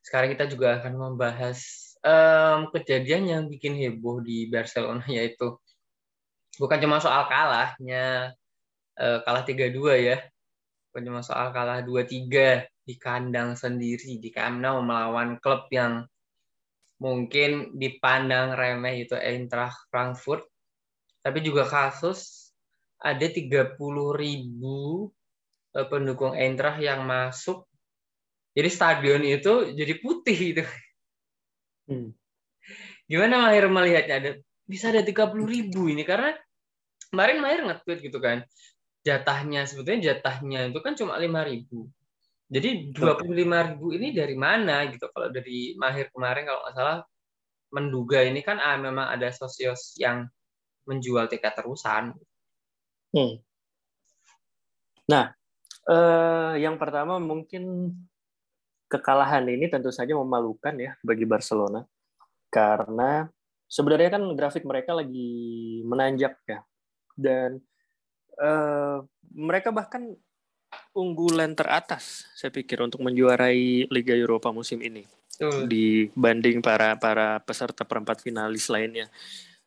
sekarang 0.07 0.39
kita 0.39 0.47
juga 0.47 0.79
akan 0.79 0.95
membahas 0.95 1.59
um, 1.99 2.71
kejadian 2.71 3.27
yang 3.27 3.43
bikin 3.51 3.75
heboh 3.75 4.23
di 4.23 4.47
Barcelona 4.47 5.03
yaitu 5.19 5.59
bukan 6.63 6.79
cuma 6.79 7.03
soal 7.03 7.27
kalahnya 7.27 8.39
uh, 9.03 9.19
kalah 9.27 9.43
3-2 9.43 9.83
ya. 9.99 10.23
Bukan 10.95 11.03
cuma 11.11 11.27
soal 11.27 11.51
kalah 11.51 11.83
2-3 11.83 12.71
di 12.87 12.95
kandang 13.03 13.59
sendiri 13.59 14.15
di 14.23 14.31
Camp 14.31 14.63
Nou 14.63 14.79
melawan 14.79 15.43
klub 15.43 15.67
yang 15.75 16.07
mungkin 17.03 17.75
dipandang 17.75 18.55
remeh 18.55 19.03
itu 19.03 19.19
Eintracht 19.19 19.91
Frankfurt, 19.91 20.47
tapi 21.19 21.43
juga 21.43 21.67
kasus 21.67 22.51
ada 23.03 23.27
30 23.27 23.75
ribu 24.15 25.11
eh, 25.75 25.87
pendukung 25.91 26.39
Eintracht 26.39 26.79
yang 26.79 27.03
masuk. 27.03 27.67
Jadi 28.55 28.69
stadion 28.71 29.23
itu 29.27 29.75
jadi 29.75 29.95
putih 29.99 30.39
itu. 30.39 30.65
Hmm. 31.91 32.15
Gimana 33.11 33.51
Mahir 33.51 33.67
melihatnya? 33.67 34.15
Ada 34.23 34.31
bisa 34.63 34.95
ada 34.95 35.03
30 35.03 35.35
ribu 35.43 35.91
ini 35.91 36.07
karena 36.07 36.39
kemarin 37.11 37.43
Mahir 37.43 37.67
nge-tweet 37.67 37.99
gitu 38.07 38.23
kan. 38.23 38.47
Jatahnya 39.03 39.67
sebetulnya 39.67 40.15
jatahnya 40.15 40.71
itu 40.71 40.79
kan 40.79 40.95
cuma 40.95 41.19
5 41.19 41.27
ribu. 41.51 41.91
Jadi 42.53 42.93
25 42.93 43.33
ribu 43.73 43.97
ini 43.97 44.13
dari 44.13 44.37
mana 44.37 44.85
gitu? 44.93 45.09
Kalau 45.09 45.33
dari 45.33 45.73
Mahir 45.81 46.13
kemarin 46.13 46.45
kalau 46.45 46.61
nggak 46.61 46.77
salah 46.77 46.99
menduga 47.73 48.21
ini 48.21 48.45
kan 48.45 48.61
ah, 48.61 48.77
memang 48.77 49.09
ada 49.09 49.33
sosios 49.33 49.97
yang 49.97 50.29
menjual 50.85 51.33
tiket 51.33 51.57
terusan. 51.57 52.13
Hmm. 53.17 53.41
Nah, 55.09 55.33
eh, 55.89 56.53
yang 56.61 56.77
pertama 56.77 57.17
mungkin 57.17 57.97
kekalahan 58.93 59.49
ini 59.49 59.73
tentu 59.73 59.89
saja 59.89 60.13
memalukan 60.13 60.77
ya 60.77 60.93
bagi 61.01 61.25
Barcelona 61.25 61.81
karena 62.53 63.25
sebenarnya 63.65 64.21
kan 64.21 64.25
grafik 64.37 64.69
mereka 64.69 64.93
lagi 64.93 65.81
menanjak 65.89 66.37
ya 66.45 66.61
dan 67.17 67.57
uh, 68.37 69.01
mereka 69.33 69.73
bahkan 69.73 70.13
unggulan 70.93 71.57
teratas 71.57 72.29
saya 72.37 72.53
pikir 72.53 72.81
untuk 72.85 73.01
menjuarai 73.01 73.89
Liga 73.89 74.13
Eropa 74.13 74.53
musim 74.53 74.81
ini 74.85 75.09
uh. 75.41 75.65
dibanding 75.65 76.61
para 76.61 76.97
para 77.01 77.41
peserta 77.43 77.83
perempat 77.83 78.21
finalis 78.21 78.69
lainnya. 78.69 79.09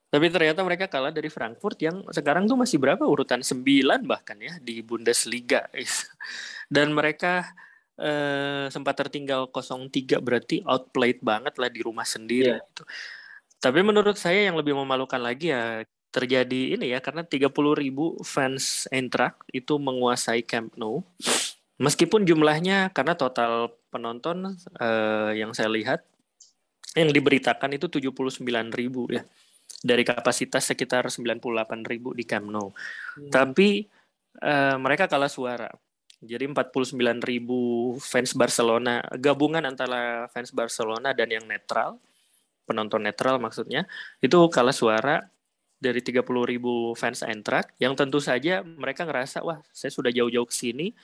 Tapi 0.05 0.31
ternyata 0.31 0.63
mereka 0.63 0.87
kalah 0.87 1.11
dari 1.11 1.27
Frankfurt 1.27 1.75
yang 1.83 2.05
sekarang 2.07 2.47
tuh 2.47 2.55
masih 2.55 2.79
berapa 2.79 3.03
urutan 3.03 3.43
9 3.43 3.65
bahkan 4.07 4.39
ya 4.39 4.55
di 4.63 4.79
Bundesliga. 4.79 5.67
Dan 6.75 6.95
mereka 6.95 7.43
eh, 7.99 8.71
sempat 8.71 8.95
tertinggal 8.95 9.51
0-3 9.51 9.91
berarti 10.23 10.63
outplayed 10.63 11.19
banget 11.19 11.59
lah 11.59 11.67
di 11.67 11.83
rumah 11.83 12.07
sendiri 12.07 12.55
yeah. 12.55 12.63
gitu. 12.63 12.87
Tapi 13.59 13.79
menurut 13.83 14.15
saya 14.15 14.47
yang 14.47 14.55
lebih 14.55 14.77
memalukan 14.77 15.19
lagi 15.19 15.51
ya 15.51 15.83
terjadi 16.15 16.79
ini 16.79 16.95
ya 16.95 17.03
karena 17.03 17.27
30 17.27 17.51
ribu 17.75 18.15
fans 18.23 18.87
Eintracht 18.87 19.43
itu 19.51 19.75
menguasai 19.75 20.47
Camp 20.47 20.71
Nou. 20.79 21.03
Meskipun 21.75 22.23
jumlahnya 22.23 22.95
karena 22.95 23.19
total 23.19 23.75
penonton 23.91 24.55
eh, 24.79 25.31
yang 25.35 25.51
saya 25.51 25.67
lihat 25.67 26.07
yang 26.95 27.11
diberitakan 27.11 27.75
itu 27.75 27.91
79 27.91 28.39
ribu 28.71 29.11
ya 29.11 29.27
dari 29.83 30.07
kapasitas 30.07 30.71
sekitar 30.71 31.11
98 31.11 31.43
ribu 31.83 32.15
di 32.15 32.23
Camp 32.23 32.47
Nou. 32.47 32.71
Hmm. 32.71 33.29
Tapi 33.29 33.85
uh, 34.41 34.81
mereka 34.81 35.05
kalah 35.05 35.29
suara. 35.29 35.69
Jadi 36.25 36.49
49 36.49 37.21
ribu 37.21 37.93
fans 38.01 38.33
Barcelona, 38.33 39.03
gabungan 39.19 39.61
antara 39.61 40.25
fans 40.33 40.49
Barcelona 40.49 41.13
dan 41.13 41.29
yang 41.29 41.45
netral, 41.45 42.01
penonton 42.65 43.05
netral 43.05 43.37
maksudnya, 43.37 43.85
itu 44.25 44.39
kalah 44.49 44.73
suara 44.73 45.21
dari 45.85 46.01
30 46.01 46.25
ribu 46.25 46.97
fans 46.97 47.21
Eintracht, 47.21 47.69
yang 47.77 47.93
tentu 47.93 48.17
saja 48.17 48.65
mereka 48.65 49.05
ngerasa, 49.05 49.45
wah 49.45 49.61
saya 49.69 49.93
sudah 49.93 50.09
jauh-jauh 50.09 50.49
ke 50.49 50.55
sini, 50.57 50.97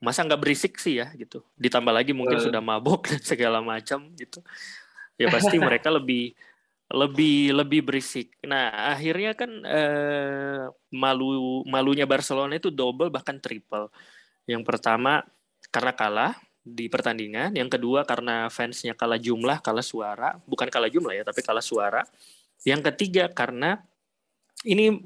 masa 0.00 0.24
nggak 0.24 0.40
berisik 0.40 0.80
sih 0.80 1.04
ya 1.04 1.12
gitu. 1.12 1.44
Ditambah 1.60 1.92
lagi 1.92 2.16
mungkin 2.16 2.40
uh. 2.40 2.44
sudah 2.48 2.64
mabuk 2.64 3.06
dan 3.12 3.20
segala 3.20 3.60
macam 3.60 4.08
gitu. 4.16 4.40
Ya 5.20 5.28
pasti 5.28 5.60
mereka 5.62 5.92
lebih 5.92 6.32
lebih 6.92 7.56
lebih 7.56 7.80
berisik. 7.86 8.36
Nah 8.44 8.92
akhirnya 8.92 9.32
kan 9.36 9.50
eh, 9.64 10.66
malu 10.92 11.62
malunya 11.64 12.04
Barcelona 12.04 12.56
itu 12.56 12.68
double 12.72 13.12
bahkan 13.12 13.38
triple. 13.38 13.88
Yang 14.48 14.66
pertama 14.66 15.22
karena 15.70 15.92
kalah 15.94 16.32
di 16.62 16.86
pertandingan, 16.86 17.58
yang 17.58 17.66
kedua 17.66 18.06
karena 18.06 18.46
fansnya 18.46 18.94
kalah 18.94 19.18
jumlah, 19.18 19.58
kalah 19.66 19.82
suara, 19.82 20.38
bukan 20.46 20.70
kalah 20.70 20.86
jumlah 20.86 21.10
ya, 21.10 21.26
tapi 21.26 21.42
kalah 21.42 21.64
suara. 21.64 22.06
Yang 22.62 22.94
ketiga 22.94 23.26
karena 23.26 23.82
ini 24.66 25.02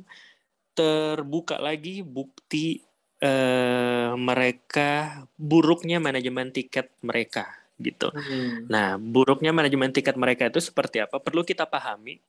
terbuka 0.76 1.56
lagi 1.56 2.04
bukti 2.04 2.84
eh, 3.20 4.12
mereka 4.14 5.24
buruknya 5.36 5.96
manajemen 6.00 6.52
tiket 6.52 6.92
mereka 7.00 7.48
gitu. 7.76 8.08
Hmm. 8.12 8.68
Nah, 8.68 8.96
buruknya 8.96 9.52
manajemen 9.52 9.92
tiket 9.92 10.16
mereka 10.16 10.48
itu 10.48 10.60
seperti 10.60 11.04
apa? 11.04 11.20
Perlu 11.20 11.44
kita 11.44 11.68
pahami 11.68 12.20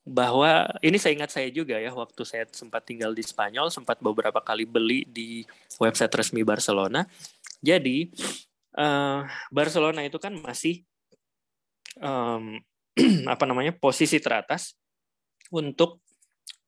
bahwa 0.00 0.64
ini 0.80 0.96
saya 0.96 1.12
ingat 1.12 1.30
saya 1.32 1.48
juga 1.52 1.76
ya 1.76 1.92
waktu 1.92 2.24
saya 2.24 2.48
sempat 2.48 2.88
tinggal 2.88 3.12
di 3.12 3.20
Spanyol 3.20 3.68
sempat 3.68 4.00
beberapa 4.00 4.40
kali 4.40 4.64
beli 4.64 5.04
di 5.04 5.44
website 5.76 6.12
resmi 6.12 6.40
Barcelona. 6.40 7.04
Jadi 7.60 8.08
uh, 8.80 9.28
Barcelona 9.52 10.00
itu 10.04 10.16
kan 10.16 10.32
masih 10.40 10.84
um, 12.00 12.56
apa 13.32 13.44
namanya 13.44 13.76
posisi 13.76 14.16
teratas 14.20 14.72
untuk 15.52 16.00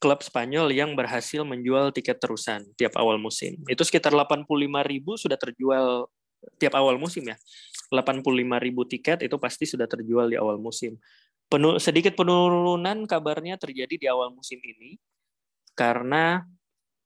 klub 0.03 0.19
Spanyol 0.19 0.75
yang 0.75 0.99
berhasil 0.99 1.47
menjual 1.47 1.95
tiket 1.95 2.19
terusan 2.19 2.67
tiap 2.75 2.99
awal 2.99 3.23
musim. 3.23 3.55
Itu 3.71 3.87
sekitar 3.87 4.11
85 4.11 4.51
ribu 4.83 5.15
sudah 5.15 5.39
terjual 5.39 6.11
tiap 6.59 6.75
awal 6.75 6.99
musim 6.99 7.23
ya. 7.31 7.39
85 7.95 8.27
ribu 8.59 8.83
tiket 8.83 9.23
itu 9.23 9.39
pasti 9.39 9.63
sudah 9.63 9.87
terjual 9.87 10.27
di 10.27 10.35
awal 10.35 10.59
musim. 10.59 10.99
Penu, 11.47 11.79
sedikit 11.79 12.19
penurunan 12.19 13.07
kabarnya 13.07 13.55
terjadi 13.63 13.95
di 13.95 14.07
awal 14.11 14.35
musim 14.35 14.59
ini 14.59 14.99
karena 15.79 16.43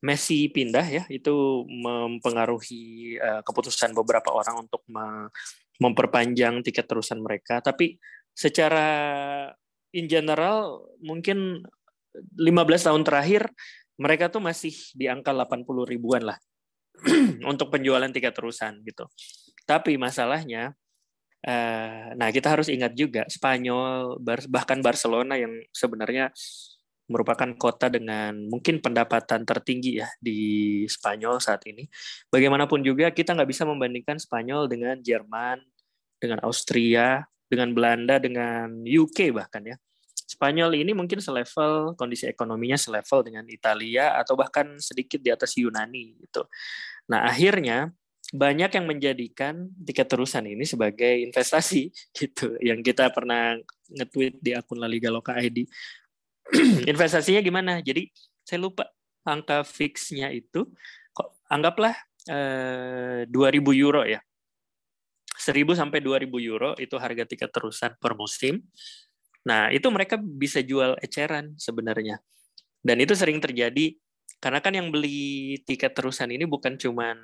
Messi 0.01 0.47
pindah 0.53 0.87
ya 0.87 1.03
itu 1.09 1.65
mempengaruhi 1.67 3.17
uh, 3.17 3.41
keputusan 3.43 3.97
beberapa 3.97 4.29
orang 4.31 4.69
untuk 4.69 4.85
me 4.87 5.33
memperpanjang 5.77 6.65
tiket 6.65 6.89
terusan 6.89 7.21
mereka 7.21 7.61
tapi 7.61 7.97
secara 8.33 8.89
in 9.93 10.05
general 10.09 10.85
mungkin 11.01 11.65
15 12.39 12.87
tahun 12.91 13.03
terakhir 13.05 13.49
mereka 13.97 14.29
tuh 14.29 14.45
masih 14.45 14.73
di 14.93 15.09
angka 15.09 15.33
80 15.33 15.65
ribuan 15.89 16.23
lah 16.25 16.39
untuk 17.53 17.73
penjualan 17.73 18.09
tiket 18.09 18.33
terusan 18.37 18.81
gitu. 18.85 19.09
Tapi 19.67 19.99
masalahnya, 19.99 20.73
uh, 21.45 22.15
nah 22.15 22.29
kita 22.31 22.53
harus 22.53 22.69
ingat 22.71 22.95
juga 22.95 23.27
Spanyol 23.27 24.21
bahkan 24.47 24.79
Barcelona 24.85 25.35
yang 25.41 25.53
sebenarnya 25.75 26.31
merupakan 27.07 27.47
kota 27.55 27.87
dengan 27.87 28.35
mungkin 28.51 28.83
pendapatan 28.83 29.47
tertinggi 29.47 30.03
ya 30.03 30.09
di 30.19 30.83
Spanyol 30.91 31.39
saat 31.39 31.63
ini. 31.71 31.87
Bagaimanapun 32.31 32.83
juga 32.83 33.15
kita 33.15 33.35
nggak 33.35 33.51
bisa 33.51 33.63
membandingkan 33.63 34.19
Spanyol 34.19 34.67
dengan 34.67 34.99
Jerman, 34.99 35.63
dengan 36.19 36.43
Austria, 36.43 37.23
dengan 37.47 37.71
Belanda, 37.73 38.19
dengan 38.19 38.83
UK 38.83 39.31
bahkan 39.31 39.63
ya. 39.63 39.77
Spanyol 40.27 40.75
ini 40.83 40.91
mungkin 40.91 41.23
selevel 41.23 41.95
kondisi 41.95 42.27
ekonominya 42.27 42.75
selevel 42.75 43.23
dengan 43.23 43.47
Italia 43.47 44.19
atau 44.19 44.35
bahkan 44.35 44.75
sedikit 44.83 45.23
di 45.23 45.31
atas 45.31 45.55
Yunani 45.55 46.19
gitu. 46.19 46.51
Nah, 47.07 47.31
akhirnya 47.31 47.95
banyak 48.35 48.71
yang 48.75 48.87
menjadikan 48.91 49.71
tiket 49.87 50.11
terusan 50.11 50.51
ini 50.51 50.67
sebagai 50.67 51.23
investasi 51.31 51.95
gitu 52.19 52.59
yang 52.59 52.83
kita 52.83 53.15
pernah 53.15 53.55
nge-tweet 53.87 54.43
di 54.43 54.51
akun 54.51 54.83
La 54.83 54.91
Liga 54.91 55.15
Loka 55.15 55.39
ID. 55.39 55.63
Investasinya 56.91 57.39
gimana? 57.39 57.79
Jadi 57.79 58.11
saya 58.43 58.63
lupa 58.63 58.91
angka 59.27 59.67
fixnya 59.67 60.31
itu 60.31 60.67
kok 61.11 61.39
anggaplah 61.51 61.95
eh, 62.31 63.27
2000 63.31 63.83
euro 63.83 64.03
ya. 64.03 64.19
1000 65.37 65.79
sampai 65.79 66.03
2000 66.03 66.27
euro 66.43 66.71
itu 66.81 66.97
harga 66.99 67.23
tiket 67.29 67.51
terusan 67.55 67.95
per 67.99 68.19
musim. 68.19 68.63
Nah, 69.47 69.71
itu 69.71 69.87
mereka 69.95 70.19
bisa 70.19 70.59
jual 70.61 70.99
eceran 70.99 71.55
sebenarnya. 71.55 72.19
Dan 72.83 72.99
itu 72.99 73.15
sering 73.15 73.39
terjadi 73.39 73.95
karena 74.43 74.61
kan 74.61 74.75
yang 74.75 74.91
beli 74.91 75.59
tiket 75.65 75.97
terusan 75.97 76.29
ini 76.35 76.45
bukan 76.45 76.77
cuman 76.77 77.17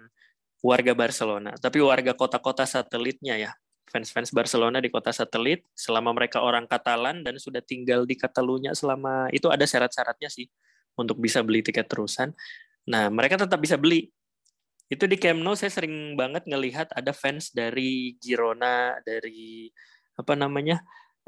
warga 0.63 0.95
Barcelona, 0.95 1.59
tapi 1.59 1.83
warga 1.83 2.15
kota-kota 2.15 2.63
satelitnya 2.63 3.37
ya. 3.37 3.53
Fans-fans 3.91 4.33
Barcelona 4.33 4.81
di 4.81 4.89
kota 4.89 5.13
satelit, 5.13 5.69
selama 5.77 6.17
mereka 6.17 6.41
orang 6.41 6.65
Katalan 6.65 7.21
dan 7.27 7.37
sudah 7.37 7.61
tinggal 7.61 8.09
di 8.09 8.17
Catalunya 8.17 8.73
selama 8.73 9.29
itu 9.35 9.53
ada 9.53 9.69
syarat-syaratnya 9.69 10.33
sih 10.33 10.49
untuk 10.97 11.21
bisa 11.21 11.45
beli 11.45 11.61
tiket 11.61 11.91
terusan. 11.91 12.33
Nah, 12.89 13.13
mereka 13.13 13.37
tetap 13.43 13.61
bisa 13.61 13.77
beli. 13.77 14.09
Itu 14.89 15.05
di 15.05 15.21
Camp 15.21 15.45
Nou 15.45 15.59
saya 15.59 15.69
sering 15.69 16.17
banget 16.17 16.49
ngelihat 16.49 16.89
ada 16.95 17.13
fans 17.13 17.53
dari 17.53 18.17
Girona, 18.17 18.97
dari 19.05 19.69
apa 20.17 20.33
namanya? 20.39 20.81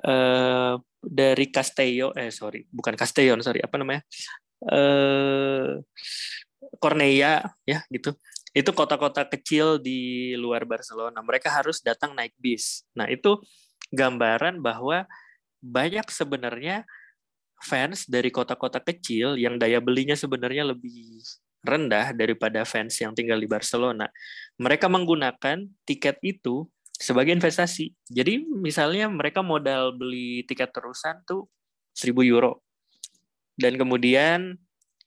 Uh, 0.03 0.74
dari 1.05 1.47
Castello 1.53 2.11
eh 2.16 2.32
sorry 2.34 2.66
bukan 2.66 2.99
Castellon 2.99 3.38
sorry 3.45 3.62
apa 3.62 3.76
namanya? 3.78 4.03
Uh, 4.64 5.78
Cornea 6.82 7.45
ya 7.68 7.78
gitu. 7.92 8.16
Itu 8.55 8.70
kota-kota 8.70 9.26
kecil 9.26 9.82
di 9.82 10.32
luar 10.38 10.62
Barcelona. 10.66 11.18
Mereka 11.22 11.51
harus 11.51 11.82
datang 11.82 12.14
naik 12.14 12.34
bis. 12.38 12.86
Nah 12.95 13.11
itu 13.11 13.38
gambaran 13.90 14.62
bahwa 14.62 15.07
banyak 15.59 16.07
sebenarnya 16.11 16.86
fans 17.64 18.05
dari 18.05 18.28
kota-kota 18.28 18.78
kecil 18.82 19.40
yang 19.40 19.57
daya 19.57 19.80
belinya 19.80 20.12
sebenarnya 20.12 20.68
lebih 20.68 21.24
rendah 21.64 22.12
daripada 22.12 22.62
fans 22.68 23.01
yang 23.01 23.16
tinggal 23.16 23.40
di 23.40 23.49
Barcelona. 23.49 24.12
Mereka 24.61 24.86
menggunakan 24.92 25.64
tiket 25.88 26.20
itu 26.20 26.68
sebagai 26.95 27.34
investasi. 27.34 27.90
Jadi 28.07 28.47
misalnya 28.47 29.11
mereka 29.11 29.42
modal 29.42 29.95
beli 29.99 30.47
tiket 30.47 30.70
terusan 30.70 31.20
tuh 31.26 31.51
1000 31.95 32.22
euro. 32.26 32.62
Dan 33.55 33.78
kemudian 33.78 34.59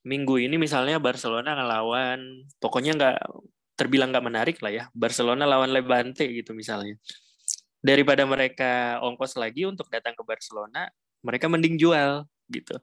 minggu 0.07 0.39
ini 0.39 0.55
misalnya 0.55 0.99
Barcelona 1.03 1.55
ngelawan, 1.55 2.47
pokoknya 2.63 2.95
nggak 2.95 3.17
terbilang 3.75 4.11
nggak 4.11 4.25
menarik 4.25 4.57
lah 4.63 4.71
ya. 4.71 4.83
Barcelona 4.95 5.43
lawan 5.43 5.71
Levante 5.71 6.27
gitu 6.27 6.55
misalnya. 6.55 6.95
Daripada 7.83 8.23
mereka 8.23 8.99
ongkos 9.03 9.35
lagi 9.35 9.67
untuk 9.67 9.87
datang 9.91 10.15
ke 10.15 10.23
Barcelona, 10.23 10.87
mereka 11.23 11.51
mending 11.51 11.75
jual 11.75 12.25
gitu. 12.47 12.79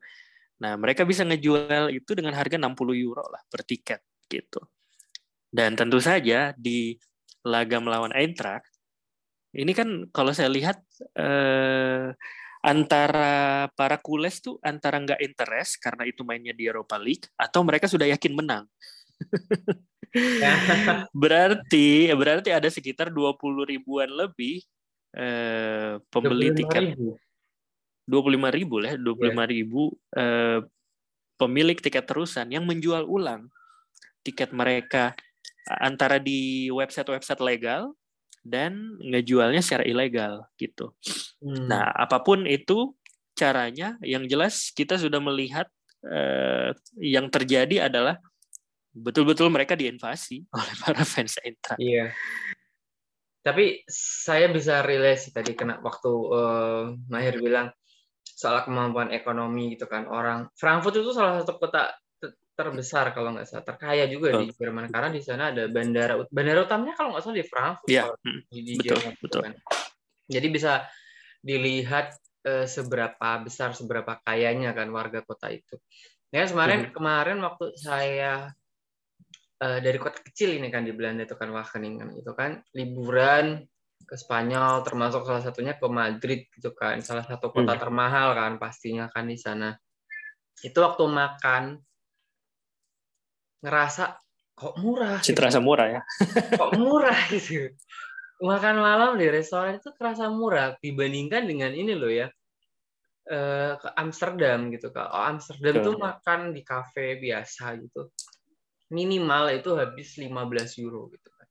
Nah, 0.61 0.79
mereka 0.79 1.03
bisa 1.03 1.27
ngejual 1.27 1.91
itu 1.93 2.13
dengan 2.15 2.37
harga 2.37 2.57
60 2.57 2.95
euro 2.95 3.25
lah 3.27 3.43
per 3.51 3.67
tiket 3.67 4.01
gitu. 4.31 4.63
Dan 5.51 5.75
tentu 5.75 5.99
saja 5.99 6.55
di 6.55 6.95
laga 7.45 7.79
melawan 7.79 8.15
Eintracht 8.15 8.74
ini 9.55 9.73
kan 9.73 10.11
kalau 10.11 10.35
saya 10.35 10.51
lihat 10.51 10.83
eh, 11.15 12.11
antara 12.65 13.69
para 13.77 14.01
kules 14.01 14.41
tuh 14.41 14.59
antara 14.65 14.99
nggak 14.99 15.21
interest 15.21 15.79
karena 15.79 16.09
itu 16.09 16.25
mainnya 16.27 16.57
di 16.57 16.67
Europa 16.67 16.97
League 16.99 17.29
atau 17.39 17.63
mereka 17.63 17.87
sudah 17.87 18.09
yakin 18.11 18.35
menang. 18.35 18.65
berarti 21.11 22.07
berarti 22.15 22.51
ada 22.55 22.71
sekitar 22.71 23.11
20 23.11 23.39
ribuan 23.67 24.11
lebih 24.11 24.63
eh, 25.15 26.01
pembeli 26.11 26.51
tiket. 26.57 26.99
Ribu. 26.99 27.17
25 28.05 28.37
ribu 28.53 28.85
lah, 28.85 29.01
25 29.01 29.01
yeah. 29.01 29.47
ribu 29.49 29.83
eh, 30.13 30.61
pemilik 31.41 31.79
tiket 31.81 32.05
terusan 32.05 32.53
yang 32.53 32.69
menjual 32.69 33.09
ulang 33.09 33.49
tiket 34.25 34.53
mereka 34.53 35.17
antara 35.81 36.21
di 36.21 36.69
website-website 36.69 37.41
legal 37.41 37.97
dan 38.45 39.01
ngejualnya 39.01 39.65
secara 39.65 39.89
ilegal 39.89 40.45
gitu. 40.61 40.93
Hmm. 41.41 41.67
Nah, 41.67 41.89
apa 41.89 42.21
pun 42.21 42.45
itu 42.45 42.93
caranya, 43.35 43.97
yang 44.05 44.29
jelas 44.29 44.71
kita 44.71 45.01
sudah 45.01 45.19
melihat 45.19 45.67
eh, 46.05 46.77
yang 47.01 47.33
terjadi 47.33 47.89
adalah 47.89 48.21
betul-betul 48.95 49.51
mereka 49.51 49.75
diinvasi 49.75 50.47
oleh 50.61 50.75
para 50.79 51.03
fans 51.03 51.41
Eintracht. 51.43 51.81
Iya. 51.81 52.15
Tapi 53.45 53.85
saya 53.89 54.49
bisa 54.49 54.81
relate 54.81 55.29
tadi 55.29 55.53
kena 55.53 55.77
waktu 55.85 56.09
uh, 56.09 56.97
Mahir 57.13 57.37
bilang 57.45 57.69
soal 58.25 58.65
kemampuan 58.65 59.13
ekonomi 59.13 59.77
gitu 59.77 59.85
kan 59.85 60.09
orang 60.09 60.49
Frankfurt 60.57 60.97
itu 60.97 61.13
salah 61.13 61.45
satu 61.45 61.61
kota 61.61 61.93
terbesar 62.55 63.11
kalau 63.11 63.35
nggak 63.35 63.47
salah 63.51 63.67
terkaya 63.67 64.07
juga 64.07 64.39
oh. 64.39 64.47
di 64.47 64.55
Jerman 64.55 64.87
karena 64.87 65.11
di 65.11 65.21
sana 65.21 65.51
ada 65.51 65.67
bandara 65.67 66.15
bandara 66.31 66.63
utamanya 66.63 66.95
kalau 66.95 67.11
nggak 67.15 67.23
salah 67.27 67.37
di 67.37 67.47
Frankfurt 67.47 67.91
yeah. 67.91 68.07
Hmm. 68.07 68.41
di, 68.47 68.61
di 68.63 68.73
betul, 68.79 68.87
Jerman 68.95 69.13
betul. 69.19 69.41
Kan. 69.43 69.55
jadi 70.31 70.47
bisa 70.49 70.73
dilihat 71.43 72.07
uh, 72.47 72.67
seberapa 72.71 73.29
besar 73.43 73.75
seberapa 73.75 74.23
kayanya 74.23 74.71
kan 74.73 74.89
warga 74.95 75.27
kota 75.27 75.51
itu 75.51 75.77
ya 76.31 76.47
kemarin 76.47 76.89
hmm. 76.89 76.93
kemarin 76.95 77.39
waktu 77.43 77.67
saya 77.75 78.55
uh, 79.61 79.79
dari 79.83 79.99
kota 79.99 80.23
kecil 80.23 80.55
ini 80.55 80.71
kan 80.71 80.87
di 80.87 80.95
Belanda 80.95 81.27
itu 81.27 81.35
kan 81.35 81.51
Wageningen 81.51 82.15
itu 82.15 82.33
kan 82.39 82.63
liburan 82.73 83.67
ke 84.05 84.15
Spanyol 84.15 84.85
termasuk 84.87 85.27
salah 85.27 85.43
satunya 85.43 85.75
ke 85.75 85.87
Madrid 85.91 86.47
gitu 86.55 86.71
kan 86.77 87.03
salah 87.03 87.27
satu 87.27 87.51
kota 87.51 87.75
hmm. 87.75 87.83
termahal 87.83 88.37
kan 88.39 88.53
pastinya 88.63 89.11
kan 89.11 89.27
di 89.27 89.35
sana 89.35 89.75
itu 90.63 90.79
waktu 90.79 91.05
makan 91.09 91.83
ngerasa 93.65 94.21
kok 94.55 94.77
murah. 94.79 95.19
Gitu. 95.25 95.33
Terasa 95.33 95.59
murah 95.59 95.89
ya. 95.89 96.01
kok 96.61 96.73
murah 96.77 97.19
gitu. 97.33 97.73
Makan 98.45 98.77
malam 98.77 99.17
di 99.17 99.27
restoran 99.33 99.81
itu 99.81 99.89
terasa 99.97 100.29
murah 100.29 100.77
dibandingkan 100.79 101.49
dengan 101.49 101.73
ini 101.73 101.97
loh 101.97 102.13
ya. 102.13 102.29
Eh, 103.25 103.73
ke 103.81 103.89
Amsterdam 103.97 104.69
gitu 104.69 104.93
kak. 104.93 105.09
Oh, 105.09 105.25
Amsterdam 105.25 105.81
tuh 105.81 105.97
makan 105.97 106.53
di 106.53 106.61
kafe 106.61 107.17
biasa 107.17 107.73
gitu. 107.81 108.13
Minimal 108.93 109.65
itu 109.65 109.73
habis 109.81 110.13
15 110.21 110.85
euro 110.85 111.09
gitu 111.09 111.29
kan. 111.33 111.49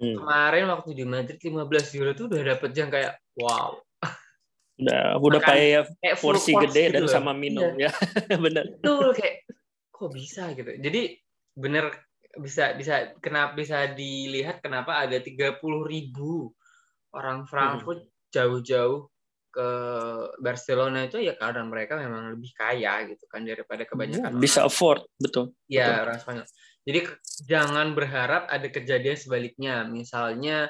Hmm. 0.00 0.16
Kemarin 0.24 0.64
waktu 0.72 0.90
di 0.96 1.04
Madrid 1.04 1.36
15 1.36 1.96
euro 2.00 2.10
tuh 2.16 2.32
udah 2.32 2.40
dapet 2.56 2.70
yang 2.72 2.88
kayak 2.88 3.20
wow. 3.36 3.76
Udah 4.76 5.16
udah 5.16 5.40
kayak, 5.40 5.88
porsi 6.20 6.52
gede 6.52 6.92
gitu 6.92 6.94
dan 7.00 7.02
loh. 7.04 7.12
sama 7.12 7.32
minum 7.36 7.76
iya. 7.76 7.92
ya. 8.28 8.36
Benar. 8.44 8.64
Betul 8.80 9.12
kayak 9.12 9.36
kok 9.92 10.10
bisa 10.12 10.52
gitu. 10.56 10.72
Jadi 10.80 11.25
bener 11.56 11.88
bisa 12.36 12.76
bisa 12.76 13.16
kenapa 13.24 13.56
bisa 13.56 13.88
dilihat 13.96 14.60
kenapa 14.60 15.00
ada 15.00 15.16
30 15.16 15.56
ribu 15.88 16.52
orang 17.16 17.48
Frankfurt 17.48 18.04
hmm. 18.04 18.12
jauh-jauh 18.28 19.08
ke 19.56 19.68
Barcelona 20.36 21.08
itu 21.08 21.16
ya 21.16 21.32
karena 21.32 21.64
mereka 21.64 21.96
memang 21.96 22.36
lebih 22.36 22.52
kaya 22.52 23.08
gitu 23.08 23.24
kan 23.24 23.40
daripada 23.40 23.88
kebanyakan 23.88 24.36
ya, 24.36 24.40
bisa 24.40 24.60
orang. 24.60 24.68
afford 24.68 25.02
betul 25.16 25.44
ya 25.64 26.04
orang 26.04 26.20
Spanyol 26.20 26.46
jadi 26.84 27.00
jangan 27.48 27.96
berharap 27.96 28.52
ada 28.52 28.68
kejadian 28.68 29.16
sebaliknya 29.16 29.88
misalnya 29.88 30.68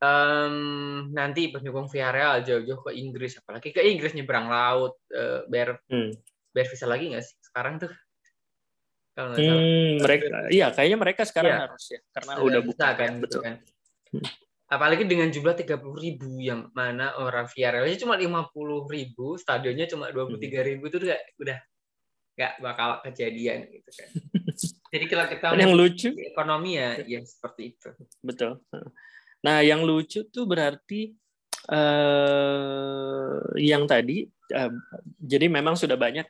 um, 0.00 0.56
nanti 1.12 1.52
pendukung 1.52 1.92
Villarreal 1.92 2.40
jauh-jauh 2.48 2.80
ke 2.88 2.96
Inggris 2.96 3.36
apalagi 3.36 3.76
ke 3.76 3.84
Inggris 3.84 4.16
nyebrang 4.16 4.48
laut 4.48 4.96
uh, 5.12 5.44
bayar 5.52 5.84
hmm. 5.92 6.16
bayar 6.56 6.66
visa 6.72 6.88
lagi 6.88 7.12
nggak 7.12 7.24
sih 7.28 7.36
sekarang 7.44 7.76
tuh 7.76 7.92
kalau 9.20 9.34
hmm, 9.36 9.92
mereka 10.00 10.26
iya 10.48 10.66
kayaknya 10.72 10.98
mereka 10.98 11.22
sekarang 11.28 11.52
ya. 11.52 11.60
harus 11.68 11.84
ya 11.92 12.00
karena 12.16 12.32
Sudah 12.32 12.46
udah 12.48 12.60
buka 12.64 12.88
kan 12.96 13.10
gitu 13.12 13.22
betul 13.22 13.42
kan. 13.44 13.54
Hmm. 14.10 14.24
apalagi 14.70 15.04
dengan 15.04 15.28
jumlah 15.28 15.54
30 15.60 15.76
ribu 16.00 16.30
yang 16.40 16.60
mana 16.72 17.18
orang 17.20 17.46
Villarreal 17.52 18.00
cuma 18.00 18.14
50 18.16 18.94
ribu 18.96 19.26
stadionnya 19.36 19.86
cuma 19.86 20.08
23 20.08 20.40
hmm. 20.40 20.66
ribu 20.66 20.82
itu 20.88 20.96
udah 21.04 21.20
udah 21.42 21.58
nggak 22.40 22.52
bakal 22.64 22.88
kejadian 23.04 23.68
gitu 23.68 23.90
kan 23.92 24.08
jadi 24.96 25.04
kalau 25.12 25.24
kita 25.28 25.46
yang 25.60 25.76
lucu 25.76 26.08
ekonomi 26.16 26.80
ya 26.80 26.96
ya 27.04 27.20
seperti 27.20 27.76
itu 27.76 27.90
betul 28.24 28.64
nah 29.44 29.60
yang 29.60 29.84
lucu 29.84 30.24
tuh 30.32 30.48
berarti 30.48 31.12
uh, 31.68 33.40
yang 33.60 33.84
tadi 33.84 34.24
uh, 34.56 34.72
jadi 35.20 35.52
memang 35.52 35.76
sudah 35.76 36.00
banyak 36.00 36.24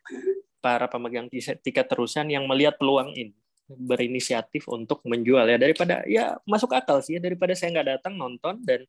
para 0.60 0.86
pemegang 0.86 1.26
tiket 1.32 1.86
terusan 1.88 2.28
yang 2.28 2.44
melihat 2.44 2.76
peluang 2.76 3.10
ini 3.16 3.34
berinisiatif 3.70 4.66
untuk 4.70 5.02
menjual 5.06 5.46
ya. 5.46 5.58
Daripada 5.58 6.02
ya 6.06 6.36
masuk 6.46 6.74
akal 6.74 7.00
sih 7.02 7.18
ya 7.18 7.20
daripada 7.22 7.54
saya 7.54 7.74
nggak 7.74 7.88
datang 7.98 8.14
nonton 8.18 8.60
dan 8.62 8.84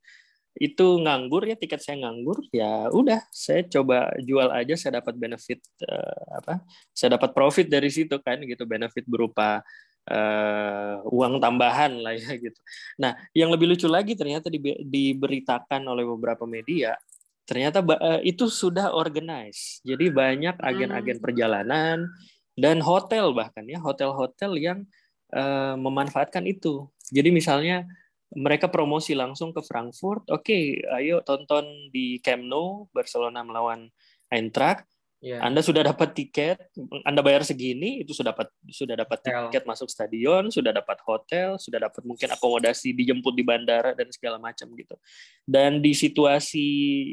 itu 0.59 0.99
nganggur 0.99 1.47
ya 1.47 1.55
tiket 1.55 1.79
saya 1.79 2.03
nganggur 2.03 2.43
ya 2.51 2.91
udah 2.91 3.23
saya 3.31 3.63
coba 3.71 4.11
jual 4.19 4.51
aja 4.51 4.75
saya 4.75 4.99
dapat 4.99 5.15
benefit 5.15 5.63
uh, 5.87 6.43
apa 6.43 6.59
saya 6.91 7.15
dapat 7.15 7.31
profit 7.31 7.71
dari 7.71 7.87
situ 7.87 8.19
kan 8.19 8.35
gitu 8.43 8.67
benefit 8.67 9.07
berupa 9.07 9.63
uh, 10.11 10.95
uang 11.07 11.39
tambahan 11.39 12.03
lah 12.03 12.19
ya 12.19 12.35
gitu. 12.35 12.59
Nah 12.99 13.15
yang 13.31 13.47
lebih 13.47 13.71
lucu 13.71 13.87
lagi 13.87 14.11
ternyata 14.17 14.51
di, 14.51 14.59
diberitakan 14.83 15.87
oleh 15.87 16.03
beberapa 16.03 16.43
media 16.43 16.99
ternyata 17.51 17.83
uh, 17.83 18.23
itu 18.23 18.47
sudah 18.47 18.95
organize. 18.95 19.83
Jadi 19.83 20.07
banyak 20.07 20.55
agen-agen 20.55 21.19
hmm. 21.19 21.25
perjalanan 21.27 22.07
dan 22.55 22.79
hotel 22.79 23.35
bahkan 23.35 23.67
ya 23.67 23.83
hotel-hotel 23.83 24.55
yang 24.55 24.79
uh, 25.35 25.75
memanfaatkan 25.75 26.47
itu. 26.47 26.87
Jadi 27.11 27.27
misalnya 27.35 27.83
mereka 28.31 28.71
promosi 28.71 29.11
langsung 29.11 29.51
ke 29.51 29.59
Frankfurt, 29.59 30.23
oke, 30.31 30.47
okay, 30.47 30.79
ayo 30.95 31.19
tonton 31.27 31.91
di 31.91 32.23
Camp 32.23 32.47
Nou 32.47 32.87
Barcelona 32.95 33.43
melawan 33.43 33.91
Eintracht 34.31 34.87
Yeah. 35.21 35.37
Anda 35.45 35.61
sudah 35.61 35.85
dapat 35.85 36.17
tiket, 36.17 36.73
Anda 37.05 37.21
bayar 37.21 37.45
segini, 37.45 38.01
itu 38.01 38.09
sudah 38.09 38.33
dapat 38.33 38.49
sudah 38.73 39.05
dapat 39.05 39.21
tiket 39.21 39.69
masuk 39.69 39.85
stadion, 39.85 40.49
sudah 40.49 40.73
dapat 40.73 40.97
hotel, 41.05 41.61
sudah 41.61 41.77
dapat 41.77 42.01
mungkin 42.01 42.33
akomodasi 42.33 42.89
dijemput 42.89 43.37
di 43.37 43.45
bandara 43.45 43.93
dan 43.93 44.09
segala 44.09 44.41
macam 44.41 44.73
gitu. 44.73 44.97
Dan 45.45 45.77
di 45.77 45.93
situasi 45.93 46.65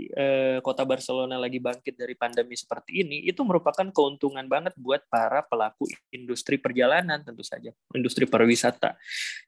eh, 0.08 0.56
kota 0.64 0.88
Barcelona 0.88 1.36
lagi 1.36 1.60
bangkit 1.60 2.00
dari 2.00 2.16
pandemi 2.16 2.56
seperti 2.56 3.04
ini, 3.04 3.28
itu 3.28 3.44
merupakan 3.44 3.84
keuntungan 3.92 4.48
banget 4.48 4.72
buat 4.80 5.04
para 5.12 5.44
pelaku 5.44 5.84
industri 6.08 6.56
perjalanan 6.56 7.20
tentu 7.20 7.44
saja, 7.44 7.76
industri 7.92 8.24
pariwisata. 8.24 8.96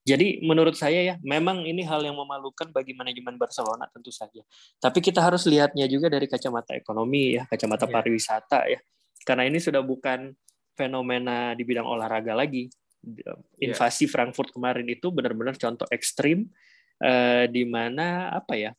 Jadi 0.05 0.45
menurut 0.45 0.77
saya 0.77 1.01
ya, 1.01 1.15
memang 1.25 1.65
ini 1.65 1.81
hal 1.81 2.05
yang 2.05 2.21
memalukan 2.21 2.69
bagi 2.77 2.93
manajemen 2.93 3.41
Barcelona 3.41 3.89
tentu 3.89 4.13
saja. 4.13 4.45
Tapi 4.77 5.01
kita 5.01 5.25
harus 5.25 5.49
lihatnya 5.49 5.89
juga 5.89 6.13
dari 6.13 6.29
kacamata 6.29 6.77
ekonomi 6.77 7.41
ya, 7.41 7.49
kacamata 7.49 7.89
yeah. 7.89 7.97
pariwisata 7.97 8.50
nyata 8.51 8.67
ya. 8.67 8.81
Karena 9.23 9.47
ini 9.47 9.63
sudah 9.63 9.79
bukan 9.87 10.35
fenomena 10.75 11.55
di 11.55 11.63
bidang 11.63 11.87
olahraga 11.87 12.35
lagi. 12.35 12.67
Iya. 13.07 13.39
Invasi 13.71 14.11
yeah. 14.11 14.13
Frankfurt 14.13 14.51
kemarin 14.51 14.91
itu 14.91 15.09
benar-benar 15.15 15.55
contoh 15.55 15.87
ekstrim 15.95 16.51
uh, 16.99 17.47
di 17.47 17.63
mana 17.63 18.35
apa 18.35 18.59
ya? 18.59 18.73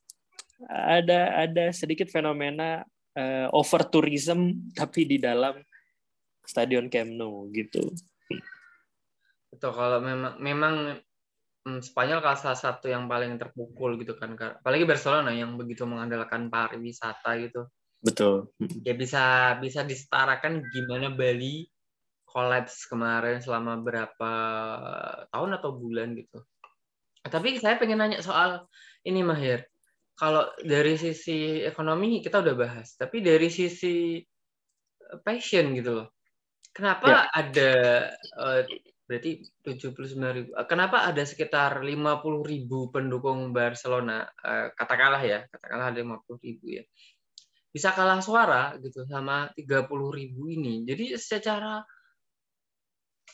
Ada 0.67 1.47
ada 1.47 1.65
sedikit 1.73 2.11
fenomena 2.11 2.83
uh, 3.15 3.47
over 3.55 3.87
tourism 3.87 4.59
tapi 4.79 5.07
di 5.07 5.17
dalam 5.17 5.55
stadion 6.43 6.91
Camp 6.91 7.15
Nou 7.15 7.47
gitu. 7.55 7.81
Betul 9.51 9.71
kalau 9.71 10.03
memang 10.03 10.35
memang 10.37 10.75
hmm, 11.65 11.79
Spanyol 11.81 12.21
salah 12.35 12.59
satu 12.59 12.91
yang 12.91 13.09
paling 13.09 13.39
terpukul 13.39 13.97
gitu 13.99 14.15
kan 14.17 14.37
apalagi 14.37 14.87
Barcelona 14.87 15.33
yang 15.33 15.59
begitu 15.59 15.83
mengandalkan 15.83 16.47
pariwisata 16.47 17.35
gitu 17.41 17.67
Betul. 18.01 18.49
Ya 18.81 18.97
bisa 18.97 19.55
bisa 19.61 19.85
disetarakan 19.85 20.65
gimana 20.73 21.13
Bali 21.13 21.69
kolaps 22.25 22.89
kemarin 22.89 23.37
selama 23.37 23.77
berapa 23.77 24.33
tahun 25.29 25.51
atau 25.61 25.69
bulan 25.77 26.17
gitu. 26.17 26.41
Tapi 27.21 27.61
saya 27.61 27.77
pengen 27.77 28.01
nanya 28.01 28.25
soal 28.25 28.65
ini 29.05 29.21
Mahir. 29.21 29.69
Kalau 30.17 30.49
dari 30.57 30.97
sisi 30.97 31.61
ekonomi 31.61 32.25
kita 32.25 32.41
udah 32.41 32.55
bahas, 32.57 32.97
tapi 32.97 33.21
dari 33.21 33.49
sisi 33.53 34.17
passion 35.21 35.77
gitu 35.77 36.01
loh. 36.01 36.07
Kenapa 36.73 37.05
ya. 37.09 37.21
ada 37.35 37.71
uh, 38.37 38.61
berarti 39.05 39.43
79 39.65 40.17
ribu. 40.17 40.49
Kenapa 40.65 41.03
ada 41.03 41.21
sekitar 41.27 41.83
50 41.83 41.91
ribu 42.47 42.89
pendukung 42.89 43.51
Barcelona? 43.51 44.23
Uh, 44.39 44.71
katakanlah 44.73 45.21
ya, 45.21 45.45
katakanlah 45.51 45.91
ada 45.91 45.99
50 45.99 46.47
ribu 46.47 46.65
ya 46.79 46.83
bisa 47.71 47.95
kalah 47.95 48.19
suara 48.19 48.75
gitu 48.83 49.07
sama 49.07 49.47
30 49.55 49.87
ribu 50.11 50.51
ini. 50.51 50.83
Jadi 50.83 51.15
secara 51.15 51.79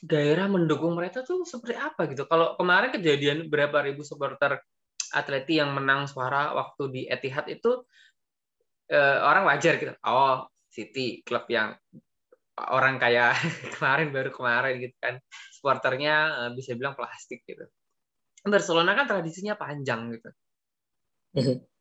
gairah 0.06 0.46
mendukung 0.46 0.94
mereka 0.94 1.26
tuh 1.26 1.42
seperti 1.42 1.74
apa 1.74 2.06
gitu. 2.14 2.30
Kalau 2.30 2.54
kemarin 2.54 2.94
kejadian 2.94 3.50
berapa 3.50 3.82
ribu 3.82 4.06
supporter 4.06 4.62
Atleti 5.10 5.58
yang 5.58 5.74
menang 5.74 6.06
suara 6.06 6.54
waktu 6.54 6.84
di 6.94 7.02
Etihad 7.10 7.50
itu 7.50 7.82
eh, 8.94 9.20
orang 9.26 9.50
wajar 9.50 9.82
gitu. 9.82 9.94
Oh, 10.06 10.46
City 10.70 11.26
klub 11.26 11.50
yang 11.50 11.74
orang 12.58 13.02
kayak 13.02 13.34
kemarin 13.78 14.14
baru 14.14 14.30
kemarin 14.30 14.78
gitu 14.78 14.96
kan 15.02 15.18
supporternya 15.58 16.16
eh, 16.46 16.52
bisa 16.54 16.78
bilang 16.78 16.94
plastik 16.94 17.42
gitu. 17.50 17.66
Barcelona 18.46 18.94
kan 18.94 19.10
tradisinya 19.10 19.58
panjang 19.58 20.14
gitu. 20.14 20.30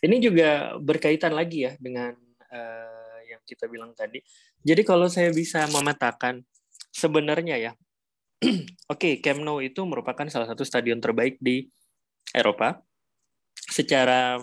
Ini 0.00 0.16
juga 0.22 0.78
berkaitan 0.80 1.36
lagi 1.36 1.68
ya 1.68 1.72
dengan 1.76 2.16
uh, 2.48 3.18
yang 3.28 3.42
kita 3.44 3.68
bilang 3.68 3.92
tadi. 3.92 4.22
Jadi 4.62 4.82
kalau 4.86 5.10
saya 5.10 5.28
bisa 5.34 5.66
memetakan 5.68 6.40
sebenarnya 6.94 7.56
ya, 7.58 7.72
oke 8.92 8.98
okay, 8.98 9.12
Camp 9.18 9.42
Nou 9.42 9.58
itu 9.60 9.82
merupakan 9.84 10.26
salah 10.30 10.46
satu 10.48 10.62
stadion 10.62 10.98
terbaik 10.98 11.38
di 11.38 11.66
Eropa 12.32 12.80
secara 13.54 14.40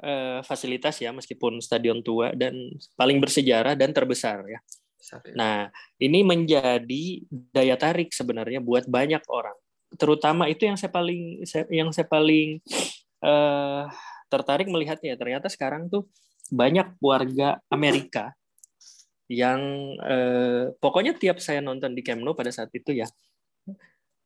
uh, 0.00 0.40
fasilitas 0.44 1.00
ya, 1.00 1.12
meskipun 1.12 1.60
stadion 1.60 2.00
tua 2.00 2.32
dan 2.32 2.54
paling 2.96 3.20
bersejarah 3.20 3.76
dan 3.76 3.92
terbesar 3.92 4.44
ya. 4.48 4.60
ya. 5.00 5.34
Nah, 5.36 5.56
ini 6.02 6.26
menjadi 6.26 7.04
daya 7.30 7.76
tarik 7.78 8.10
sebenarnya 8.10 8.58
buat 8.58 8.88
banyak 8.88 9.22
orang. 9.30 9.56
Terutama 9.94 10.50
itu 10.50 10.66
yang 10.66 10.74
saya 10.74 10.90
paling 10.90 11.46
yang 11.70 11.94
saya 11.94 12.10
paling 12.10 12.58
uh, 13.22 13.86
tertarik 14.26 14.66
melihatnya 14.70 15.14
ternyata 15.14 15.46
sekarang 15.50 15.90
tuh 15.90 16.10
banyak 16.50 16.98
warga 17.02 17.58
Amerika 17.70 18.34
yang 19.26 19.60
eh, 19.98 20.70
pokoknya 20.78 21.18
tiap 21.18 21.42
saya 21.42 21.58
nonton 21.58 21.94
di 21.94 22.02
Camp 22.06 22.22
Nou 22.22 22.38
pada 22.38 22.54
saat 22.54 22.70
itu 22.70 22.94
ya 22.94 23.06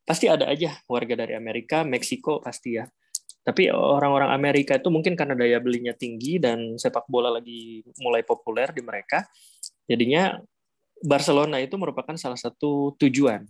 pasti 0.05 0.25
ada 0.27 0.49
aja 0.49 0.75
warga 0.89 1.13
dari 1.23 1.37
Amerika, 1.37 1.85
Meksiko 1.85 2.41
pasti 2.41 2.75
ya. 2.75 2.85
Tapi 3.41 3.73
orang-orang 3.73 4.35
Amerika 4.35 4.77
itu 4.77 4.93
mungkin 4.93 5.17
karena 5.17 5.33
daya 5.33 5.57
belinya 5.57 5.97
tinggi 5.97 6.37
dan 6.37 6.77
sepak 6.77 7.09
bola 7.09 7.33
lagi 7.33 7.81
mulai 7.97 8.21
populer 8.21 8.69
di 8.69 8.85
mereka, 8.85 9.25
jadinya 9.89 10.37
Barcelona 11.01 11.57
itu 11.57 11.73
merupakan 11.79 12.13
salah 12.19 12.37
satu 12.37 12.93
tujuan. 13.01 13.41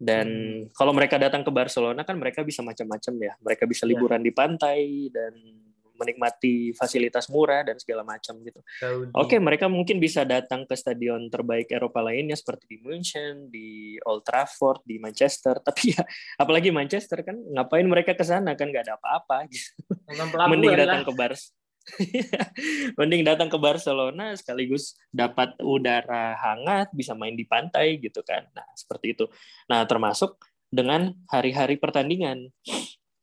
Dan 0.00 0.26
hmm. 0.32 0.72
kalau 0.72 0.96
mereka 0.96 1.20
datang 1.20 1.44
ke 1.44 1.52
Barcelona 1.52 2.08
kan 2.08 2.16
mereka 2.16 2.40
bisa 2.40 2.64
macam-macam 2.64 3.14
ya. 3.20 3.32
Mereka 3.44 3.68
bisa 3.68 3.84
iya. 3.84 3.92
liburan 3.92 4.24
ya. 4.24 4.26
di 4.26 4.32
pantai 4.32 4.80
dan 5.12 5.32
menikmati 6.00 6.72
fasilitas 6.72 7.28
murah 7.28 7.60
dan 7.60 7.76
segala 7.76 8.00
macam 8.00 8.40
gitu. 8.40 8.64
Oke, 9.12 9.36
okay, 9.36 9.38
mereka 9.38 9.68
mungkin 9.68 10.00
bisa 10.00 10.24
datang 10.24 10.64
ke 10.64 10.72
stadion 10.72 11.28
terbaik 11.28 11.68
Eropa 11.68 12.00
lainnya 12.00 12.32
seperti 12.32 12.64
di 12.72 12.78
München, 12.80 13.52
di 13.52 14.00
Old 14.08 14.24
Trafford, 14.24 14.80
di 14.88 14.96
Manchester. 14.96 15.60
Tapi 15.68 15.92
ya, 15.92 16.02
apalagi 16.40 16.72
Manchester 16.72 17.20
kan 17.20 17.36
ngapain 17.36 17.84
mereka 17.84 18.16
ke 18.16 18.24
sana 18.24 18.56
kan 18.56 18.72
nggak 18.72 18.88
ada 18.88 18.96
apa-apa. 18.96 19.44
Gitu. 19.52 19.76
Mending 20.48 20.72
datang 20.80 21.04
ke 21.04 21.12
Bars. 21.12 21.52
Mending 22.98 23.24
datang 23.26 23.48
ke 23.50 23.58
Barcelona 23.58 24.36
sekaligus 24.36 24.94
dapat 25.10 25.56
udara 25.64 26.36
hangat, 26.38 26.92
bisa 26.94 27.16
main 27.16 27.34
di 27.34 27.44
pantai 27.48 27.98
gitu 27.98 28.20
kan. 28.22 28.46
Nah, 28.54 28.66
seperti 28.76 29.16
itu. 29.16 29.24
Nah, 29.66 29.84
termasuk 29.88 30.38
dengan 30.70 31.10
hari-hari 31.26 31.76
pertandingan 31.76 32.46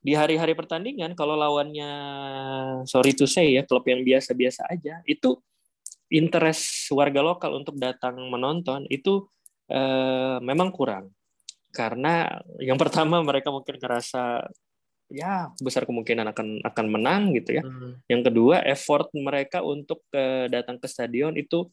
di 0.04 0.14
hari-hari 0.16 0.56
pertandingan 0.56 1.18
kalau 1.18 1.36
lawannya 1.36 1.92
sorry 2.88 3.12
to 3.12 3.28
say 3.28 3.60
ya 3.60 3.68
klub 3.68 3.84
yang 3.88 4.08
biasa-biasa 4.08 4.68
aja 4.72 5.04
itu 5.04 5.36
interest 6.08 6.88
warga 6.96 7.20
lokal 7.20 7.60
untuk 7.60 7.76
datang 7.76 8.16
menonton 8.32 8.88
itu 8.88 9.28
eh, 9.68 10.38
memang 10.40 10.72
kurang 10.72 11.12
karena 11.76 12.40
yang 12.64 12.80
pertama 12.84 13.20
mereka 13.20 13.52
mungkin 13.52 13.76
ngerasa 13.76 14.48
ya 15.08 15.52
besar 15.64 15.88
kemungkinan 15.88 16.36
akan 16.36 16.48
akan 16.64 16.86
menang 16.92 17.32
gitu 17.36 17.60
ya. 17.60 17.64
Hmm. 17.64 18.00
Yang 18.12 18.32
kedua 18.32 18.64
effort 18.68 19.08
mereka 19.16 19.64
untuk 19.64 20.04
eh, 20.12 20.52
datang 20.52 20.80
ke 20.80 20.88
stadion 20.88 21.36
itu 21.40 21.68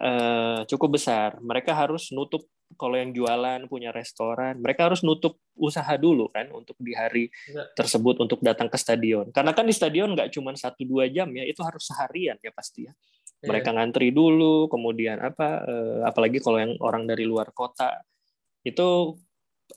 eh, 0.00 0.60
cukup 0.68 1.00
besar. 1.00 1.40
Mereka 1.40 1.72
harus 1.72 2.12
nutup 2.12 2.44
kalau 2.74 2.98
yang 2.98 3.14
jualan 3.14 3.70
punya 3.70 3.94
restoran, 3.94 4.58
mereka 4.58 4.90
harus 4.90 5.06
nutup 5.06 5.38
usaha 5.54 5.94
dulu 5.94 6.26
kan 6.34 6.50
untuk 6.50 6.74
di 6.82 6.98
hari 6.98 7.30
ya. 7.46 7.62
tersebut 7.78 8.18
untuk 8.18 8.42
datang 8.42 8.66
ke 8.66 8.74
stadion. 8.74 9.30
Karena 9.30 9.54
kan 9.54 9.70
di 9.70 9.70
stadion 9.70 10.10
nggak 10.18 10.34
cuma 10.34 10.50
satu 10.58 10.82
dua 10.82 11.06
jam 11.06 11.30
ya, 11.30 11.46
itu 11.46 11.62
harus 11.62 11.86
seharian 11.86 12.34
ya 12.42 12.50
pasti 12.50 12.90
ya. 12.90 12.92
ya. 12.92 13.46
Mereka 13.54 13.70
ngantri 13.70 14.10
dulu, 14.10 14.66
kemudian 14.66 15.22
apa, 15.22 15.62
eh, 15.62 16.00
apalagi 16.02 16.42
kalau 16.42 16.58
yang 16.58 16.74
orang 16.82 17.06
dari 17.06 17.22
luar 17.22 17.54
kota 17.54 18.02
itu 18.66 19.14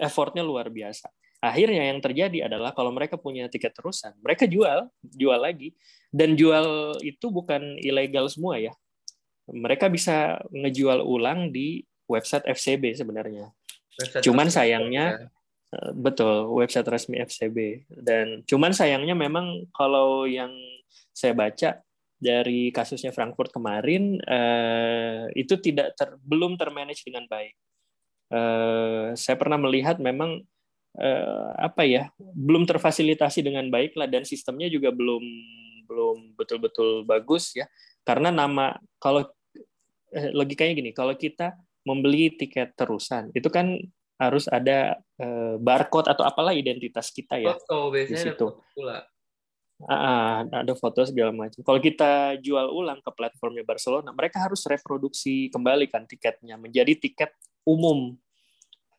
effortnya 0.02 0.42
luar 0.42 0.74
biasa. 0.74 1.14
Akhirnya 1.40 1.88
yang 1.88 2.04
terjadi 2.04 2.52
adalah 2.52 2.76
kalau 2.76 2.92
mereka 2.92 3.16
punya 3.16 3.48
tiket 3.48 3.72
terusan, 3.72 4.12
mereka 4.20 4.44
jual, 4.44 4.92
jual 5.00 5.40
lagi, 5.40 5.72
dan 6.12 6.36
jual 6.36 7.00
itu 7.00 7.32
bukan 7.32 7.80
ilegal 7.80 8.28
semua 8.28 8.60
ya. 8.60 8.76
Mereka 9.48 9.88
bisa 9.88 10.44
ngejual 10.52 11.00
ulang 11.00 11.56
di 11.56 11.88
website 12.12 12.44
FCB 12.44 12.92
sebenarnya. 12.92 13.56
Website 13.96 14.24
cuman 14.28 14.48
sayangnya 14.52 15.06
ya. 15.16 15.92
betul 15.96 16.50
website 16.58 16.90
resmi 16.90 17.22
FCB 17.22 17.86
dan 17.94 18.42
cuman 18.50 18.74
sayangnya 18.74 19.14
memang 19.14 19.70
kalau 19.70 20.26
yang 20.26 20.50
saya 21.14 21.38
baca 21.38 21.78
dari 22.20 22.74
kasusnya 22.76 23.16
Frankfurt 23.16 23.56
kemarin 23.56 24.20
eh, 24.20 25.32
itu 25.40 25.56
tidak 25.62 25.96
ter, 25.96 26.20
belum 26.20 26.60
termanage 26.60 27.08
dengan 27.08 27.24
baik. 27.32 27.56
Eh, 28.30 29.08
saya 29.16 29.36
pernah 29.40 29.56
melihat 29.56 29.98
memang 30.04 30.44
eh, 30.98 31.50
apa 31.60 31.86
ya 31.86 32.10
belum 32.20 32.66
terfasilitasi 32.66 33.46
dengan 33.46 33.68
baik 33.70 33.94
lah 34.00 34.10
dan 34.10 34.26
sistemnya 34.26 34.72
juga 34.72 34.90
belum 34.90 35.22
belum 35.86 36.38
betul-betul 36.38 37.06
bagus 37.06 37.54
ya 37.54 37.70
karena 38.06 38.34
nama 38.34 38.78
kalau 38.98 39.26
eh, 40.14 40.30
logikanya 40.34 40.74
gini 40.74 40.92
kalau 40.94 41.14
kita 41.14 41.54
membeli 41.86 42.34
tiket 42.34 42.74
terusan 42.78 43.34
itu 43.34 43.50
kan 43.50 43.78
harus 44.20 44.52
ada 44.52 45.00
uh, 45.24 45.56
barcode 45.56 46.12
atau 46.12 46.28
apalah 46.28 46.52
identitas 46.52 47.08
kita 47.08 47.40
ya 47.40 47.56
foto 47.56 47.88
biasanya 47.88 48.20
di 48.20 48.20
situ. 48.20 48.46
ada 48.52 48.52
foto 48.52 48.76
pula 48.76 48.98
Ah, 49.88 50.44
ada 50.44 50.76
foto 50.76 51.08
segala 51.08 51.32
macam. 51.32 51.64
Kalau 51.64 51.80
kita 51.80 52.36
jual 52.44 52.68
ulang 52.68 53.00
ke 53.00 53.16
platformnya 53.16 53.64
Barcelona, 53.64 54.12
mereka 54.12 54.44
harus 54.44 54.68
reproduksi 54.68 55.48
kembali 55.56 55.88
kan 55.88 56.04
tiketnya 56.04 56.60
menjadi 56.60 57.00
tiket 57.00 57.32
umum. 57.64 58.20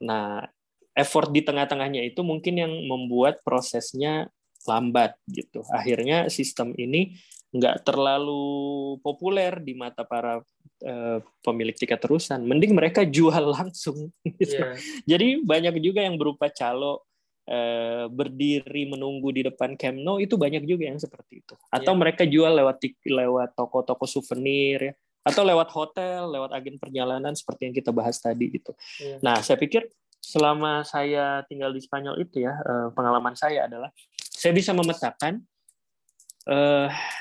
Nah, 0.00 0.48
effort 0.94 1.30
di 1.30 1.40
tengah-tengahnya 1.44 2.02
itu 2.06 2.20
mungkin 2.22 2.54
yang 2.60 2.72
membuat 2.86 3.40
prosesnya 3.46 4.28
lambat 4.68 5.16
gitu. 5.30 5.64
Akhirnya 5.72 6.28
sistem 6.28 6.76
ini 6.76 7.16
nggak 7.50 7.82
terlalu 7.82 8.96
populer 9.02 9.58
di 9.58 9.74
mata 9.74 10.06
para 10.06 10.38
Eh, 10.80 11.20
pemilik 11.44 11.76
tiket 11.76 12.00
terusan. 12.00 12.40
Mending 12.48 12.72
mereka 12.72 13.04
jual 13.04 13.52
langsung. 13.60 14.08
Gitu. 14.24 14.56
Yeah. 14.56 14.80
Jadi 15.04 15.44
banyak 15.44 15.76
juga 15.84 16.00
yang 16.00 16.16
berupa 16.16 16.48
calo 16.48 17.04
eh, 17.44 18.08
berdiri 18.08 18.88
menunggu 18.88 19.28
di 19.28 19.44
depan 19.44 19.76
Camp 19.76 20.00
Nou 20.00 20.16
itu 20.16 20.40
banyak 20.40 20.64
juga 20.64 20.88
yang 20.88 20.96
seperti 20.96 21.44
itu. 21.44 21.52
Atau 21.68 21.92
yeah. 21.92 22.00
mereka 22.00 22.24
jual 22.24 22.52
lewat 22.56 22.80
lewat 23.04 23.52
toko-toko 23.52 24.08
souvenir 24.08 24.80
ya 24.80 24.94
atau 25.20 25.44
lewat 25.44 25.68
hotel, 25.76 26.32
lewat 26.32 26.56
agen 26.56 26.80
perjalanan 26.80 27.36
seperti 27.36 27.68
yang 27.68 27.76
kita 27.76 27.92
bahas 27.92 28.16
tadi 28.16 28.48
gitu. 28.48 28.72
Yeah. 29.04 29.20
Nah, 29.20 29.44
saya 29.44 29.60
pikir 29.60 29.84
selama 30.20 30.84
saya 30.84 31.42
tinggal 31.48 31.72
di 31.72 31.80
Spanyol 31.82 32.20
itu 32.22 32.44
ya, 32.44 32.54
eh, 32.54 32.88
pengalaman 32.92 33.34
saya 33.34 33.66
adalah 33.66 33.90
saya 34.16 34.52
bisa 34.56 34.72
memetakan 34.72 35.44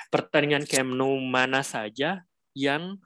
pertandingan 0.10 0.66
Camp 0.66 0.90
Nou 0.96 1.20
mana 1.22 1.62
saja 1.62 2.24
yang 2.58 2.98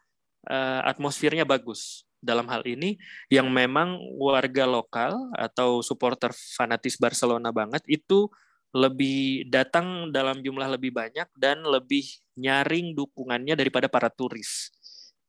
uh, 0.47 0.81
atmosfernya 0.87 1.43
bagus. 1.47 2.07
Dalam 2.23 2.47
hal 2.47 2.63
ini, 2.63 2.95
yang 3.27 3.51
memang 3.51 3.99
warga 4.15 4.63
lokal 4.63 5.11
atau 5.35 5.83
supporter 5.83 6.31
fanatis 6.55 6.95
Barcelona 6.95 7.51
banget 7.51 7.83
itu 7.83 8.31
lebih 8.71 9.51
datang 9.51 10.07
dalam 10.07 10.39
jumlah 10.39 10.71
lebih 10.71 10.95
banyak 10.95 11.27
dan 11.35 11.61
lebih 11.67 12.07
nyaring 12.39 12.95
dukungannya 12.95 13.59
daripada 13.59 13.91
para 13.91 14.07
turis. 14.07 14.71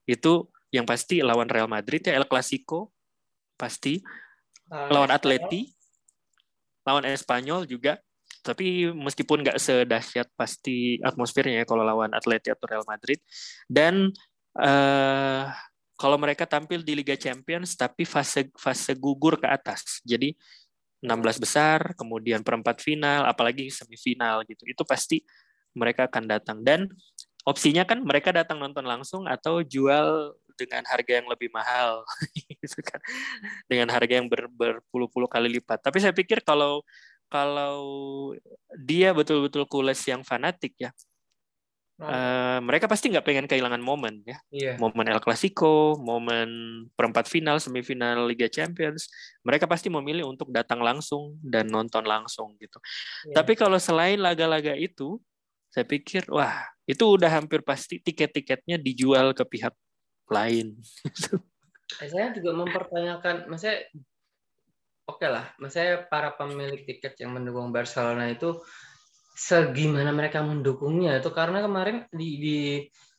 Itu 0.06 0.54
yang 0.70 0.86
pasti 0.86 1.18
lawan 1.18 1.50
Real 1.50 1.66
Madrid 1.66 2.06
ya 2.06 2.14
El 2.14 2.30
Clasico 2.30 2.94
pasti 3.58 3.98
lawan 4.70 5.12
Atleti 5.12 5.72
lawan 6.84 7.04
Espanyol 7.08 7.64
juga 7.68 8.00
tapi 8.44 8.92
meskipun 8.92 9.40
nggak 9.40 9.56
sedahsyat 9.56 10.28
pasti 10.36 11.00
atmosfernya 11.00 11.64
ya 11.64 11.66
kalau 11.68 11.80
lawan 11.80 12.12
Atleti 12.12 12.52
atau 12.52 12.68
Real 12.68 12.84
Madrid 12.84 13.16
dan 13.68 14.12
uh, 14.60 15.48
kalau 15.94 16.18
mereka 16.18 16.44
tampil 16.44 16.82
di 16.82 16.92
Liga 16.98 17.14
Champions 17.14 17.78
tapi 17.78 18.02
fase 18.04 18.50
fase 18.58 18.92
gugur 18.98 19.38
ke 19.38 19.46
atas. 19.46 20.02
Jadi 20.02 20.34
16 21.04 21.36
besar, 21.36 21.92
kemudian 21.94 22.40
perempat 22.40 22.80
final, 22.80 23.28
apalagi 23.28 23.68
semifinal 23.68 24.42
gitu. 24.48 24.64
Itu 24.64 24.82
pasti 24.82 25.22
mereka 25.76 26.08
akan 26.08 26.24
datang 26.26 26.58
dan 26.64 26.88
opsinya 27.44 27.84
kan 27.84 28.00
mereka 28.00 28.32
datang 28.32 28.56
nonton 28.56 28.88
langsung 28.88 29.28
atau 29.28 29.60
jual 29.60 30.32
dengan 30.54 30.82
harga 30.86 31.12
yang 31.20 31.28
lebih 31.28 31.50
mahal 31.50 32.02
gitu 32.38 32.80
kan 32.80 33.00
dengan 33.68 33.88
harga 33.90 34.14
yang 34.14 34.26
ber, 34.30 34.48
berpuluh-puluh 34.48 35.28
kali 35.28 35.50
lipat 35.60 35.82
tapi 35.82 36.00
saya 36.00 36.14
pikir 36.14 36.40
kalau 36.42 36.82
kalau 37.28 37.82
dia 38.78 39.10
betul-betul 39.10 39.66
kules 39.66 40.00
yang 40.06 40.22
fanatik 40.22 40.74
ya 40.78 40.94
Uh, 41.94 42.58
mereka 42.66 42.90
pasti 42.90 43.06
nggak 43.06 43.22
pengen 43.22 43.46
kehilangan 43.46 43.78
momen 43.78 44.18
ya, 44.26 44.34
yeah. 44.50 44.74
momen 44.82 45.06
El 45.06 45.22
Clasico, 45.22 45.94
momen 46.02 46.50
perempat 46.98 47.30
final, 47.30 47.62
semifinal 47.62 48.26
Liga 48.26 48.50
Champions. 48.50 49.06
Mereka 49.46 49.70
pasti 49.70 49.86
memilih 49.86 50.26
untuk 50.26 50.50
datang 50.50 50.82
langsung 50.82 51.38
dan 51.38 51.70
nonton 51.70 52.02
langsung 52.02 52.58
gitu. 52.58 52.82
Yeah. 53.30 53.38
Tapi 53.38 53.54
kalau 53.54 53.78
selain 53.78 54.18
laga-laga 54.18 54.74
itu, 54.74 55.22
saya 55.70 55.86
pikir 55.86 56.26
wah 56.34 56.66
itu 56.82 57.02
udah 57.06 57.30
hampir 57.30 57.62
pasti 57.62 58.02
tiket-tiketnya 58.02 58.74
dijual 58.74 59.30
ke 59.30 59.46
pihak 59.46 59.74
lain. 60.30 60.78
Eh, 62.00 62.08
saya 62.08 62.32
juga 62.32 62.56
mempertanyakan, 62.56 63.46
maksudnya 63.46 63.86
oke 65.04 65.20
okay 65.20 65.28
lah, 65.28 65.46
maksudnya 65.60 66.08
para 66.08 66.32
pemilik 66.32 66.82
tiket 66.82 67.20
yang 67.20 67.36
mendukung 67.36 67.70
Barcelona 67.70 68.32
itu 68.32 68.56
segimana 69.34 70.14
mereka 70.14 70.40
mendukungnya 70.40 71.18
itu 71.18 71.30
karena 71.34 71.58
kemarin 71.60 72.06
di, 72.14 72.28
di 72.38 72.58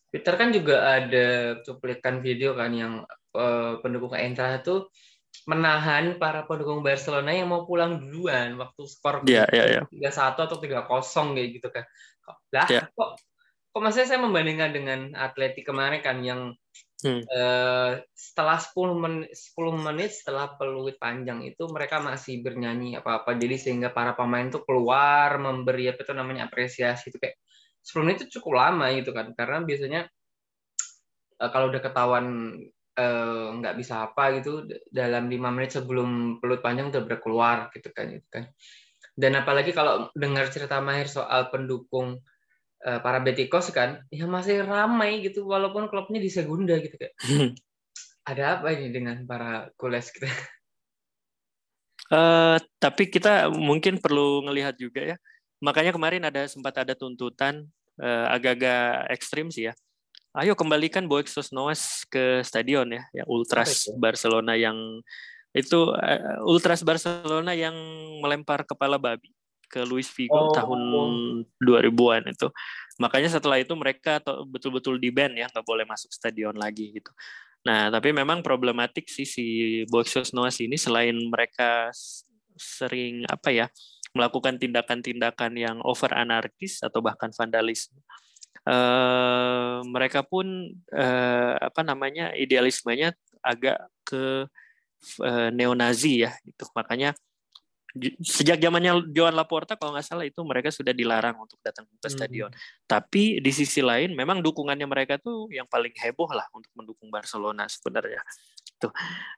Twitter 0.10 0.34
kan 0.40 0.50
juga 0.56 0.96
ada 0.96 1.60
cuplikan 1.60 2.24
video 2.24 2.56
kan 2.56 2.72
yang 2.72 2.94
uh, 3.36 3.84
pendukung 3.84 4.16
Eintracht 4.16 4.64
itu 4.64 4.88
menahan 5.44 6.16
para 6.16 6.48
pendukung 6.48 6.80
Barcelona 6.80 7.36
yang 7.36 7.52
mau 7.52 7.68
pulang 7.68 8.00
duluan 8.00 8.56
waktu 8.56 8.82
skor 8.88 9.28
yeah, 9.28 9.44
yeah, 9.52 9.84
yeah. 9.84 10.10
3-1 10.10 10.48
atau 10.48 10.56
3-0 10.56 11.36
kayak 11.36 11.50
gitu 11.60 11.68
kan. 11.68 11.84
Lah 12.56 12.68
yeah. 12.72 12.88
kok 12.96 13.20
kok 13.76 13.82
maksudnya 13.84 14.08
saya 14.08 14.24
membandingkan 14.24 14.72
dengan 14.72 15.00
Atletik 15.20 15.68
kemarin 15.68 16.00
kan 16.00 16.24
yang 16.24 16.56
Hmm. 17.04 17.22
Uh, 17.28 18.00
setelah 18.16 18.56
10 18.56 18.96
menit 18.96 19.30
10 19.36 19.84
menit 19.84 20.16
setelah 20.16 20.56
peluit 20.56 20.96
panjang 20.96 21.44
itu 21.44 21.68
mereka 21.68 22.00
masih 22.00 22.40
bernyanyi 22.40 22.96
apa-apa. 22.96 23.36
Jadi 23.36 23.56
sehingga 23.60 23.92
para 23.92 24.16
pemain 24.16 24.48
tuh 24.48 24.64
keluar 24.64 25.36
memberi 25.36 25.92
apa 25.92 26.08
itu 26.08 26.14
namanya 26.16 26.48
apresiasi 26.48 27.12
itu 27.12 27.20
kayak 27.20 27.36
10 27.84 28.04
menit 28.08 28.18
itu 28.24 28.40
cukup 28.40 28.64
lama 28.64 28.88
gitu 28.96 29.12
kan. 29.12 29.36
Karena 29.36 29.60
biasanya 29.68 30.02
uh, 31.44 31.50
kalau 31.52 31.68
udah 31.68 31.82
ketahuan 31.84 32.26
uh, 32.96 33.48
nggak 33.60 33.76
bisa 33.76 34.08
apa 34.08 34.40
gitu 34.40 34.64
dalam 34.88 35.28
lima 35.28 35.52
menit 35.52 35.76
sebelum 35.76 36.40
peluit 36.40 36.64
panjang 36.64 36.96
udah 36.96 37.04
berkeluar 37.04 37.58
gitu 37.76 37.92
kan 37.92 38.08
gitu 38.08 38.28
kan. 38.32 38.48
Dan 39.16 39.36
apalagi 39.40 39.72
kalau 39.72 40.12
dengar 40.12 40.52
cerita 40.52 40.84
Mahir 40.84 41.08
soal 41.08 41.48
pendukung 41.48 42.20
uh, 42.86 43.00
para 43.02 43.20
Betikos 43.20 43.74
kan 43.74 44.06
ya 44.14 44.30
masih 44.30 44.62
ramai 44.62 45.26
gitu 45.26 45.50
walaupun 45.50 45.90
klubnya 45.90 46.22
di 46.22 46.30
Segunda 46.30 46.78
gitu 46.78 46.96
kan. 46.96 47.12
Ada 48.26 48.58
apa 48.58 48.74
ini 48.74 48.90
dengan 48.90 49.22
para 49.26 49.70
kules 49.78 50.10
kita? 50.10 50.30
Uh, 52.10 52.58
tapi 52.78 53.10
kita 53.10 53.50
mungkin 53.50 53.98
perlu 53.98 54.46
ngelihat 54.46 54.78
juga 54.78 55.02
ya. 55.14 55.18
Makanya 55.62 55.94
kemarin 55.94 56.26
ada 56.26 56.46
sempat 56.46 56.78
ada 56.78 56.94
tuntutan 56.94 57.66
uh, 58.02 58.26
agak-agak 58.30 59.10
ekstrim 59.14 59.50
sih 59.50 59.70
ya. 59.70 59.74
Ayo 60.36 60.52
kembalikan 60.58 61.08
Boeck 61.08 61.32
Sosnoas 61.32 62.04
ke 62.12 62.44
stadion 62.44 62.92
ya, 62.92 63.08
ya 63.16 63.24
Ultras 63.24 63.88
Barcelona 63.96 64.60
yang 64.60 64.76
itu 65.56 65.96
uh, 65.96 66.44
Ultras 66.44 66.84
Barcelona 66.84 67.56
yang 67.56 67.74
melempar 68.20 68.68
kepala 68.68 69.00
babi 69.00 69.32
ke 69.68 69.84
Luis 69.84 70.08
Figo 70.08 70.50
oh. 70.50 70.54
tahun 70.54 70.82
2000-an 71.60 72.32
itu. 72.32 72.48
Makanya 73.02 73.30
setelah 73.34 73.60
itu 73.60 73.76
mereka 73.76 74.24
betul-betul 74.48 74.98
di 75.02 75.12
ban 75.12 75.34
ya, 75.36 75.52
nggak 75.52 75.66
boleh 75.66 75.84
masuk 75.84 76.10
stadion 76.14 76.56
lagi 76.56 76.96
gitu. 76.96 77.12
Nah, 77.66 77.90
tapi 77.90 78.14
memang 78.14 78.46
problematik 78.46 79.10
sih 79.10 79.26
si 79.26 79.46
Boxios 79.90 80.32
Noas 80.38 80.62
ini 80.62 80.78
selain 80.78 81.18
mereka 81.18 81.90
sering 82.56 83.28
apa 83.28 83.52
ya 83.52 83.68
melakukan 84.16 84.56
tindakan-tindakan 84.56 85.52
yang 85.60 85.78
over 85.84 86.14
anarkis 86.16 86.80
atau 86.80 87.04
bahkan 87.04 87.34
vandalisme. 87.36 88.00
Uh, 88.66 89.86
mereka 89.86 90.26
pun 90.26 90.74
uh, 90.90 91.54
apa 91.60 91.86
namanya 91.86 92.34
idealismenya 92.34 93.14
agak 93.46 93.78
ke 94.02 94.50
uh, 95.22 95.50
neonazi 95.54 96.26
ya 96.26 96.34
itu 96.42 96.66
makanya 96.74 97.14
sejak 98.20 98.60
zamannya 98.60 99.08
Joan 99.16 99.36
Laporta 99.36 99.80
kalau 99.80 99.96
nggak 99.96 100.06
salah 100.06 100.28
itu 100.28 100.44
mereka 100.44 100.68
sudah 100.68 100.92
dilarang 100.92 101.40
untuk 101.40 101.56
datang 101.64 101.88
ke 101.88 102.10
stadion. 102.12 102.52
Hmm. 102.52 102.62
Tapi 102.86 103.40
di 103.40 103.52
sisi 103.56 103.80
lain 103.80 104.12
memang 104.12 104.44
dukungannya 104.44 104.84
mereka 104.84 105.16
tuh 105.16 105.48
yang 105.52 105.66
paling 105.66 105.96
heboh 105.96 106.28
lah 106.36 106.46
untuk 106.52 106.72
mendukung 106.76 107.08
Barcelona 107.08 107.66
sebenarnya. 107.72 108.20
Tuh. 108.78 108.92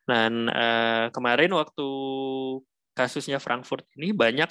Dan 0.10 0.50
uh, 0.50 1.14
kemarin 1.14 1.54
waktu 1.54 1.88
kasusnya 2.98 3.38
Frankfurt 3.38 3.86
ini 3.94 4.10
banyak 4.10 4.50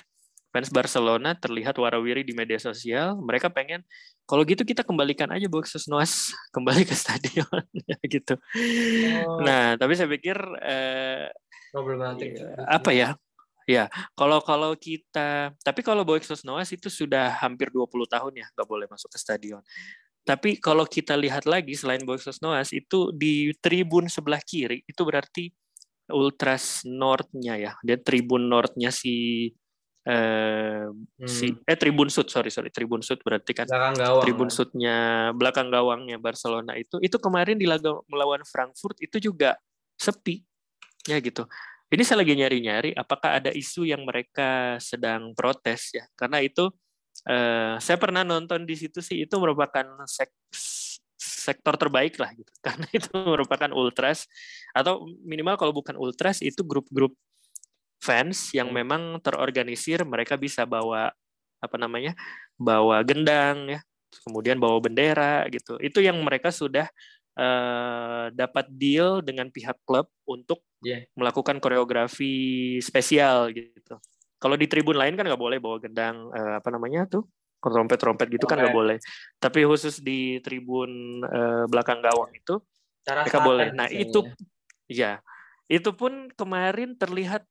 fans 0.55 0.73
Barcelona 0.73 1.37
terlihat 1.37 1.77
warawiri 1.77 2.23
di 2.23 2.33
media 2.33 2.57
sosial. 2.57 3.19
Mereka 3.21 3.53
pengen 3.53 3.85
kalau 4.25 4.47
gitu 4.47 4.65
kita 4.65 4.81
kembalikan 4.87 5.29
aja 5.29 5.51
Boxes 5.51 5.91
Noas 5.91 6.31
kembali 6.55 6.87
ke 6.87 6.95
stadion 6.95 7.61
gitu. 8.15 8.39
Oh. 9.27 9.43
Nah, 9.43 9.75
tapi 9.75 9.99
saya 9.99 10.09
pikir 10.09 10.39
uh, 10.41 11.29
problematik. 11.75 12.39
Apa 12.71 12.95
ya? 12.95 13.19
Ya, 13.67 13.91
kalau 14.15 14.39
kalau 14.47 14.79
kita, 14.79 15.51
tapi 15.67 15.83
kalau 15.83 16.07
Boexos 16.07 16.47
Noas 16.47 16.71
itu 16.71 16.87
sudah 16.87 17.35
hampir 17.43 17.67
20 17.75 18.07
tahun 18.07 18.33
ya, 18.39 18.47
nggak 18.55 18.69
boleh 18.71 18.87
masuk 18.87 19.11
ke 19.11 19.19
stadion. 19.19 19.59
Tapi 20.23 20.63
kalau 20.63 20.87
kita 20.87 21.19
lihat 21.19 21.51
lagi 21.51 21.75
selain 21.75 22.07
Boexos 22.07 22.39
Noas 22.43 22.71
itu 22.71 23.11
di 23.11 23.51
tribun 23.59 24.07
sebelah 24.07 24.39
kiri 24.39 24.87
itu 24.87 25.03
berarti 25.03 25.51
Ultras 26.15 26.87
North-nya 26.87 27.55
ya. 27.59 27.73
Dia 27.83 27.99
tribun 27.99 28.47
North-nya 28.47 28.95
si 28.95 29.51
eh, 30.07 30.87
hmm. 30.87 31.27
si 31.27 31.51
eh 31.67 31.79
tribun 31.79 32.07
sud 32.07 32.31
sorry 32.31 32.55
sorry 32.55 32.71
tribun 32.71 33.03
sud 33.03 33.19
berarti 33.27 33.51
kan 33.51 33.67
belakang 33.67 33.99
gawang, 33.99 34.23
tribun 34.23 34.51
sudnya 34.55 34.99
belakang 35.35 35.69
gawangnya 35.75 36.17
Barcelona 36.23 36.79
itu 36.79 37.03
itu 37.03 37.19
kemarin 37.19 37.59
di 37.59 37.67
laga 37.67 37.99
melawan 38.07 38.47
Frankfurt 38.47 39.03
itu 39.03 39.19
juga 39.19 39.59
sepi 39.99 40.47
ya 41.11 41.19
gitu 41.19 41.51
ini 41.87 42.03
saya 42.03 42.23
lagi 42.23 42.35
nyari-nyari 42.35 42.91
apakah 42.99 43.39
ada 43.39 43.51
isu 43.55 43.87
yang 43.87 44.03
mereka 44.03 44.81
sedang 44.83 45.33
protes 45.39 45.95
ya. 45.95 46.05
Karena 46.19 46.43
itu 46.43 46.67
eh, 47.29 47.79
saya 47.79 47.97
pernah 48.01 48.27
nonton 48.27 48.67
di 48.67 48.75
situ 48.75 48.99
sih 48.99 49.23
itu 49.27 49.35
merupakan 49.39 49.85
sek 50.07 50.31
sektor 51.17 51.79
terbaik 51.79 52.19
lah 52.19 52.35
gitu. 52.35 52.51
Karena 52.67 52.87
itu 52.91 53.11
merupakan 53.15 53.71
ultras 53.71 54.27
atau 54.75 55.07
minimal 55.23 55.55
kalau 55.55 55.73
bukan 55.75 55.95
ultras 55.95 56.43
itu 56.43 56.67
grup-grup 56.67 57.15
fans 58.03 58.51
yang 58.55 58.71
hmm. 58.71 58.77
memang 58.83 59.03
terorganisir, 59.23 60.03
mereka 60.07 60.35
bisa 60.39 60.67
bawa 60.67 61.11
apa 61.63 61.77
namanya? 61.79 62.15
bawa 62.57 63.05
gendang 63.05 63.69
ya, 63.69 63.81
kemudian 64.25 64.57
bawa 64.57 64.81
bendera 64.81 65.45
gitu. 65.53 65.77
Itu 65.77 66.01
yang 66.01 66.17
mereka 66.25 66.49
sudah 66.49 66.89
uh, 67.37 68.33
dapat 68.33 68.65
deal 68.73 69.21
dengan 69.21 69.53
pihak 69.53 69.77
klub 69.85 70.09
untuk 70.25 70.65
yeah. 70.87 71.03
melakukan 71.19 71.59
koreografi 71.59 72.79
spesial 72.79 73.51
gitu. 73.51 73.99
Kalau 74.39 74.55
di 74.55 74.71
tribun 74.71 74.95
lain 74.95 75.19
kan 75.19 75.27
nggak 75.27 75.43
boleh 75.43 75.59
bawa 75.59 75.83
gendang 75.83 76.31
uh, 76.31 76.63
apa 76.63 76.69
namanya 76.71 77.11
tuh 77.11 77.27
trompet-trompet 77.59 78.31
gitu 78.31 78.47
okay. 78.47 78.55
kan 78.55 78.63
nggak 78.63 78.77
boleh. 78.77 78.99
Tapi 79.43 79.67
khusus 79.67 79.99
di 79.99 80.39
tribun 80.39 81.19
uh, 81.27 81.67
belakang 81.67 81.99
gawang 81.99 82.31
itu 82.31 82.63
Cara 83.03 83.27
mereka 83.27 83.39
boleh. 83.43 83.75
Nah 83.75 83.91
itu 83.91 84.23
ya 84.87 85.19
itu 85.67 85.91
pun 85.91 86.31
kemarin 86.39 86.95
terlihat 86.95 87.43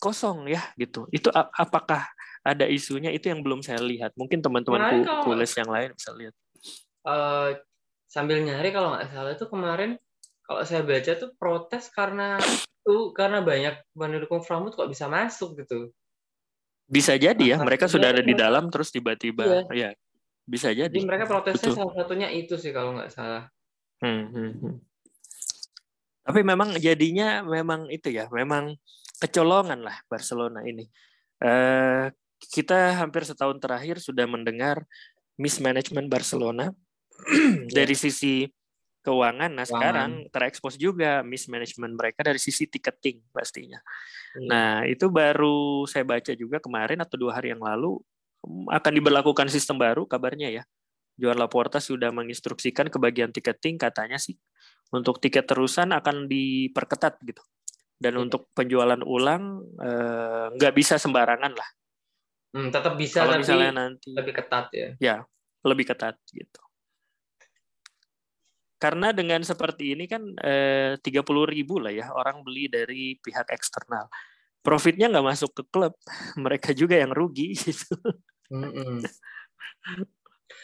kosong 0.00 0.48
ya 0.48 0.64
gitu. 0.80 1.04
Itu 1.12 1.28
apakah 1.34 2.08
ada 2.40 2.64
isunya 2.68 3.12
itu 3.12 3.28
yang 3.28 3.44
belum 3.44 3.60
saya 3.60 3.84
lihat. 3.84 4.16
Mungkin 4.16 4.40
teman-teman 4.40 5.04
kulis 5.28 5.52
yang 5.60 5.68
lain 5.68 5.92
bisa 5.92 6.10
lihat. 6.16 6.34
Uh, 7.04 7.52
sambil 8.08 8.40
nyari 8.40 8.72
kalau 8.72 8.96
nggak 8.96 9.12
salah 9.12 9.32
itu 9.36 9.44
kemarin 9.44 10.00
kalau 10.44 10.62
saya 10.62 10.84
baca 10.84 11.12
tuh 11.16 11.32
protes 11.40 11.88
karena 11.88 12.36
itu 12.84 13.16
karena 13.16 13.40
banyak 13.40 13.80
pendukung 13.96 14.44
Frankfurt 14.44 14.76
kok 14.76 14.90
bisa 14.92 15.08
masuk 15.08 15.56
gitu. 15.64 15.88
Bisa 16.84 17.16
jadi 17.16 17.56
ya, 17.56 17.58
mereka 17.64 17.88
sudah 17.88 18.12
ada 18.12 18.20
di 18.20 18.36
dalam 18.36 18.68
terus 18.68 18.92
tiba-tiba 18.92 19.64
iya. 19.72 19.88
ya 19.88 19.90
bisa 20.44 20.68
jadi. 20.70 20.92
Jadi 20.92 21.08
mereka 21.08 21.24
protesnya 21.24 21.72
Betul. 21.72 21.76
salah 21.80 21.94
satunya 21.96 22.28
itu 22.28 22.54
sih 22.60 22.76
kalau 22.76 22.92
nggak 22.92 23.08
salah. 23.08 23.48
Hmm, 24.04 24.28
hmm, 24.28 24.52
hmm. 24.60 24.76
Tapi 26.24 26.40
memang 26.44 26.76
jadinya 26.76 27.40
memang 27.40 27.88
itu 27.88 28.12
ya, 28.12 28.28
memang 28.28 28.76
kecolongan 29.16 29.80
lah 29.80 29.96
Barcelona 30.08 30.60
ini. 30.68 30.84
Uh, 31.40 32.12
kita 32.52 33.00
hampir 33.00 33.24
setahun 33.24 33.56
terakhir 33.56 33.96
sudah 34.00 34.28
mendengar 34.28 34.84
mismanagement 35.40 36.12
Barcelona 36.12 36.68
dari 37.76 37.96
sisi 37.96 38.44
keuangan. 39.04 39.52
Nah, 39.52 39.68
sekarang 39.68 40.32
terekspos 40.32 40.80
juga 40.80 41.20
mismanagement 41.20 41.92
mereka 41.92 42.24
dari 42.24 42.40
sisi 42.40 42.64
tiketing 42.64 43.20
pastinya. 43.30 43.78
Hmm. 44.32 44.48
Nah, 44.48 44.72
itu 44.88 45.12
baru 45.12 45.84
saya 45.84 46.08
baca 46.08 46.32
juga 46.32 46.58
kemarin 46.58 47.04
atau 47.04 47.20
dua 47.20 47.36
hari 47.36 47.52
yang 47.52 47.60
lalu 47.60 48.00
mm, 48.42 48.72
akan 48.72 48.92
diberlakukan 48.96 49.46
sistem 49.52 49.76
baru 49.76 50.08
kabarnya 50.08 50.48
ya. 50.48 50.64
Juan 51.14 51.38
Laporta 51.38 51.78
sudah 51.78 52.10
menginstruksikan 52.10 52.90
ke 52.90 52.98
bagian 52.98 53.30
tiketing 53.30 53.78
katanya 53.78 54.18
sih 54.18 54.34
untuk 54.90 55.22
tiket 55.22 55.46
terusan 55.46 55.94
akan 55.94 56.26
diperketat 56.26 57.22
gitu. 57.22 57.44
Dan 57.94 58.18
yeah. 58.18 58.24
untuk 58.26 58.50
penjualan 58.50 58.98
ulang 59.06 59.62
eh, 59.78 60.46
nggak 60.58 60.74
bisa 60.74 60.98
sembarangan 60.98 61.54
lah. 61.54 61.68
Hmm, 62.54 62.70
tetap 62.74 62.98
bisa 62.98 63.22
Kalau 63.22 63.38
misalnya 63.38 63.70
nanti 63.70 64.10
lebih 64.10 64.34
ketat 64.34 64.66
ya. 64.74 64.88
Ya, 64.98 65.16
lebih 65.62 65.86
ketat 65.86 66.18
gitu. 66.34 66.63
Karena 68.84 69.16
dengan 69.16 69.40
seperti 69.40 69.96
ini 69.96 70.04
kan 70.04 70.36
eh, 70.44 71.00
tiga 71.00 71.24
puluh 71.24 71.48
ribu 71.48 71.80
lah 71.80 71.88
ya 71.88 72.12
orang 72.12 72.44
beli 72.44 72.68
dari 72.68 73.16
pihak 73.16 73.48
eksternal. 73.48 74.12
Profitnya 74.60 75.08
nggak 75.08 75.24
masuk 75.24 75.56
ke 75.56 75.64
klub, 75.72 75.96
mereka 76.44 76.76
juga 76.76 77.00
yang 77.00 77.16
rugi 77.16 77.56
gitu. 77.64 77.96
Mm 78.52 78.68
-mm. 78.68 78.96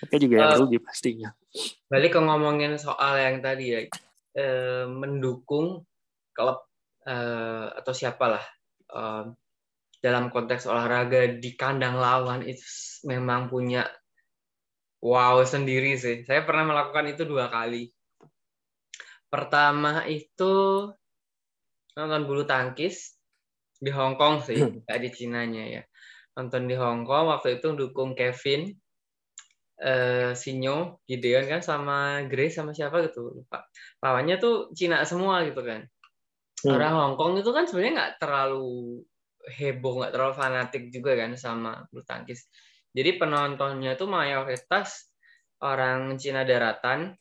Mereka 0.04 0.16
juga 0.20 0.34
yang 0.36 0.52
uh, 0.52 0.60
rugi 0.60 0.78
pastinya. 0.84 1.32
Balik 1.88 2.12
ke 2.12 2.20
ngomongin 2.20 2.76
soal 2.76 3.16
yang 3.24 3.40
tadi 3.40 3.64
ya, 3.72 3.80
eh, 4.36 4.84
mendukung 4.84 5.88
klub 6.36 6.68
eh, 7.08 7.66
atau 7.72 7.92
siapalah 7.96 8.44
eh, 8.92 9.24
dalam 10.04 10.28
konteks 10.28 10.68
olahraga 10.68 11.24
di 11.40 11.56
kandang 11.56 11.96
lawan 11.96 12.44
itu 12.44 12.60
memang 13.08 13.48
punya 13.48 13.88
wow 15.00 15.40
sendiri 15.40 15.96
sih. 15.96 16.28
Saya 16.28 16.44
pernah 16.44 16.68
melakukan 16.68 17.16
itu 17.16 17.24
dua 17.24 17.48
kali. 17.48 17.88
Pertama 19.30 20.04
itu 20.10 20.86
nonton 21.94 22.22
bulu 22.26 22.42
tangkis 22.42 23.14
di 23.78 23.88
Hong 23.94 24.18
Kong 24.18 24.42
sih, 24.42 24.58
nggak 24.58 24.98
di 25.00 25.08
Cinanya 25.14 25.64
ya. 25.64 25.82
Nonton 26.34 26.66
di 26.66 26.74
Hong 26.74 27.06
Kong 27.06 27.30
waktu 27.30 27.62
itu 27.62 27.72
dukung 27.78 28.18
Kevin 28.18 28.74
uh, 29.80 30.34
Sinyo, 30.36 31.00
Gideon 31.06 31.46
kan 31.46 31.62
sama 31.62 32.26
Grace 32.26 32.58
sama 32.60 32.74
siapa 32.74 33.00
gitu 33.06 33.40
lupa. 33.40 33.64
Lawannya 34.02 34.36
tuh 34.42 34.74
Cina 34.76 35.02
semua 35.06 35.46
gitu 35.46 35.62
kan. 35.62 35.86
Hmm. 36.60 36.76
Orang 36.76 36.92
Hong 36.92 37.14
Kong 37.16 37.32
itu 37.40 37.50
kan 37.54 37.64
sebenarnya 37.64 37.92
nggak 37.96 38.14
terlalu 38.20 39.00
heboh, 39.48 40.04
nggak 40.04 40.12
terlalu 40.12 40.34
fanatik 40.36 40.82
juga 40.92 41.16
kan 41.16 41.32
sama 41.38 41.86
bulu 41.88 42.04
tangkis. 42.04 42.50
Jadi 42.90 43.16
penontonnya 43.16 43.94
tuh 43.94 44.10
mayoritas 44.10 45.08
orang 45.62 46.18
Cina 46.18 46.42
daratan 46.42 47.14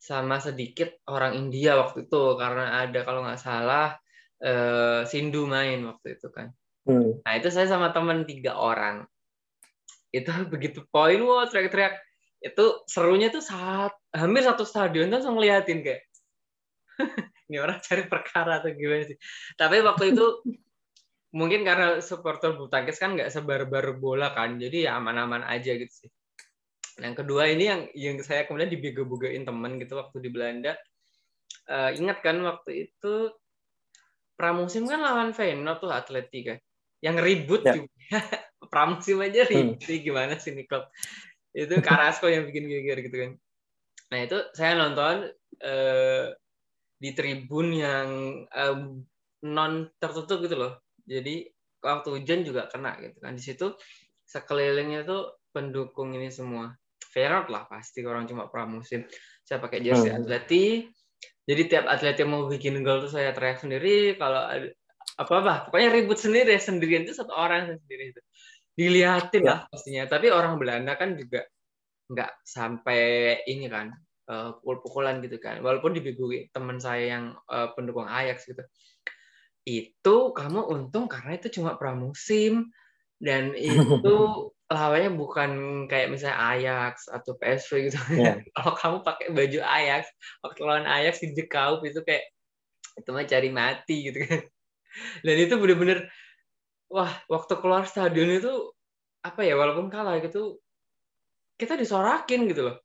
sama 0.00 0.40
sedikit 0.40 0.96
orang 1.12 1.36
India 1.36 1.76
waktu 1.76 2.08
itu 2.08 2.40
karena 2.40 2.88
ada 2.88 3.04
kalau 3.04 3.20
nggak 3.20 3.40
salah 3.40 4.00
uh, 4.40 5.04
Sindu 5.04 5.44
main 5.44 5.84
waktu 5.84 6.16
itu 6.16 6.32
kan. 6.32 6.50
Hmm. 6.88 7.20
Nah 7.20 7.32
itu 7.36 7.52
saya 7.52 7.68
sama 7.68 7.92
teman 7.92 8.24
tiga 8.24 8.56
orang 8.56 9.04
itu 10.10 10.30
begitu 10.52 10.82
poin 10.90 11.18
wow 11.22 11.46
teriak-teriak 11.46 11.94
itu 12.40 12.64
serunya 12.88 13.28
tuh 13.28 13.44
saat 13.44 13.92
hampir 14.16 14.42
satu 14.42 14.64
stadion 14.64 15.12
tuh 15.12 15.20
langsung 15.20 15.36
ngeliatin 15.36 15.84
kayak 15.84 16.02
ini 17.52 17.56
orang 17.60 17.78
cari 17.84 18.08
perkara 18.08 18.64
atau 18.64 18.72
gimana 18.72 19.04
sih 19.04 19.18
tapi 19.60 19.84
waktu 19.84 20.16
itu 20.16 20.26
mungkin 21.36 21.62
karena 21.62 22.00
supporter 22.02 22.56
bulu 22.56 22.72
tangkis 22.72 22.98
kan 22.98 23.14
nggak 23.14 23.30
sebar-bar 23.30 23.94
bola 24.00 24.32
kan 24.34 24.56
jadi 24.58 24.90
ya 24.90 24.98
aman-aman 24.98 25.46
aja 25.46 25.76
gitu 25.76 26.08
sih 26.08 26.10
yang 27.00 27.16
kedua 27.16 27.48
ini 27.48 27.64
yang 27.66 27.80
yang 27.96 28.16
saya 28.20 28.44
kemudian 28.44 28.68
dibego-begoin 28.70 29.42
temen 29.48 29.80
gitu 29.80 29.96
waktu 29.96 30.20
di 30.20 30.30
Belanda. 30.30 30.76
Uh, 31.70 31.94
ingat 31.94 32.22
kan 32.22 32.38
waktu 32.42 32.90
itu 32.90 33.30
pramusim 34.34 34.88
kan 34.88 35.02
lawan 35.02 35.30
Feyenoord 35.36 35.78
tuh 35.78 35.92
Atletik 35.92 36.42
kan 36.46 36.58
yang 37.00 37.16
ribut 37.20 37.64
ya. 37.64 37.76
juga. 37.76 37.90
Pramusim 38.72 39.18
aja 39.24 39.48
ribut 39.48 39.82
hmm. 39.82 40.04
gimana 40.04 40.34
sih 40.36 40.52
nih 40.54 40.68
klub 40.68 40.86
itu 41.50 41.74
Carrasco 41.82 42.30
yang 42.30 42.46
bikin 42.46 42.70
geger 42.70 42.98
gitu 43.02 43.16
kan. 43.16 43.32
Nah 44.14 44.18
itu 44.22 44.38
saya 44.54 44.78
nonton 44.78 45.26
uh, 45.64 46.26
di 47.00 47.10
tribun 47.16 47.74
yang 47.74 48.08
um, 48.46 49.02
non 49.42 49.90
tertutup 49.98 50.44
gitu 50.44 50.54
loh. 50.54 50.78
Jadi 51.08 51.50
waktu 51.82 52.08
hujan 52.14 52.46
juga 52.46 52.70
kena 52.70 53.00
gitu 53.02 53.18
kan. 53.18 53.34
Di 53.34 53.42
situ 53.42 53.74
sekelilingnya 54.28 55.02
tuh 55.02 55.42
pendukung 55.50 56.14
ini 56.14 56.30
semua 56.30 56.70
Feyenoord 57.10 57.50
lah 57.50 57.66
pasti 57.66 58.06
orang 58.06 58.30
cuma 58.30 58.46
pramusim. 58.46 59.04
Saya 59.42 59.58
pakai 59.58 59.82
jersey 59.82 60.14
hmm. 60.14 60.18
atleti. 60.22 60.86
Jadi 61.44 61.62
tiap 61.66 61.90
atlet 61.90 62.14
yang 62.14 62.30
mau 62.30 62.46
bikin 62.46 62.78
gol 62.86 63.02
tuh 63.02 63.10
saya 63.10 63.34
teriak 63.34 63.58
sendiri. 63.58 64.14
Kalau 64.14 64.46
apa 65.20 65.32
apa 65.42 65.54
pokoknya 65.68 65.90
ribut 65.90 66.16
sendiri 66.16 66.56
sendirian 66.56 67.04
itu 67.04 67.12
satu 67.12 67.34
orang 67.34 67.76
sendiri 67.76 68.14
itu 68.14 68.20
dilihatin 68.78 69.42
ya. 69.42 69.48
lah 69.50 69.60
pastinya. 69.66 70.04
Tapi 70.06 70.30
orang 70.30 70.56
Belanda 70.56 70.94
kan 70.94 71.18
juga 71.18 71.42
nggak 72.10 72.32
sampai 72.46 73.02
ini 73.46 73.66
kan 73.66 73.90
uh, 74.30 74.54
pukul-pukulan 74.62 75.18
gitu 75.26 75.42
kan. 75.42 75.58
Walaupun 75.58 75.98
dibegui 75.98 76.46
teman 76.54 76.78
saya 76.78 77.18
yang 77.18 77.24
uh, 77.50 77.74
pendukung 77.74 78.06
Ajax 78.06 78.46
gitu. 78.46 78.62
Itu 79.66 80.30
kamu 80.30 80.70
untung 80.70 81.10
karena 81.10 81.34
itu 81.34 81.50
cuma 81.58 81.74
pramusim. 81.74 82.70
Dan 83.18 83.52
itu 83.58 84.16
lawannya 84.70 85.10
bukan 85.18 85.50
kayak 85.90 86.14
misalnya 86.14 86.38
Ajax 86.38 87.10
atau 87.10 87.34
PSV 87.34 87.90
gitu. 87.90 87.98
Yeah. 88.14 88.38
Kalau 88.54 88.72
kamu 88.78 88.96
pakai 89.02 89.26
baju 89.34 89.58
Ajax 89.66 90.06
waktu 90.46 90.60
lawan 90.62 90.86
Ajax 90.86 91.26
di 91.26 91.34
Jekaup 91.34 91.82
itu 91.82 92.00
kayak 92.06 92.30
itu 93.00 93.08
mah 93.10 93.26
cari 93.26 93.48
mati 93.50 93.96
gitu 94.10 94.18
kan 94.26 94.40
dan 95.26 95.36
itu 95.40 95.54
bener-bener 95.56 96.10
wah 96.92 97.10
waktu 97.30 97.54
keluar 97.62 97.86
stadion 97.86 98.28
itu 98.28 98.52
apa 99.24 99.46
ya 99.46 99.54
walaupun 99.56 99.92
kalah 99.92 100.18
gitu 100.20 100.58
kita 101.60 101.76
disorakin 101.76 102.48
gitu 102.48 102.72
loh 102.72 102.78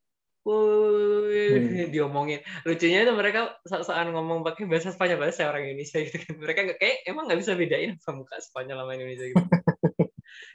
Woi, 0.46 1.58
hmm. 1.58 1.90
diomongin. 1.94 2.38
Lucunya 2.70 3.02
itu 3.02 3.10
mereka 3.18 3.58
saat 3.66 4.06
ngomong 4.14 4.46
pakai 4.46 4.70
bahasa 4.70 4.94
Spanyol, 4.94 5.18
bahasa 5.18 5.50
orang 5.50 5.66
Indonesia 5.66 5.98
gitu 6.06 6.22
kan. 6.22 6.38
Mereka 6.38 6.78
kayak 6.78 7.02
emang 7.10 7.26
nggak 7.26 7.42
bisa 7.42 7.58
bedain 7.58 7.98
apa 7.98 8.14
muka 8.14 8.38
Spanyol 8.46 8.78
sama 8.78 8.94
Indonesia 8.94 9.26
gitu. 9.26 9.42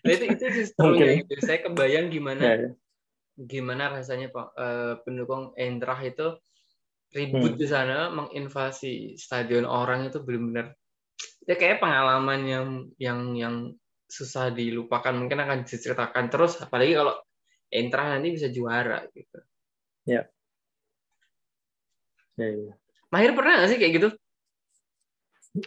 Nah 0.01 0.12
itu 0.16 0.24
itu 0.32 0.44
justru 0.64 0.88
okay. 0.96 1.24
gitu. 1.24 1.32
Saya 1.44 1.59
kebayang 1.64 2.09
gimana 2.09 2.42
yeah, 2.42 2.57
yeah. 2.68 2.72
gimana 3.36 3.92
rasanya 3.92 4.32
pak 4.32 4.46
uh, 4.57 4.94
pendukung 5.05 5.53
Entrah 5.57 6.01
itu 6.05 6.36
ribut 7.11 7.57
hmm. 7.57 7.61
di 7.61 7.66
sana 7.66 8.09
menginvasi 8.14 9.18
stadion 9.18 9.66
orang 9.66 10.07
itu 10.07 10.22
benar-benar 10.22 10.78
ya 11.44 11.55
kayak 11.59 11.82
pengalaman 11.82 12.40
yang 12.46 12.66
yang 13.03 13.20
yang 13.34 13.55
susah 14.11 14.51
dilupakan 14.51 15.14
mungkin 15.14 15.42
akan 15.42 15.66
diceritakan 15.66 16.30
terus 16.30 16.59
apalagi 16.59 16.98
kalau 16.98 17.14
Intra 17.70 18.11
nanti 18.11 18.34
bisa 18.34 18.51
juara 18.51 19.07
gitu. 19.14 19.38
Ya. 20.03 20.26
Ya, 22.34 22.48
ya. 22.51 22.74
Mahir 23.14 23.30
pernah 23.38 23.62
nggak 23.62 23.70
sih 23.70 23.78
kayak 23.78 23.94
gitu? 23.94 24.09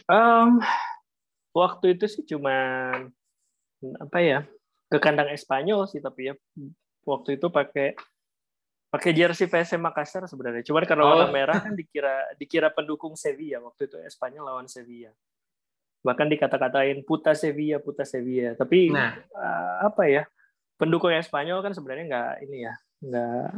Um, 0.08 0.60
waktu 1.56 1.96
itu 1.96 2.04
sih 2.08 2.24
cuma 2.28 2.52
apa 4.00 4.18
ya 4.20 4.38
ke 4.88 4.98
kandang 5.00 5.32
Espanyol 5.32 5.84
sih 5.90 6.00
tapi 6.00 6.32
ya 6.32 6.34
waktu 7.04 7.36
itu 7.36 7.52
pakai 7.52 7.92
pakai 8.88 9.10
jersey 9.10 9.50
PSM 9.50 9.82
Makassar 9.82 10.22
sebenarnya. 10.30 10.62
Cuman 10.62 10.86
karena 10.86 11.02
oh. 11.02 11.08
warna 11.10 11.26
merah 11.28 11.58
kan 11.58 11.74
dikira 11.80 12.30
dikira 12.38 12.70
pendukung 12.70 13.18
Sevilla 13.18 13.60
waktu 13.60 13.90
itu 13.90 13.96
Espanyol 14.06 14.48
lawan 14.48 14.70
Sevilla 14.70 15.10
bahkan 16.04 16.28
dikata-katain 16.28 17.00
puta 17.08 17.32
Sevilla 17.32 17.80
puta 17.80 18.04
Sevilla 18.04 18.52
tapi 18.52 18.92
nah. 18.92 19.16
uh, 19.32 19.88
apa 19.88 20.04
ya 20.04 20.22
pendukung 20.76 21.08
yang 21.08 21.24
Spanyol 21.24 21.64
kan 21.64 21.72
sebenarnya 21.72 22.04
nggak 22.12 22.32
ini 22.44 22.58
ya 22.68 22.74
nggak 23.04 23.48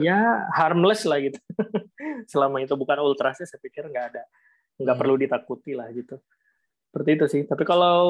ya 0.00 0.48
harmless 0.56 1.04
lah 1.04 1.20
gitu 1.20 1.36
selama 2.32 2.64
itu 2.64 2.72
bukan 2.72 2.96
ultrasnya 3.04 3.44
saya 3.44 3.60
pikir 3.60 3.92
nggak 3.92 4.06
ada 4.16 4.24
nggak 4.80 4.88
hmm. 4.96 5.02
perlu 5.04 5.14
ditakuti 5.20 5.76
lah 5.76 5.92
gitu 5.92 6.16
seperti 6.90 7.10
itu 7.18 7.26
sih 7.28 7.42
tapi 7.44 7.62
kalau 7.66 8.00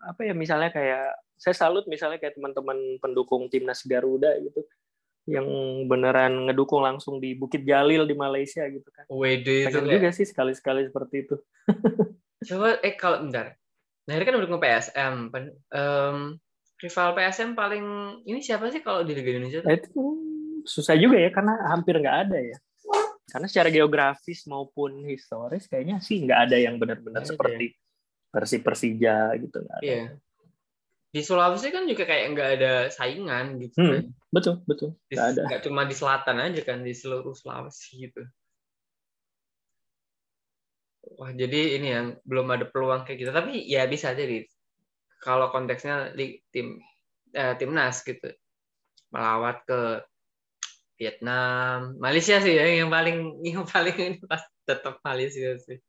apa 0.00 0.24
ya 0.24 0.34
misalnya 0.34 0.70
kayak 0.72 1.16
saya 1.36 1.54
salut 1.58 1.84
misalnya 1.90 2.22
kayak 2.22 2.38
teman-teman 2.38 3.02
pendukung 3.02 3.50
timnas 3.50 3.82
Garuda 3.82 4.38
gitu 4.38 4.62
yang 5.26 5.46
beneran 5.86 6.50
ngedukung 6.50 6.82
langsung 6.82 7.22
di 7.22 7.38
Bukit 7.38 7.62
Jalil 7.62 8.10
di 8.10 8.14
Malaysia 8.18 8.66
gitu 8.66 8.90
kan. 8.90 9.06
Wede 9.06 9.70
itu 9.70 9.78
juga 9.78 10.10
sih 10.10 10.26
sekali-sekali 10.26 10.90
seperti 10.90 11.26
itu. 11.26 11.36
Coba 12.50 12.82
eh 12.82 12.98
kalau 12.98 13.22
bentar. 13.22 13.54
Nah, 14.02 14.12
ini 14.18 14.24
kan 14.26 14.34
udah 14.34 14.58
PSM. 14.58 15.14
Um, 15.70 16.18
rival 16.82 17.08
PSM 17.14 17.54
paling 17.54 17.86
ini 18.26 18.42
siapa 18.42 18.66
sih 18.74 18.82
kalau 18.82 19.06
di 19.06 19.14
Liga 19.14 19.30
Indonesia? 19.38 19.62
Nah, 19.62 19.78
itu 19.78 20.02
susah 20.66 20.98
juga 20.98 21.22
ya 21.22 21.30
karena 21.30 21.54
hampir 21.70 21.94
nggak 22.02 22.18
ada 22.26 22.38
ya. 22.42 22.58
Karena 23.30 23.46
secara 23.46 23.70
geografis 23.70 24.42
maupun 24.50 25.06
historis 25.06 25.70
kayaknya 25.70 26.02
sih 26.02 26.18
nggak 26.26 26.50
ada 26.50 26.56
yang 26.58 26.82
benar-benar 26.82 27.22
seperti 27.22 27.78
versi 28.32 28.56
Persija 28.64 29.36
gitu 29.36 29.60
ada. 29.60 29.84
Iya. 29.84 30.16
Di 31.12 31.20
Sulawesi 31.20 31.68
kan 31.68 31.84
juga 31.84 32.08
kayak 32.08 32.24
nggak 32.32 32.50
ada 32.56 32.72
saingan 32.88 33.60
gitu. 33.60 33.76
Hmm, 33.76 33.92
kan. 33.92 34.04
Betul 34.32 34.54
betul. 34.64 34.90
Nggak 35.12 35.26
ada. 35.36 35.42
Nggak 35.52 35.62
cuma 35.68 35.82
di 35.84 35.94
selatan 35.94 36.36
aja 36.40 36.60
kan 36.64 36.80
di 36.80 36.92
seluruh 36.96 37.36
Sulawesi 37.36 38.08
gitu 38.08 38.24
wah 41.18 41.32
jadi 41.34 41.78
ini 41.80 41.88
yang 41.90 42.06
belum 42.22 42.46
ada 42.54 42.66
peluang 42.70 43.02
kayak 43.02 43.18
gitu 43.26 43.32
tapi 43.34 43.66
ya 43.66 43.84
bisa 43.90 44.14
jadi 44.14 44.46
kalau 45.22 45.50
konteksnya 45.50 46.14
di 46.14 46.38
tim 46.50 46.78
eh, 47.34 47.54
timnas 47.58 48.02
gitu 48.02 48.30
melawat 49.12 49.62
ke 49.68 49.80
Vietnam, 50.96 51.98
Malaysia 51.98 52.38
sih 52.38 52.54
ya 52.54 52.64
yang 52.78 52.90
paling 52.90 53.34
yang 53.50 53.66
paling 53.66 53.96
ini 53.98 54.18
pas 54.22 54.42
tetap 54.62 55.02
Malaysia 55.02 55.58
sih. 55.58 55.82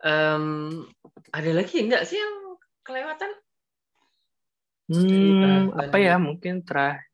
Um, 0.00 0.88
ada 1.30 1.50
lagi 1.52 1.84
enggak 1.84 2.08
sih 2.08 2.16
yang 2.16 2.56
kelewatan? 2.84 3.30
Hmm, 4.90 5.70
apa 5.76 5.96
ya 6.02 6.18
mungkin 6.18 6.66
terakhir. 6.66 7.06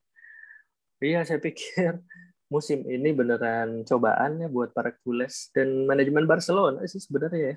Iya, 0.96 1.28
saya 1.28 1.36
pikir 1.42 2.00
musim 2.52 2.86
ini 2.88 3.12
beneran 3.12 3.84
cobaan 3.84 4.40
ya 4.40 4.48
buat 4.48 4.72
para 4.72 4.96
kules 5.04 5.52
dan 5.52 5.84
manajemen 5.84 6.24
Barcelona 6.24 6.80
sih 6.88 7.02
sebenarnya 7.02 7.52
ya. 7.52 7.56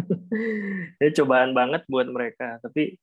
ini 0.98 1.10
cobaan 1.22 1.52
banget 1.54 1.86
buat 1.86 2.08
mereka, 2.08 2.58
tapi 2.64 2.98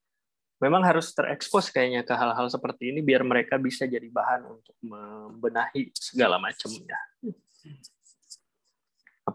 memang 0.58 0.82
harus 0.82 1.14
terekspos 1.14 1.70
kayaknya 1.70 2.02
ke 2.02 2.14
hal-hal 2.18 2.50
seperti 2.50 2.90
ini 2.90 3.06
biar 3.06 3.22
mereka 3.22 3.62
bisa 3.62 3.86
jadi 3.86 4.10
bahan 4.10 4.50
untuk 4.50 4.76
membenahi 4.82 5.94
segala 5.94 6.42
macamnya. 6.42 6.98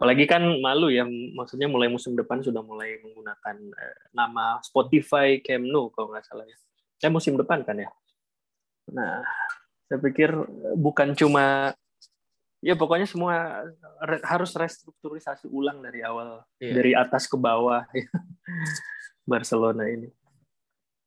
Apalagi 0.03 0.27
kan 0.27 0.43
malu 0.59 0.91
ya, 0.91 1.07
maksudnya 1.07 1.71
mulai 1.71 1.87
musim 1.87 2.19
depan 2.19 2.43
sudah 2.43 2.59
mulai 2.59 2.99
menggunakan 3.07 3.55
eh, 3.55 3.99
nama 4.11 4.59
Spotify 4.67 5.39
Camp 5.39 5.63
Nou 5.63 5.95
kalau 5.95 6.11
nggak 6.11 6.27
salah 6.27 6.43
ya 6.43 6.59
eh 7.03 7.11
musim 7.11 7.35
depan 7.35 7.67
kan 7.67 7.83
ya. 7.83 7.91
Nah, 8.95 9.27
saya 9.91 9.99
pikir 9.99 10.31
bukan 10.79 11.19
cuma 11.19 11.75
ya 12.63 12.79
pokoknya 12.79 13.11
semua 13.11 13.67
re, 14.07 14.23
harus 14.23 14.55
restrukturisasi 14.55 15.51
ulang 15.51 15.83
dari 15.83 16.07
awal 16.07 16.47
iya. 16.63 16.73
dari 16.79 16.93
atas 16.95 17.27
ke 17.27 17.35
bawah 17.35 17.83
ya. 17.99 18.07
Barcelona 19.27 19.87
ini. 19.91 20.07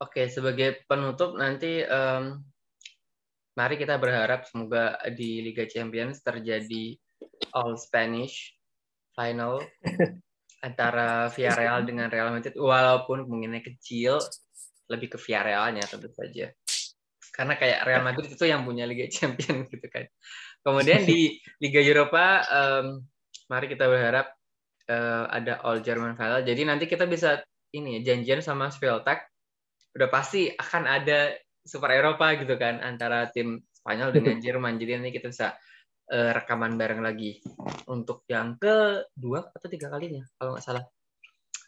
Oke, 0.03 0.27
sebagai 0.27 0.83
penutup 0.91 1.39
nanti 1.39 1.79
um, 1.87 2.43
mari 3.55 3.79
kita 3.79 3.95
berharap 3.95 4.43
semoga 4.43 4.99
di 5.15 5.39
Liga 5.39 5.63
Champions 5.63 6.19
terjadi 6.19 6.99
all 7.55 7.79
Spanish 7.79 8.54
final 9.15 9.63
antara 10.67 11.31
Villarreal 11.31 11.87
dengan 11.87 12.11
Real 12.11 12.29
Madrid 12.35 12.53
walaupun 12.59 13.23
kemungkinannya 13.25 13.63
kecil 13.63 14.19
lebih 14.91 15.15
ke 15.15 15.17
Villarreal-nya 15.17 15.83
tentu 15.87 16.09
saja. 16.13 16.53
Karena 17.35 17.59
kayak 17.59 17.83
Real 17.83 18.03
Madrid 18.05 18.31
itu 18.31 18.45
yang 18.47 18.63
punya 18.63 18.87
Liga 18.87 19.09
Champions 19.11 19.67
gitu 19.73 19.87
kan. 19.89 20.05
Kemudian 20.61 21.03
di 21.03 21.35
Liga 21.61 21.81
Eropa, 21.83 22.41
um, 22.47 23.03
mari 23.51 23.69
kita 23.69 23.85
berharap 23.85 24.33
uh, 24.89 25.25
ada 25.29 25.61
All 25.61 25.83
German 25.83 26.17
Final. 26.17 26.41
Jadi 26.41 26.61
nanti 26.65 26.85
kita 26.89 27.05
bisa 27.05 27.43
ini 27.75 27.99
ya, 27.99 28.13
janjian 28.13 28.39
sama 28.41 28.71
Sveltak. 28.71 29.27
Udah 29.93 30.09
pasti 30.09 30.47
akan 30.49 30.83
ada 30.87 31.35
Super 31.65 31.97
Eropa 31.97 32.33
gitu 32.37 32.55
kan 32.55 32.79
antara 32.81 33.29
tim 33.33 33.61
Spanyol 33.73 34.15
dengan 34.15 34.37
Jerman. 34.45 34.79
Jadi 34.79 34.91
nanti 34.97 35.11
kita 35.13 35.27
bisa 35.29 35.53
uh, 36.11 36.31
rekaman 36.35 36.77
bareng 36.77 37.01
lagi 37.01 37.41
untuk 37.89 38.25
yang 38.29 38.57
kedua 38.59 39.49
atau 39.49 39.67
tiga 39.69 39.89
kalinya 39.89 40.25
kalau 40.37 40.57
nggak 40.57 40.65
salah. 40.65 40.83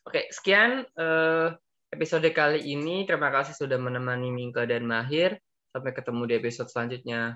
Oke, 0.08 0.32
sekian. 0.32 0.88
Uh, 0.96 1.52
episode 1.92 2.28
kali 2.32 2.64
ini. 2.64 3.04
Terima 3.04 3.28
kasih 3.28 3.56
sudah 3.56 3.76
menemani 3.76 4.32
Mingka 4.32 4.64
dan 4.64 4.88
Mahir. 4.88 5.36
Sampai 5.72 5.92
ketemu 5.92 6.22
di 6.24 6.34
episode 6.40 6.72
selanjutnya. 6.72 7.36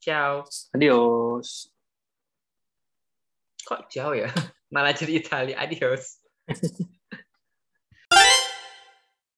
Ciao. 0.00 0.44
Adios. 0.76 1.72
Kok 3.64 3.88
jauh 3.88 4.12
ya? 4.12 4.28
Malah 4.74 4.92
jadi 4.92 5.24
Italia. 5.24 5.56
Adios. 5.56 6.20